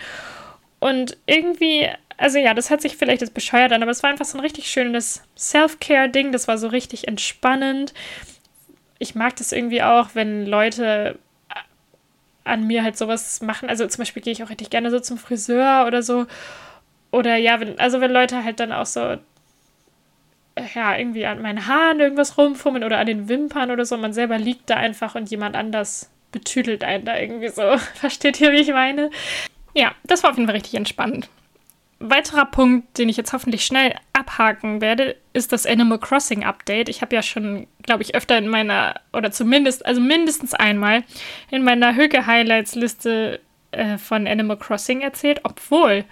Und 0.78 1.16
irgendwie 1.26 1.88
also 2.18 2.38
ja, 2.38 2.54
das 2.54 2.70
hört 2.70 2.80
sich 2.80 2.96
vielleicht 2.96 3.20
jetzt 3.20 3.34
bescheuert 3.34 3.72
an, 3.72 3.82
aber 3.82 3.90
es 3.90 4.02
war 4.02 4.10
einfach 4.10 4.24
so 4.24 4.38
ein 4.38 4.40
richtig 4.42 4.70
schönes 4.70 5.22
Self-Care-Ding. 5.36 6.32
Das 6.32 6.48
war 6.48 6.58
so 6.58 6.68
richtig 6.68 7.08
entspannend. 7.08 7.92
ich 8.98 9.14
mag 9.14 9.36
das 9.36 9.52
irgendwie 9.52 9.82
auch, 9.82 10.10
wenn 10.14 10.46
Leute 10.46 11.18
an 12.44 12.66
mir 12.66 12.82
halt 12.82 12.96
sowas 12.96 13.42
machen. 13.42 13.68
Also 13.68 13.86
zum 13.86 13.98
Beispiel 14.02 14.22
gehe 14.22 14.32
ich 14.32 14.42
auch 14.42 14.50
richtig 14.50 14.70
gerne 14.70 14.90
so 14.90 15.00
zum 15.00 15.18
Friseur 15.18 15.84
oder 15.86 16.02
so. 16.02 16.26
Oder 17.10 17.36
ja, 17.36 17.60
wenn, 17.60 17.78
also 17.78 18.00
wenn 18.00 18.10
Leute 18.10 18.44
halt 18.44 18.60
dann 18.60 18.72
auch 18.72 18.86
so, 18.86 19.18
ja, 20.74 20.96
irgendwie 20.96 21.26
an 21.26 21.42
meinen 21.42 21.66
Haaren 21.66 22.00
irgendwas 22.00 22.38
rumfummeln 22.38 22.84
oder 22.84 22.98
an 22.98 23.06
den 23.06 23.28
Wimpern 23.28 23.70
oder 23.70 23.84
so. 23.84 23.96
Man 23.96 24.12
selber 24.12 24.38
liegt 24.38 24.70
da 24.70 24.76
einfach 24.76 25.14
und 25.16 25.30
jemand 25.30 25.56
anders 25.56 26.10
betüdelt 26.32 26.84
einen 26.84 27.04
da 27.04 27.18
irgendwie 27.18 27.48
so. 27.48 27.76
Versteht 27.94 28.40
ihr, 28.40 28.52
wie 28.52 28.60
ich 28.60 28.72
meine? 28.72 29.10
Ja, 29.74 29.94
das 30.04 30.22
war 30.22 30.30
auf 30.30 30.36
jeden 30.36 30.48
Fall 30.48 30.56
richtig 30.56 30.74
entspannend 30.74 31.28
weiterer 31.98 32.44
Punkt, 32.44 32.98
den 32.98 33.08
ich 33.08 33.16
jetzt 33.16 33.32
hoffentlich 33.32 33.64
schnell 33.64 33.94
abhaken 34.12 34.80
werde, 34.80 35.16
ist 35.32 35.52
das 35.52 35.66
Animal 35.66 35.98
Crossing 35.98 36.44
Update. 36.44 36.88
Ich 36.88 37.00
habe 37.00 37.14
ja 37.14 37.22
schon, 37.22 37.66
glaube 37.82 38.02
ich, 38.02 38.14
öfter 38.14 38.36
in 38.36 38.48
meiner, 38.48 39.00
oder 39.12 39.30
zumindest, 39.30 39.84
also 39.86 40.00
mindestens 40.00 40.52
einmal, 40.52 41.04
in 41.50 41.64
meiner 41.64 41.94
Höke-Highlights-Liste 41.94 43.40
äh, 43.72 43.98
von 43.98 44.26
Animal 44.26 44.58
Crossing 44.58 45.00
erzählt, 45.00 45.40
obwohl, 45.44 46.04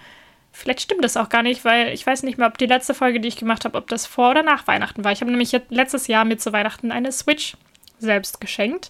vielleicht 0.51 0.81
stimmt 0.81 1.03
das 1.03 1.17
auch 1.17 1.29
gar 1.29 1.43
nicht, 1.43 1.63
weil 1.65 1.93
ich 1.93 2.05
weiß 2.05 2.23
nicht 2.23 2.37
mehr, 2.37 2.47
ob 2.47 2.57
die 2.57 2.65
letzte 2.65 2.95
Folge, 2.95 3.19
die 3.19 3.27
ich 3.27 3.37
gemacht 3.37 3.65
habe, 3.65 3.77
ob 3.77 3.87
das 3.87 4.07
vor 4.07 4.31
oder 4.31 4.43
nach 4.43 4.65
Weihnachten 4.67 5.03
war. 5.03 5.11
Ich 5.11 5.21
habe 5.21 5.31
nämlich 5.31 5.55
letztes 5.69 6.07
Jahr 6.07 6.25
mir 6.25 6.37
zu 6.37 6.51
Weihnachten 6.51 6.91
eine 6.91 7.11
Switch 7.11 7.57
selbst 7.99 8.41
geschenkt 8.41 8.89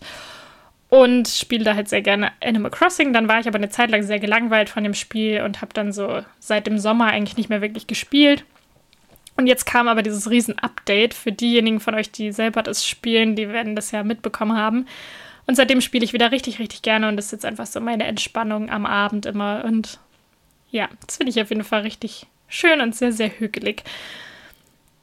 und 0.89 1.27
spiele 1.27 1.63
da 1.63 1.75
halt 1.75 1.89
sehr 1.89 2.01
gerne 2.01 2.31
Animal 2.43 2.71
Crossing. 2.71 3.13
Dann 3.13 3.27
war 3.27 3.39
ich 3.39 3.47
aber 3.47 3.57
eine 3.57 3.69
Zeit 3.69 3.91
lang 3.91 4.03
sehr 4.03 4.19
gelangweilt 4.19 4.69
von 4.69 4.83
dem 4.83 4.93
Spiel 4.93 5.41
und 5.41 5.61
habe 5.61 5.73
dann 5.73 5.91
so 5.91 6.21
seit 6.39 6.67
dem 6.67 6.77
Sommer 6.77 7.07
eigentlich 7.07 7.37
nicht 7.37 7.49
mehr 7.49 7.61
wirklich 7.61 7.87
gespielt. 7.87 8.45
Und 9.37 9.47
jetzt 9.47 9.65
kam 9.65 9.87
aber 9.87 10.01
dieses 10.01 10.29
Riesen-Update 10.29 11.13
für 11.13 11.31
diejenigen 11.31 11.79
von 11.79 11.95
euch, 11.95 12.11
die 12.11 12.31
selber 12.31 12.63
das 12.63 12.87
spielen, 12.87 13.35
die 13.35 13.49
werden 13.49 13.75
das 13.75 13.91
ja 13.91 14.03
mitbekommen 14.03 14.57
haben. 14.57 14.85
Und 15.47 15.55
seitdem 15.55 15.81
spiele 15.81 16.05
ich 16.05 16.13
wieder 16.13 16.31
richtig, 16.31 16.59
richtig 16.59 16.81
gerne 16.81 17.07
und 17.07 17.17
das 17.17 17.25
ist 17.25 17.31
jetzt 17.33 17.45
einfach 17.45 17.65
so 17.65 17.79
meine 17.79 18.05
Entspannung 18.05 18.69
am 18.69 18.85
Abend 18.85 19.25
immer. 19.25 19.63
Und 19.65 19.99
ja, 20.71 20.89
das 21.05 21.17
finde 21.17 21.31
ich 21.31 21.41
auf 21.41 21.49
jeden 21.49 21.63
Fall 21.63 21.81
richtig 21.81 22.25
schön 22.47 22.81
und 22.81 22.95
sehr, 22.95 23.11
sehr 23.11 23.29
hügelig. 23.29 23.83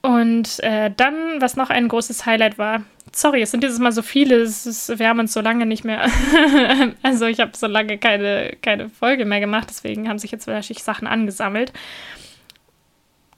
Und 0.01 0.59
äh, 0.61 0.91
dann, 0.97 1.41
was 1.41 1.57
noch 1.57 1.71
ein 1.71 1.87
großes 1.87 2.27
Highlight 2.27 2.59
war, 2.59 2.83
sorry, 3.15 3.43
es 3.43 3.51
sind 3.51 3.63
dieses 3.63 3.79
Mal 3.79 3.93
so 3.93 4.03
viele, 4.03 4.37
ist, 4.37 4.99
wir 4.99 5.09
haben 5.09 5.21
uns 5.21 5.33
so 5.33 5.41
lange 5.41 5.67
nicht 5.67 5.85
mehr, 5.85 6.07
also 7.03 7.27
ich 7.27 7.41
habe 7.41 7.53
so 7.55 7.67
lange 7.67 7.99
keine, 7.99 8.57
keine 8.63 8.89
Folge 8.89 9.25
mehr 9.25 9.41
gemacht, 9.41 9.69
deswegen 9.71 10.09
haben 10.09 10.19
sich 10.19 10.31
jetzt 10.31 10.47
wahrscheinlich 10.47 10.83
Sachen 10.83 11.07
angesammelt. 11.07 11.73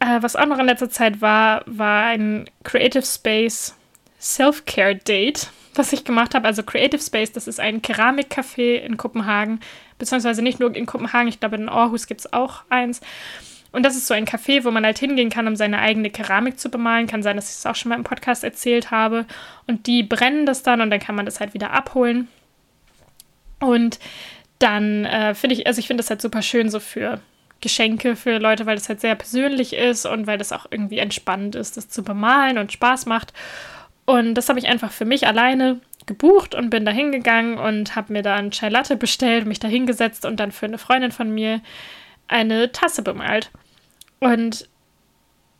Äh, 0.01 0.23
was 0.23 0.37
auch 0.37 0.47
noch 0.47 0.59
in 0.59 0.67
letzter 0.67 0.91
Zeit 0.91 1.21
war, 1.21 1.63
war 1.67 2.05
ein 2.07 2.49
Creative 2.63 3.05
Space 3.05 3.75
Self-Care 4.21 4.97
Date, 4.97 5.51
was 5.75 5.93
ich 5.93 6.05
gemacht 6.05 6.35
habe. 6.35 6.47
Also 6.47 6.63
Creative 6.63 7.01
Space, 7.01 7.33
das 7.33 7.47
ist 7.47 7.61
ein 7.61 7.83
Keramikcafé 7.83 8.77
in 8.77 8.97
Kopenhagen, 8.97 9.61
beziehungsweise 9.99 10.43
nicht 10.43 10.61
nur 10.61 10.75
in 10.75 10.87
Kopenhagen, 10.87 11.29
ich 11.29 11.41
glaube 11.41 11.57
in 11.57 11.69
Aarhus 11.69 12.07
gibt 12.07 12.21
es 12.21 12.33
auch 12.33 12.63
eins. 12.71 13.01
Und 13.75 13.83
das 13.83 13.97
ist 13.97 14.07
so 14.07 14.15
ein 14.15 14.25
Café, 14.25 14.63
wo 14.63 14.71
man 14.71 14.85
halt 14.85 14.99
hingehen 14.99 15.31
kann, 15.31 15.49
um 15.49 15.57
seine 15.57 15.81
eigene 15.81 16.09
Keramik 16.09 16.61
zu 16.61 16.71
bemalen. 16.71 17.09
Kann 17.09 17.25
sein, 17.25 17.35
dass 17.35 17.51
ich 17.51 17.57
es 17.57 17.67
auch 17.67 17.75
schon 17.75 17.89
mal 17.89 17.97
im 17.97 18.05
Podcast 18.05 18.45
erzählt 18.45 18.93
habe. 18.93 19.27
Und 19.67 19.89
die 19.89 20.05
brennen 20.05 20.47
das 20.47 20.63
dann 20.63 20.81
und 20.81 20.91
dann 20.91 21.01
kann 21.01 21.17
man 21.17 21.27
das 21.27 21.41
halt 21.41 21.55
wieder 21.55 21.73
abholen. 21.73 22.29
Und 23.59 23.99
dann 24.61 25.05
äh, 25.05 25.35
finde 25.35 25.57
ich, 25.57 25.67
also 25.67 25.81
ich 25.81 25.89
finde 25.89 26.03
das 26.03 26.11
halt 26.11 26.23
super 26.23 26.41
schön 26.41 26.71
so 26.71 26.79
für 26.79 27.21
Geschenke 27.61 28.15
für 28.15 28.39
Leute, 28.39 28.65
weil 28.65 28.77
das 28.77 28.89
halt 28.89 29.01
sehr 29.01 29.17
persönlich 29.17 29.73
ist 29.73 30.07
und 30.07 30.29
weil 30.29 30.39
das 30.39 30.53
auch 30.53 30.67
irgendwie 30.71 30.99
entspannend 30.99 31.57
ist, 31.57 31.77
das 31.77 31.89
zu 31.89 32.05
bemalen 32.05 32.59
und 32.59 32.71
Spaß 32.71 33.07
macht. 33.07 33.33
Und 34.05 34.35
das 34.35 34.49
habe 34.49 34.61
ich 34.61 34.69
einfach 34.69 34.93
für 34.93 35.05
mich 35.05 35.27
alleine 35.27 35.81
gebucht 36.07 36.55
und 36.55 36.71
bin 36.71 36.85
da 36.85 36.93
hingegangen 36.93 37.59
und 37.59 37.97
habe 37.97 38.13
mir 38.13 38.23
da 38.23 38.37
einen 38.37 38.53
Chai 38.53 38.69
Latte 38.69 38.97
bestellt, 38.97 39.47
mich 39.47 39.59
da 39.59 39.67
hingesetzt 39.67 40.25
und 40.25 40.39
dann 40.39 40.53
für 40.53 40.67
eine 40.67 40.79
Freundin 40.79 41.11
von 41.11 41.35
mir 41.35 41.61
eine 42.29 42.71
Tasse 42.71 43.03
bemalt. 43.03 43.51
Und 44.25 44.67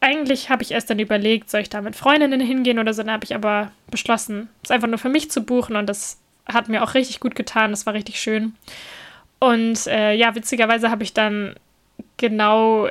eigentlich 0.01 0.49
habe 0.49 0.63
ich 0.63 0.71
erst 0.71 0.89
dann 0.89 0.99
überlegt, 0.99 1.51
soll 1.51 1.61
ich 1.61 1.69
da 1.69 1.83
mit 1.83 1.97
Freundinnen 1.97 2.41
hingehen 2.41 2.79
oder 2.79 2.95
so. 2.95 3.03
Dann 3.03 3.13
habe 3.13 3.25
ich 3.25 3.35
aber 3.35 3.73
beschlossen, 3.91 4.49
es 4.63 4.71
einfach 4.71 4.89
nur 4.89 4.99
für 4.99 5.11
mich 5.11 5.31
zu 5.31 5.43
buchen 5.43 5.77
und 5.77 5.87
das 5.87 6.19
hat 6.47 6.71
mir 6.71 6.83
auch 6.83 6.95
richtig 6.95 7.21
gut 7.21 7.35
getan. 7.35 7.73
Das 7.73 7.85
war 7.85 7.93
richtig 7.93 8.19
schön. 8.19 8.55
Und 9.39 9.87
äh, 9.87 10.15
ja, 10.15 10.35
witzigerweise 10.35 10.91
habe 10.91 11.03
ich 11.03 11.13
dann 11.13 11.57
genau, 12.17 12.89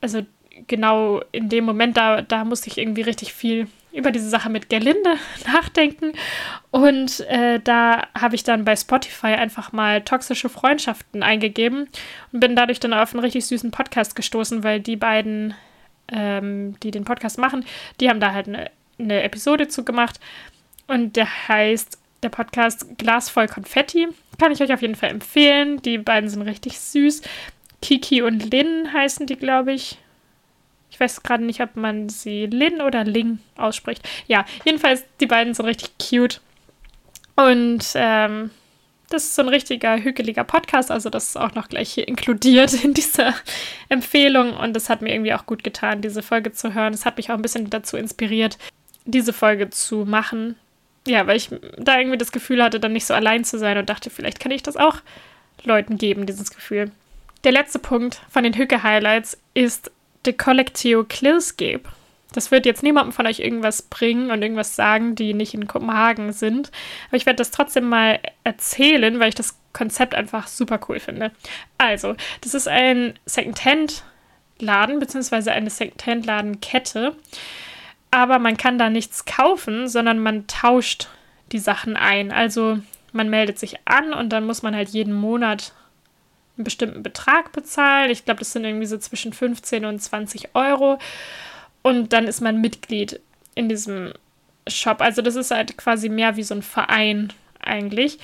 also 0.00 0.24
genau 0.68 1.22
in 1.32 1.48
dem 1.48 1.64
Moment, 1.64 1.96
da, 1.96 2.22
da 2.22 2.44
musste 2.44 2.70
ich 2.70 2.78
irgendwie 2.78 3.02
richtig 3.02 3.32
viel 3.34 3.66
über 3.96 4.10
diese 4.10 4.28
Sache 4.28 4.50
mit 4.50 4.68
Gerlinde 4.68 5.16
nachdenken. 5.52 6.12
Und 6.70 7.20
äh, 7.28 7.60
da 7.60 8.06
habe 8.18 8.34
ich 8.34 8.44
dann 8.44 8.64
bei 8.64 8.76
Spotify 8.76 9.28
einfach 9.28 9.72
mal 9.72 10.02
toxische 10.02 10.48
Freundschaften 10.48 11.22
eingegeben 11.22 11.88
und 12.32 12.40
bin 12.40 12.54
dadurch 12.54 12.80
dann 12.80 12.92
auf 12.92 13.12
einen 13.12 13.24
richtig 13.24 13.46
süßen 13.46 13.70
Podcast 13.70 14.14
gestoßen, 14.14 14.62
weil 14.62 14.80
die 14.80 14.96
beiden, 14.96 15.54
ähm, 16.08 16.78
die 16.82 16.90
den 16.90 17.04
Podcast 17.04 17.38
machen, 17.38 17.64
die 18.00 18.08
haben 18.08 18.20
da 18.20 18.32
halt 18.32 18.48
eine, 18.48 18.70
eine 18.98 19.22
Episode 19.22 19.68
zu 19.68 19.84
gemacht. 19.84 20.20
Und 20.86 21.16
der 21.16 21.48
heißt 21.48 21.98
der 22.22 22.28
Podcast 22.28 22.98
Glas 22.98 23.30
voll 23.30 23.48
Konfetti. 23.48 24.08
Kann 24.38 24.52
ich 24.52 24.60
euch 24.60 24.72
auf 24.72 24.82
jeden 24.82 24.94
Fall 24.94 25.10
empfehlen. 25.10 25.80
Die 25.82 25.98
beiden 25.98 26.28
sind 26.28 26.42
richtig 26.42 26.78
süß. 26.78 27.22
Kiki 27.82 28.22
und 28.22 28.52
Lynn 28.52 28.92
heißen 28.92 29.26
die, 29.26 29.36
glaube 29.36 29.72
ich. 29.72 29.98
Ich 30.90 31.00
weiß 31.00 31.22
gerade 31.22 31.44
nicht, 31.44 31.60
ob 31.60 31.76
man 31.76 32.08
sie 32.08 32.46
Lin 32.46 32.80
oder 32.80 33.04
Ling 33.04 33.38
ausspricht. 33.56 34.08
Ja, 34.26 34.44
jedenfalls, 34.64 35.04
die 35.20 35.26
beiden 35.26 35.52
sind 35.54 35.66
richtig 35.66 35.92
cute. 35.98 36.40
Und 37.34 37.84
ähm, 37.94 38.50
das 39.10 39.24
ist 39.24 39.34
so 39.34 39.42
ein 39.42 39.48
richtiger, 39.48 40.02
hügeliger 40.02 40.44
Podcast. 40.44 40.90
Also, 40.90 41.10
das 41.10 41.28
ist 41.28 41.36
auch 41.36 41.54
noch 41.54 41.68
gleich 41.68 41.92
hier 41.92 42.08
inkludiert 42.08 42.82
in 42.82 42.94
dieser 42.94 43.34
Empfehlung. 43.88 44.56
Und 44.56 44.76
es 44.76 44.88
hat 44.88 45.02
mir 45.02 45.12
irgendwie 45.12 45.34
auch 45.34 45.46
gut 45.46 45.62
getan, 45.62 46.02
diese 46.02 46.22
Folge 46.22 46.52
zu 46.52 46.74
hören. 46.74 46.94
Es 46.94 47.04
hat 47.04 47.16
mich 47.16 47.30
auch 47.30 47.34
ein 47.34 47.42
bisschen 47.42 47.70
dazu 47.70 47.96
inspiriert, 47.96 48.58
diese 49.04 49.32
Folge 49.32 49.70
zu 49.70 50.04
machen. 50.04 50.56
Ja, 51.06 51.26
weil 51.26 51.36
ich 51.36 51.50
da 51.78 51.98
irgendwie 51.98 52.18
das 52.18 52.32
Gefühl 52.32 52.62
hatte, 52.62 52.80
dann 52.80 52.92
nicht 52.92 53.06
so 53.06 53.14
allein 53.14 53.44
zu 53.44 53.58
sein 53.58 53.78
und 53.78 53.88
dachte, 53.88 54.10
vielleicht 54.10 54.40
kann 54.40 54.50
ich 54.50 54.62
das 54.62 54.76
auch 54.76 54.96
Leuten 55.62 55.98
geben, 55.98 56.26
dieses 56.26 56.50
Gefühl. 56.50 56.90
Der 57.44 57.52
letzte 57.52 57.78
Punkt 57.78 58.20
von 58.28 58.42
den 58.42 58.56
Hücke-Highlights 58.56 59.38
ist 59.54 59.92
de 60.26 60.34
Collectio 60.34 61.04
Klirskeb. 61.04 61.88
Das 62.32 62.50
wird 62.50 62.66
jetzt 62.66 62.82
niemandem 62.82 63.12
von 63.12 63.26
euch 63.26 63.38
irgendwas 63.38 63.82
bringen 63.82 64.30
und 64.30 64.42
irgendwas 64.42 64.76
sagen, 64.76 65.14
die 65.14 65.32
nicht 65.32 65.54
in 65.54 65.66
Kopenhagen 65.66 66.32
sind. 66.32 66.70
Aber 67.08 67.16
ich 67.16 67.24
werde 67.24 67.38
das 67.38 67.50
trotzdem 67.50 67.88
mal 67.88 68.20
erzählen, 68.44 69.20
weil 69.20 69.28
ich 69.28 69.34
das 69.34 69.58
Konzept 69.72 70.14
einfach 70.14 70.46
super 70.48 70.80
cool 70.88 70.98
finde. 70.98 71.30
Also, 71.78 72.14
das 72.40 72.54
ist 72.54 72.68
ein 72.68 73.18
Secondhand-Laden, 73.26 74.98
beziehungsweise 74.98 75.52
eine 75.52 75.70
Secondhand-Ladenkette. 75.70 77.14
Aber 78.10 78.38
man 78.38 78.56
kann 78.56 78.78
da 78.78 78.90
nichts 78.90 79.24
kaufen, 79.24 79.88
sondern 79.88 80.18
man 80.18 80.46
tauscht 80.46 81.08
die 81.52 81.58
Sachen 81.58 81.96
ein. 81.96 82.32
Also, 82.32 82.78
man 83.12 83.30
meldet 83.30 83.58
sich 83.58 83.76
an 83.84 84.12
und 84.12 84.30
dann 84.30 84.44
muss 84.44 84.62
man 84.62 84.74
halt 84.74 84.90
jeden 84.90 85.14
Monat 85.14 85.72
einen 86.56 86.64
bestimmten 86.64 87.02
Betrag 87.02 87.52
bezahlen. 87.52 88.10
Ich 88.10 88.24
glaube, 88.24 88.40
das 88.40 88.52
sind 88.52 88.64
irgendwie 88.64 88.86
so 88.86 88.98
zwischen 88.98 89.32
15 89.32 89.84
und 89.84 90.00
20 90.00 90.54
Euro. 90.54 90.98
Und 91.82 92.12
dann 92.12 92.26
ist 92.26 92.40
man 92.40 92.60
Mitglied 92.60 93.20
in 93.54 93.68
diesem 93.68 94.12
Shop. 94.66 95.00
Also 95.00 95.22
das 95.22 95.36
ist 95.36 95.50
halt 95.50 95.76
quasi 95.76 96.08
mehr 96.08 96.36
wie 96.36 96.42
so 96.42 96.54
ein 96.54 96.62
Verein 96.62 97.32
eigentlich. 97.60 98.18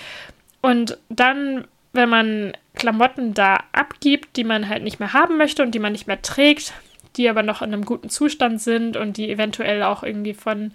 Und 0.60 0.98
dann, 1.08 1.66
wenn 1.92 2.08
man 2.08 2.52
Klamotten 2.74 3.34
da 3.34 3.58
abgibt, 3.72 4.36
die 4.36 4.44
man 4.44 4.68
halt 4.68 4.82
nicht 4.82 4.98
mehr 4.98 5.12
haben 5.12 5.36
möchte 5.36 5.62
und 5.62 5.74
die 5.74 5.78
man 5.78 5.92
nicht 5.92 6.06
mehr 6.06 6.22
trägt, 6.22 6.72
die 7.16 7.28
aber 7.28 7.42
noch 7.42 7.60
in 7.60 7.72
einem 7.72 7.84
guten 7.84 8.08
Zustand 8.08 8.60
sind 8.60 8.96
und 8.96 9.16
die 9.16 9.30
eventuell 9.30 9.82
auch 9.82 10.02
irgendwie 10.02 10.34
von 10.34 10.72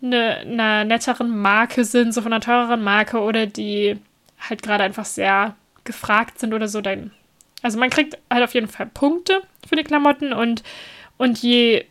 ne, 0.00 0.36
einer 0.38 0.84
netteren 0.84 1.36
Marke 1.36 1.84
sind, 1.84 2.14
so 2.14 2.22
von 2.22 2.32
einer 2.32 2.40
teureren 2.40 2.82
Marke 2.84 3.20
oder 3.20 3.46
die 3.46 3.98
halt 4.38 4.62
gerade 4.62 4.84
einfach 4.84 5.04
sehr 5.04 5.56
gefragt 5.86 6.38
sind 6.38 6.52
oder 6.52 6.68
so, 6.68 6.80
dann. 6.80 7.12
Also 7.62 7.78
man 7.78 7.90
kriegt 7.90 8.18
halt 8.30 8.44
auf 8.44 8.54
jeden 8.54 8.68
Fall 8.68 8.86
Punkte 8.86 9.40
für 9.66 9.76
die 9.76 9.84
Klamotten 9.84 10.32
und, 10.32 10.62
und 11.16 11.38
je, 11.38 11.86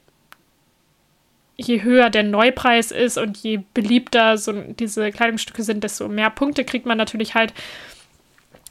je 1.58 1.82
höher 1.82 2.10
der 2.10 2.24
Neupreis 2.24 2.92
ist 2.92 3.18
und 3.18 3.38
je 3.38 3.62
beliebter 3.74 4.38
so 4.38 4.52
diese 4.54 5.12
Kleidungsstücke 5.12 5.64
sind, 5.64 5.84
desto 5.84 6.08
mehr 6.08 6.30
Punkte 6.30 6.64
kriegt 6.64 6.86
man 6.86 6.98
natürlich 6.98 7.34
halt. 7.34 7.54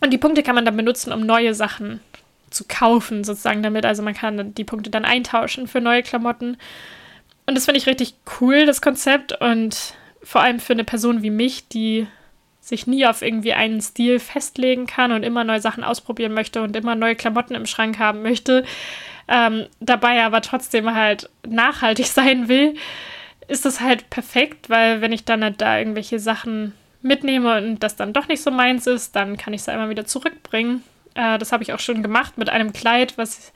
Und 0.01 0.13
die 0.13 0.19
Punkte 0.19 0.43
kann 0.43 0.55
man 0.55 0.65
dann 0.65 0.77
benutzen, 0.77 1.13
um 1.13 1.27
neue 1.27 1.55
Sachen 1.55 2.01
zu 2.51 2.65
kaufen, 2.69 3.25
sozusagen 3.25 3.63
damit. 3.63 3.85
Also 3.85 4.03
man 4.03 4.15
kann 4.15 4.55
die 4.55 4.65
Punkte 4.65 4.91
dann 4.91 5.05
eintauschen 5.05 5.67
für 5.67 5.81
neue 5.81 6.03
Klamotten. 6.03 6.57
Und 7.47 7.57
das 7.57 7.67
finde 7.67 7.79
ich 7.79 7.87
richtig 7.87 8.15
cool, 8.41 8.65
das 8.67 8.81
Konzept. 8.81 9.39
Und 9.41 9.95
vor 10.23 10.41
allem 10.41 10.61
für 10.61 10.73
eine 10.73 10.85
Person 10.85 11.23
wie 11.23 11.31
mich, 11.31 11.69
die 11.69 12.07
sich 12.65 12.87
nie 12.87 13.07
auf 13.07 13.21
irgendwie 13.21 13.53
einen 13.53 13.83
Stil 13.83 14.19
festlegen 14.19 14.87
kann 14.87 15.13
und 15.13 15.23
immer 15.23 15.45
neue 15.45 15.61
Sachen 15.61 15.85
ausprobieren 15.85 16.33
möchte 16.33 16.63
und 16.63 16.75
immer 16.75 16.95
neue 16.95 17.15
Klamotten 17.15 17.55
im 17.55 17.67
Schrank 17.67 17.99
haben 17.99 18.23
möchte, 18.23 18.65
ähm, 19.29 19.67
dabei 19.81 20.25
aber 20.25 20.41
trotzdem 20.41 20.95
halt 20.95 21.29
nachhaltig 21.47 22.07
sein 22.09 22.49
will, 22.49 22.75
ist 23.49 23.67
das 23.67 23.81
halt 23.81 24.09
perfekt, 24.09 24.71
weil 24.71 25.03
wenn 25.03 25.13
ich 25.13 25.27
dann 25.27 25.45
halt 25.45 25.61
da 25.61 25.79
irgendwelche 25.79 26.19
Sachen 26.19 26.73
mitnehme 27.03 27.59
und 27.59 27.81
das 27.81 27.97
dann 27.97 28.15
doch 28.15 28.29
nicht 28.29 28.43
so 28.43 28.51
meins 28.51 28.87
ist, 28.87 29.15
dann 29.15 29.37
kann 29.37 29.53
ich 29.53 29.61
es 29.61 29.69
einmal 29.69 29.91
wieder 29.91 30.07
zurückbringen. 30.07 30.83
Äh, 31.15 31.37
das 31.39 31.53
habe 31.53 31.63
ich 31.63 31.75
auch 31.75 31.81
schon 31.81 32.03
gemacht 32.03 32.39
mit 32.39 32.49
einem 32.49 32.73
Kleid, 32.73 33.19
was 33.19 33.53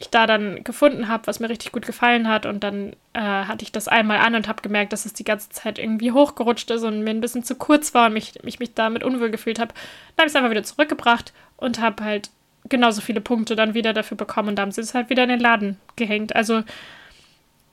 ich 0.00 0.08
da 0.08 0.26
dann 0.26 0.64
gefunden 0.64 1.08
habe, 1.08 1.26
was 1.26 1.40
mir 1.40 1.50
richtig 1.50 1.72
gut 1.72 1.84
gefallen 1.84 2.26
hat. 2.26 2.46
Und 2.46 2.64
dann 2.64 2.94
äh, 3.12 3.20
hatte 3.20 3.62
ich 3.62 3.70
das 3.70 3.86
einmal 3.86 4.18
an 4.18 4.34
und 4.34 4.48
habe 4.48 4.62
gemerkt, 4.62 4.94
dass 4.94 5.04
es 5.04 5.12
die 5.12 5.24
ganze 5.24 5.50
Zeit 5.50 5.78
irgendwie 5.78 6.10
hochgerutscht 6.10 6.70
ist 6.70 6.84
und 6.84 7.04
mir 7.04 7.10
ein 7.10 7.20
bisschen 7.20 7.44
zu 7.44 7.54
kurz 7.54 7.92
war 7.92 8.06
und 8.06 8.14
mich, 8.14 8.32
mich, 8.42 8.58
mich 8.58 8.72
damit 8.72 9.04
unwohl 9.04 9.30
gefühlt 9.30 9.58
habe. 9.58 9.74
Dann 10.16 10.22
habe 10.22 10.26
ich 10.26 10.32
es 10.32 10.36
einfach 10.36 10.50
wieder 10.50 10.62
zurückgebracht 10.62 11.34
und 11.58 11.80
habe 11.80 12.02
halt 12.02 12.30
genauso 12.70 13.02
viele 13.02 13.20
Punkte 13.20 13.56
dann 13.56 13.74
wieder 13.74 13.92
dafür 13.92 14.16
bekommen. 14.16 14.48
Und 14.48 14.56
dann 14.56 14.64
haben 14.64 14.72
sie 14.72 14.80
es 14.80 14.94
halt 14.94 15.10
wieder 15.10 15.24
in 15.24 15.28
den 15.28 15.40
Laden 15.40 15.78
gehängt. 15.96 16.34
Also 16.34 16.62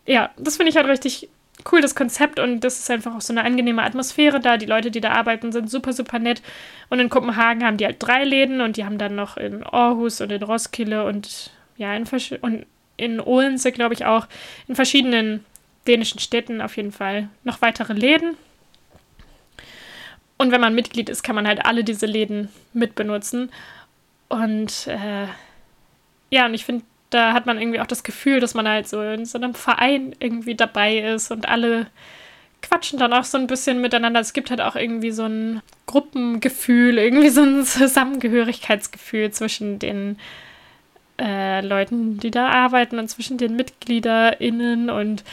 ja, 0.05 0.29
das 0.35 0.57
finde 0.57 0.71
ich 0.71 0.75
halt 0.75 0.87
richtig 0.87 1.29
cool, 1.71 1.79
das 1.79 1.95
Konzept 1.95 2.39
und 2.39 2.59
das 2.59 2.77
ist 2.77 2.91
einfach 2.91 3.15
auch 3.15 3.21
so 3.21 3.31
eine 3.31 3.45
angenehme 3.45 3.83
Atmosphäre 3.83 4.41
da. 4.41 4.57
Die 4.57 4.65
Leute, 4.65 4.91
die 4.91 5.01
da 5.01 5.11
arbeiten, 5.11 5.53
sind 5.53 5.71
super, 5.71 5.93
super 5.93 6.19
nett. 6.19 6.41
Und 6.89 6.99
in 6.99 7.07
Kopenhagen 7.07 7.63
haben 7.63 7.77
die 7.77 7.85
halt 7.85 7.97
drei 7.99 8.25
Läden 8.25 8.59
und 8.59 8.75
die 8.75 8.83
haben 8.83 8.97
dann 8.97 9.15
noch 9.15 9.37
in 9.37 9.63
Aarhus 9.63 10.19
und 10.19 10.31
in 10.33 10.43
Roskilde 10.43 11.05
und 11.05 11.51
ja, 11.77 11.95
in, 11.95 12.05
und 12.41 12.65
in 12.97 13.19
Odense, 13.19 13.71
glaube 13.71 13.93
ich, 13.93 14.05
auch 14.05 14.27
in 14.67 14.75
verschiedenen 14.75 15.45
dänischen 15.87 16.19
Städten 16.19 16.61
auf 16.61 16.75
jeden 16.77 16.91
Fall 16.91 17.29
noch 17.43 17.61
weitere 17.61 17.93
Läden. 17.93 18.35
Und 20.37 20.51
wenn 20.51 20.61
man 20.61 20.75
Mitglied 20.75 21.09
ist, 21.09 21.23
kann 21.23 21.35
man 21.35 21.47
halt 21.47 21.65
alle 21.65 21.83
diese 21.83 22.05
Läden 22.05 22.49
mitbenutzen. 22.73 23.51
Und 24.29 24.87
äh, 24.87 25.27
ja, 26.29 26.45
und 26.45 26.53
ich 26.53 26.65
finde, 26.65 26.83
da 27.09 27.33
hat 27.33 27.45
man 27.45 27.59
irgendwie 27.59 27.79
auch 27.79 27.87
das 27.87 28.03
Gefühl, 28.03 28.39
dass 28.39 28.53
man 28.53 28.67
halt 28.67 28.87
so 28.87 29.01
in 29.01 29.25
so 29.25 29.37
einem 29.37 29.53
Verein 29.53 30.15
irgendwie 30.19 30.55
dabei 30.55 30.99
ist 30.99 31.31
und 31.31 31.47
alle 31.47 31.87
quatschen 32.61 32.99
dann 32.99 33.13
auch 33.13 33.23
so 33.23 33.37
ein 33.37 33.47
bisschen 33.47 33.81
miteinander. 33.81 34.19
Es 34.19 34.33
gibt 34.33 34.49
halt 34.49 34.61
auch 34.61 34.75
irgendwie 34.75 35.11
so 35.11 35.23
ein 35.23 35.61
Gruppengefühl, 35.85 36.97
irgendwie 36.97 37.29
so 37.29 37.43
ein 37.43 37.63
Zusammengehörigkeitsgefühl 37.63 39.31
zwischen 39.31 39.79
den 39.79 40.17
äh, 41.19 41.61
Leuten, 41.61 42.19
die 42.19 42.31
da 42.31 42.49
arbeiten 42.49 42.99
und 42.99 43.07
zwischen 43.09 43.37
den 43.37 43.55
MitgliederInnen 43.55 44.89
und 44.89 45.23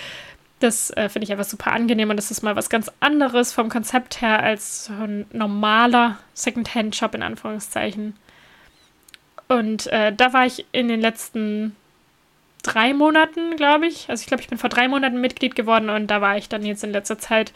das 0.60 0.90
äh, 0.90 1.08
finde 1.08 1.24
ich 1.24 1.32
einfach 1.32 1.44
super 1.44 1.72
angenehm 1.72 2.10
und 2.10 2.16
das 2.16 2.30
ist 2.30 2.42
mal 2.42 2.56
was 2.56 2.70
ganz 2.70 2.90
anderes 3.00 3.52
vom 3.52 3.68
Konzept 3.68 4.20
her 4.20 4.42
als 4.42 4.86
so 4.86 4.92
ein 4.92 5.26
normaler 5.32 6.18
Secondhand-Shop 6.32 7.14
in 7.14 7.22
Anführungszeichen. 7.22 8.16
Und 9.48 9.88
äh, 9.88 10.12
da 10.12 10.32
war 10.32 10.46
ich 10.46 10.64
in 10.72 10.88
den 10.88 11.00
letzten 11.00 11.76
drei 12.62 12.94
Monaten, 12.94 13.56
glaube 13.56 13.86
ich. 13.86 14.08
Also 14.08 14.22
ich 14.22 14.26
glaube, 14.26 14.42
ich 14.42 14.48
bin 14.48 14.58
vor 14.58 14.70
drei 14.70 14.88
Monaten 14.88 15.20
Mitglied 15.20 15.54
geworden 15.54 15.90
und 15.90 16.06
da 16.06 16.20
war 16.20 16.38
ich 16.38 16.48
dann 16.48 16.64
jetzt 16.64 16.82
in 16.82 16.92
letzter 16.92 17.18
Zeit 17.18 17.52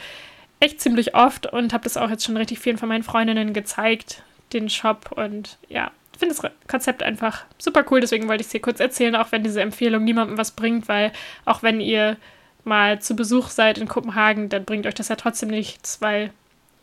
echt 0.61 0.81
ziemlich 0.81 1.14
oft 1.14 1.47
und 1.47 1.72
habe 1.72 1.85
das 1.85 1.97
auch 1.97 2.11
jetzt 2.11 2.24
schon 2.24 2.37
richtig 2.37 2.59
vielen 2.59 2.79
von 2.79 2.89
meinen 2.89 3.05
Freundinnen 3.05 3.53
gezeigt, 3.55 4.22
den 4.53 4.68
Shop. 4.68 5.12
Und 5.12 5.57
ja, 5.68 5.91
finde 6.19 6.35
das 6.35 6.51
Konzept 6.69 7.03
einfach 7.03 7.45
super 7.59 7.85
cool. 7.91 8.01
Deswegen 8.01 8.29
wollte 8.29 8.43
ich 8.43 8.49
es 8.49 8.53
hier 8.53 8.62
kurz 8.62 8.81
erzählen, 8.81 9.16
auch 9.16 9.33
wenn 9.33 9.43
diese 9.43 9.62
Empfehlung 9.62 10.05
niemandem 10.05 10.39
was 10.39 10.51
bringt, 10.51 10.89
weil 10.89 11.12
auch 11.45 11.62
wenn 11.62 11.81
ihr 11.81 12.16
mal 12.64 13.01
zu 13.01 13.16
Besuch 13.16 13.49
seid 13.49 13.79
in 13.79 13.89
Kopenhagen, 13.89 14.49
dann 14.49 14.64
bringt 14.64 14.87
euch 14.87 14.95
das 14.95 15.09
ja 15.09 15.16
trotzdem 15.16 15.49
nichts, 15.49 16.01
weil 16.01 16.31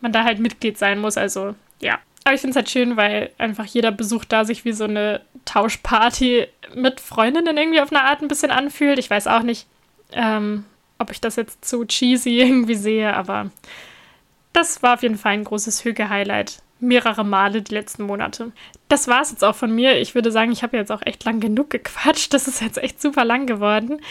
man 0.02 0.12
da 0.12 0.24
halt 0.24 0.40
Mitglied 0.40 0.78
sein 0.78 1.00
muss. 1.00 1.18
Also 1.18 1.56
ja, 1.82 2.00
aber 2.24 2.34
ich 2.34 2.42
finde 2.42 2.52
es 2.52 2.56
halt 2.56 2.70
schön, 2.70 2.98
weil 2.98 3.32
einfach 3.38 3.66
jeder 3.66 3.92
Besuch 3.92 4.26
da 4.26 4.46
sich 4.46 4.66
wie 4.66 4.74
so 4.74 4.86
eine 4.86 5.22
Tauschparty 5.46 6.48
mit 6.74 7.00
Freundinnen 7.00 7.56
irgendwie 7.56 7.82
auf 7.82 7.92
eine 7.92 8.04
Art 8.04 8.22
ein 8.22 8.28
bisschen 8.28 8.52
anfühlt. 8.52 8.98
Ich 8.98 9.10
weiß 9.10 9.28
auch 9.28 9.44
nicht, 9.44 9.68
ähm, 10.12 10.66
ob 10.98 11.12
ich 11.12 11.22
das 11.22 11.36
jetzt 11.36 11.64
zu 11.64 11.86
cheesy 11.86 12.40
irgendwie 12.42 12.76
sehe, 12.76 13.16
aber 13.16 13.52
das 14.54 14.82
war 14.82 14.96
auf 14.96 15.04
jeden 15.04 15.18
Fall 15.18 15.34
ein 15.34 15.44
großes 15.44 15.84
Hüge-Highlight. 15.84 16.64
Mehrere 16.80 17.23
Male 17.23 17.61
die 17.61 17.73
letzten 17.73 18.03
Monate. 18.03 18.51
Das 18.89 19.07
war 19.07 19.21
es 19.21 19.32
jetzt 19.32 19.43
auch 19.43 19.55
von 19.55 19.73
mir. 19.73 19.99
Ich 19.99 20.13
würde 20.15 20.32
sagen, 20.32 20.51
ich 20.51 20.63
habe 20.63 20.78
jetzt 20.78 20.91
auch 20.91 21.01
echt 21.03 21.23
lang 21.23 21.39
genug 21.39 21.69
gequatscht. 21.69 22.34
Das 22.34 22.47
ist 22.47 22.61
jetzt 22.61 22.78
echt 22.78 23.01
super 23.01 23.26
lang 23.26 23.47
geworden. 23.47 24.01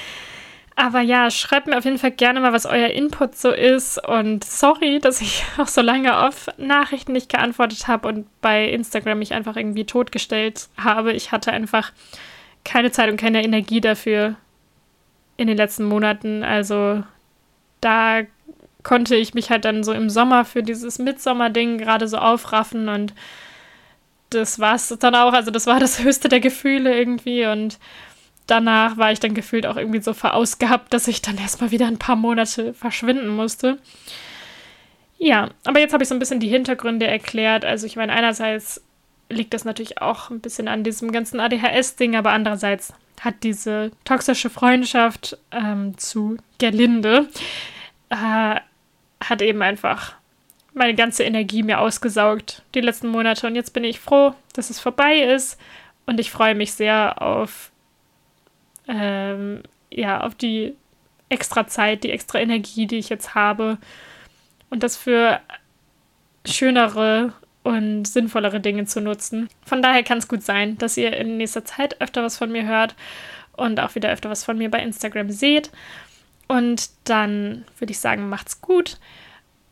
Aber 0.76 1.00
ja, 1.00 1.30
schreibt 1.30 1.68
mir 1.68 1.78
auf 1.78 1.84
jeden 1.84 1.98
Fall 1.98 2.10
gerne 2.10 2.40
mal, 2.40 2.52
was 2.52 2.66
euer 2.66 2.88
Input 2.88 3.36
so 3.36 3.50
ist. 3.50 4.04
Und 4.06 4.44
sorry, 4.44 4.98
dass 4.98 5.20
ich 5.20 5.44
auch 5.58 5.68
so 5.68 5.80
lange 5.80 6.18
auf 6.18 6.48
Nachrichten 6.56 7.12
nicht 7.12 7.30
geantwortet 7.30 7.86
habe 7.86 8.08
und 8.08 8.26
bei 8.40 8.68
Instagram 8.68 9.18
mich 9.18 9.34
einfach 9.34 9.56
irgendwie 9.56 9.84
totgestellt 9.84 10.68
habe. 10.76 11.12
Ich 11.12 11.32
hatte 11.32 11.52
einfach 11.52 11.92
keine 12.64 12.90
Zeit 12.90 13.10
und 13.10 13.18
keine 13.18 13.44
Energie 13.44 13.80
dafür 13.80 14.36
in 15.36 15.46
den 15.46 15.56
letzten 15.56 15.84
Monaten. 15.84 16.42
Also 16.42 17.04
da 17.80 18.22
konnte 18.85 19.16
ich 19.16 19.35
mich 19.35 19.51
halt 19.51 19.64
dann 19.64 19.82
so 19.82 19.93
im 19.93 20.09
Sommer 20.11 20.45
für 20.45 20.62
dieses 20.62 20.99
Mitsommer-Ding 20.99 21.78
gerade 21.78 22.07
so 22.07 22.18
aufraffen 22.18 22.89
und 22.89 23.14
das 24.30 24.59
war 24.59 24.74
es 24.74 24.89
dann 24.89 25.14
auch. 25.14 25.32
Also 25.32 25.51
das 25.51 25.66
war 25.66 25.80
das 25.80 25.99
höchste 26.03 26.28
der 26.28 26.41
Gefühle 26.41 26.97
irgendwie 26.97 27.47
und 27.47 27.78
danach 28.47 28.97
war 28.97 29.11
ich 29.11 29.20
dann 29.20 29.35
gefühlt 29.35 29.66
auch 29.66 29.76
irgendwie 29.76 30.03
so 30.03 30.12
verausgabt, 30.12 30.93
dass 30.93 31.09
ich 31.09 31.22
dann 31.22 31.39
erstmal 31.39 31.70
wieder 31.70 31.87
ein 31.87 31.99
paar 31.99 32.16
Monate 32.16 32.74
verschwinden 32.74 33.28
musste. 33.28 33.78
Ja, 35.18 35.49
aber 35.64 35.80
jetzt 35.80 35.95
habe 35.95 36.03
ich 36.03 36.09
so 36.09 36.14
ein 36.14 36.18
bisschen 36.18 36.41
die 36.41 36.49
Hintergründe 36.49 37.07
erklärt. 37.07 37.64
Also 37.64 37.87
ich 37.87 37.97
meine, 37.97 38.12
einerseits 38.12 38.82
liegt 39.30 39.55
das 39.55 39.64
natürlich 39.64 40.03
auch 40.03 40.30
ein 40.30 40.41
bisschen 40.41 40.68
an 40.68 40.85
diesem 40.85 41.11
ganzen 41.11 41.41
ADHS-Ding, 41.41 42.14
aber 42.14 42.32
andererseits 42.32 42.93
hat 43.20 43.37
diese 43.43 43.93
toxische 44.05 44.51
Freundschaft 44.51 45.39
ähm, 45.51 45.97
zu 45.97 46.37
Gerlinde 46.59 47.28
äh, 48.11 48.61
hat 49.29 49.43
eben 49.43 49.62
einfach 49.62 50.14
meine 50.72 50.95
ganze 50.95 51.22
Energie 51.22 51.62
mir 51.62 51.81
ausgesaugt 51.81 52.62
die 52.75 52.81
letzten 52.81 53.09
Monate 53.09 53.47
und 53.47 53.55
jetzt 53.55 53.72
bin 53.72 53.85
ich 53.85 54.01
froh, 54.01 54.35
dass 54.55 54.70
es 54.70 54.81
vorbei 54.81 55.20
ist 55.20 55.59
und 56.07 56.18
ich 56.18 56.31
freue 56.31 56.55
mich 56.55 56.72
sehr 56.72 57.22
auf 57.22 57.70
ähm, 58.89 59.62
ja, 59.91 60.20
auf 60.20 60.35
die 60.35 60.75
extra 61.29 61.66
Zeit, 61.66 62.05
die 62.05 62.11
extra 62.11 62.41
Energie, 62.41 62.87
die 62.87 62.99
ich 62.99 63.09
jetzt 63.09 63.35
habe 63.35 63.79
und 64.70 64.83
das 64.83 64.97
für 64.97 65.41
schönere 66.47 67.33
und 67.62 68.07
sinnvollere 68.07 68.61
Dinge 68.61 68.85
zu 68.85 69.01
nutzen. 69.01 69.49
Von 69.64 69.81
daher 69.81 70.03
kann 70.03 70.18
es 70.18 70.29
gut 70.29 70.43
sein, 70.43 70.77
dass 70.79 70.97
ihr 70.97 71.16
in 71.16 71.39
nächster 71.39 71.64
Zeit 71.64 72.01
öfter 72.01 72.22
was 72.22 72.37
von 72.37 72.53
mir 72.53 72.66
hört 72.66 72.95
und 73.57 73.81
auch 73.81 73.95
wieder 73.95 74.11
öfter 74.11 74.31
was 74.31 74.45
von 74.45 74.59
mir 74.59 74.70
bei 74.70 74.83
Instagram 74.83 75.31
seht. 75.31 75.70
Und 76.49 76.90
dann 77.05 77.64
würde 77.78 77.92
ich 77.92 77.99
sagen, 77.99 78.28
macht's 78.28 78.61
gut 78.61 78.99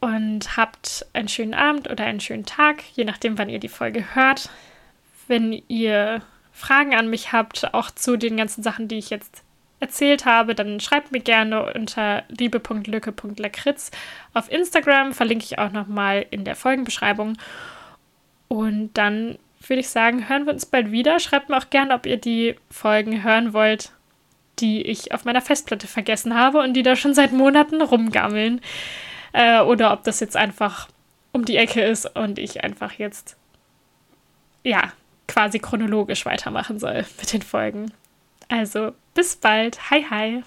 und 0.00 0.56
habt 0.56 1.06
einen 1.12 1.28
schönen 1.28 1.54
Abend 1.54 1.88
oder 1.90 2.04
einen 2.04 2.20
schönen 2.20 2.44
Tag, 2.44 2.82
je 2.94 3.04
nachdem, 3.04 3.38
wann 3.38 3.48
ihr 3.48 3.60
die 3.60 3.68
Folge 3.68 4.14
hört. 4.14 4.50
Wenn 5.28 5.62
ihr 5.68 6.22
Fragen 6.52 6.94
an 6.94 7.08
mich 7.08 7.32
habt, 7.32 7.72
auch 7.72 7.90
zu 7.90 8.16
den 8.16 8.36
ganzen 8.36 8.62
Sachen, 8.62 8.88
die 8.88 8.98
ich 8.98 9.10
jetzt 9.10 9.44
erzählt 9.78 10.24
habe, 10.24 10.54
dann 10.54 10.80
schreibt 10.80 11.12
mir 11.12 11.20
gerne 11.20 11.72
unter 11.74 12.22
liebe.lücke.lakritz 12.28 13.90
auf 14.32 14.50
Instagram. 14.50 15.12
Verlinke 15.12 15.44
ich 15.44 15.58
auch 15.58 15.72
nochmal 15.72 16.24
in 16.30 16.44
der 16.44 16.56
Folgenbeschreibung. 16.56 17.36
Und 18.48 18.92
dann 18.94 19.38
würde 19.66 19.80
ich 19.80 19.88
sagen, 19.88 20.28
hören 20.28 20.46
wir 20.46 20.52
uns 20.52 20.66
bald 20.66 20.92
wieder. 20.92 21.18
Schreibt 21.18 21.48
mir 21.48 21.56
auch 21.56 21.70
gerne, 21.70 21.94
ob 21.94 22.06
ihr 22.06 22.16
die 22.16 22.56
Folgen 22.70 23.22
hören 23.22 23.52
wollt, 23.52 23.92
die 24.58 24.82
ich 24.82 25.12
auf 25.12 25.24
meiner 25.24 25.40
Festplatte 25.40 25.86
vergessen 25.86 26.34
habe 26.34 26.60
und 26.60 26.74
die 26.74 26.82
da 26.82 26.96
schon 26.96 27.14
seit 27.14 27.32
Monaten 27.32 27.80
rumgammeln. 27.80 28.60
Äh, 29.32 29.60
oder 29.60 29.92
ob 29.92 30.04
das 30.04 30.20
jetzt 30.20 30.36
einfach 30.36 30.88
um 31.32 31.44
die 31.44 31.56
Ecke 31.56 31.82
ist 31.82 32.04
und 32.16 32.38
ich 32.38 32.62
einfach 32.62 32.92
jetzt, 32.92 33.36
ja, 34.62 34.92
quasi 35.26 35.58
chronologisch 35.58 36.26
weitermachen 36.26 36.78
soll 36.78 37.06
mit 37.18 37.32
den 37.32 37.42
Folgen. 37.42 37.92
Also 38.48 38.92
bis 39.14 39.36
bald. 39.36 39.90
Hi, 39.90 40.04
hi. 40.08 40.42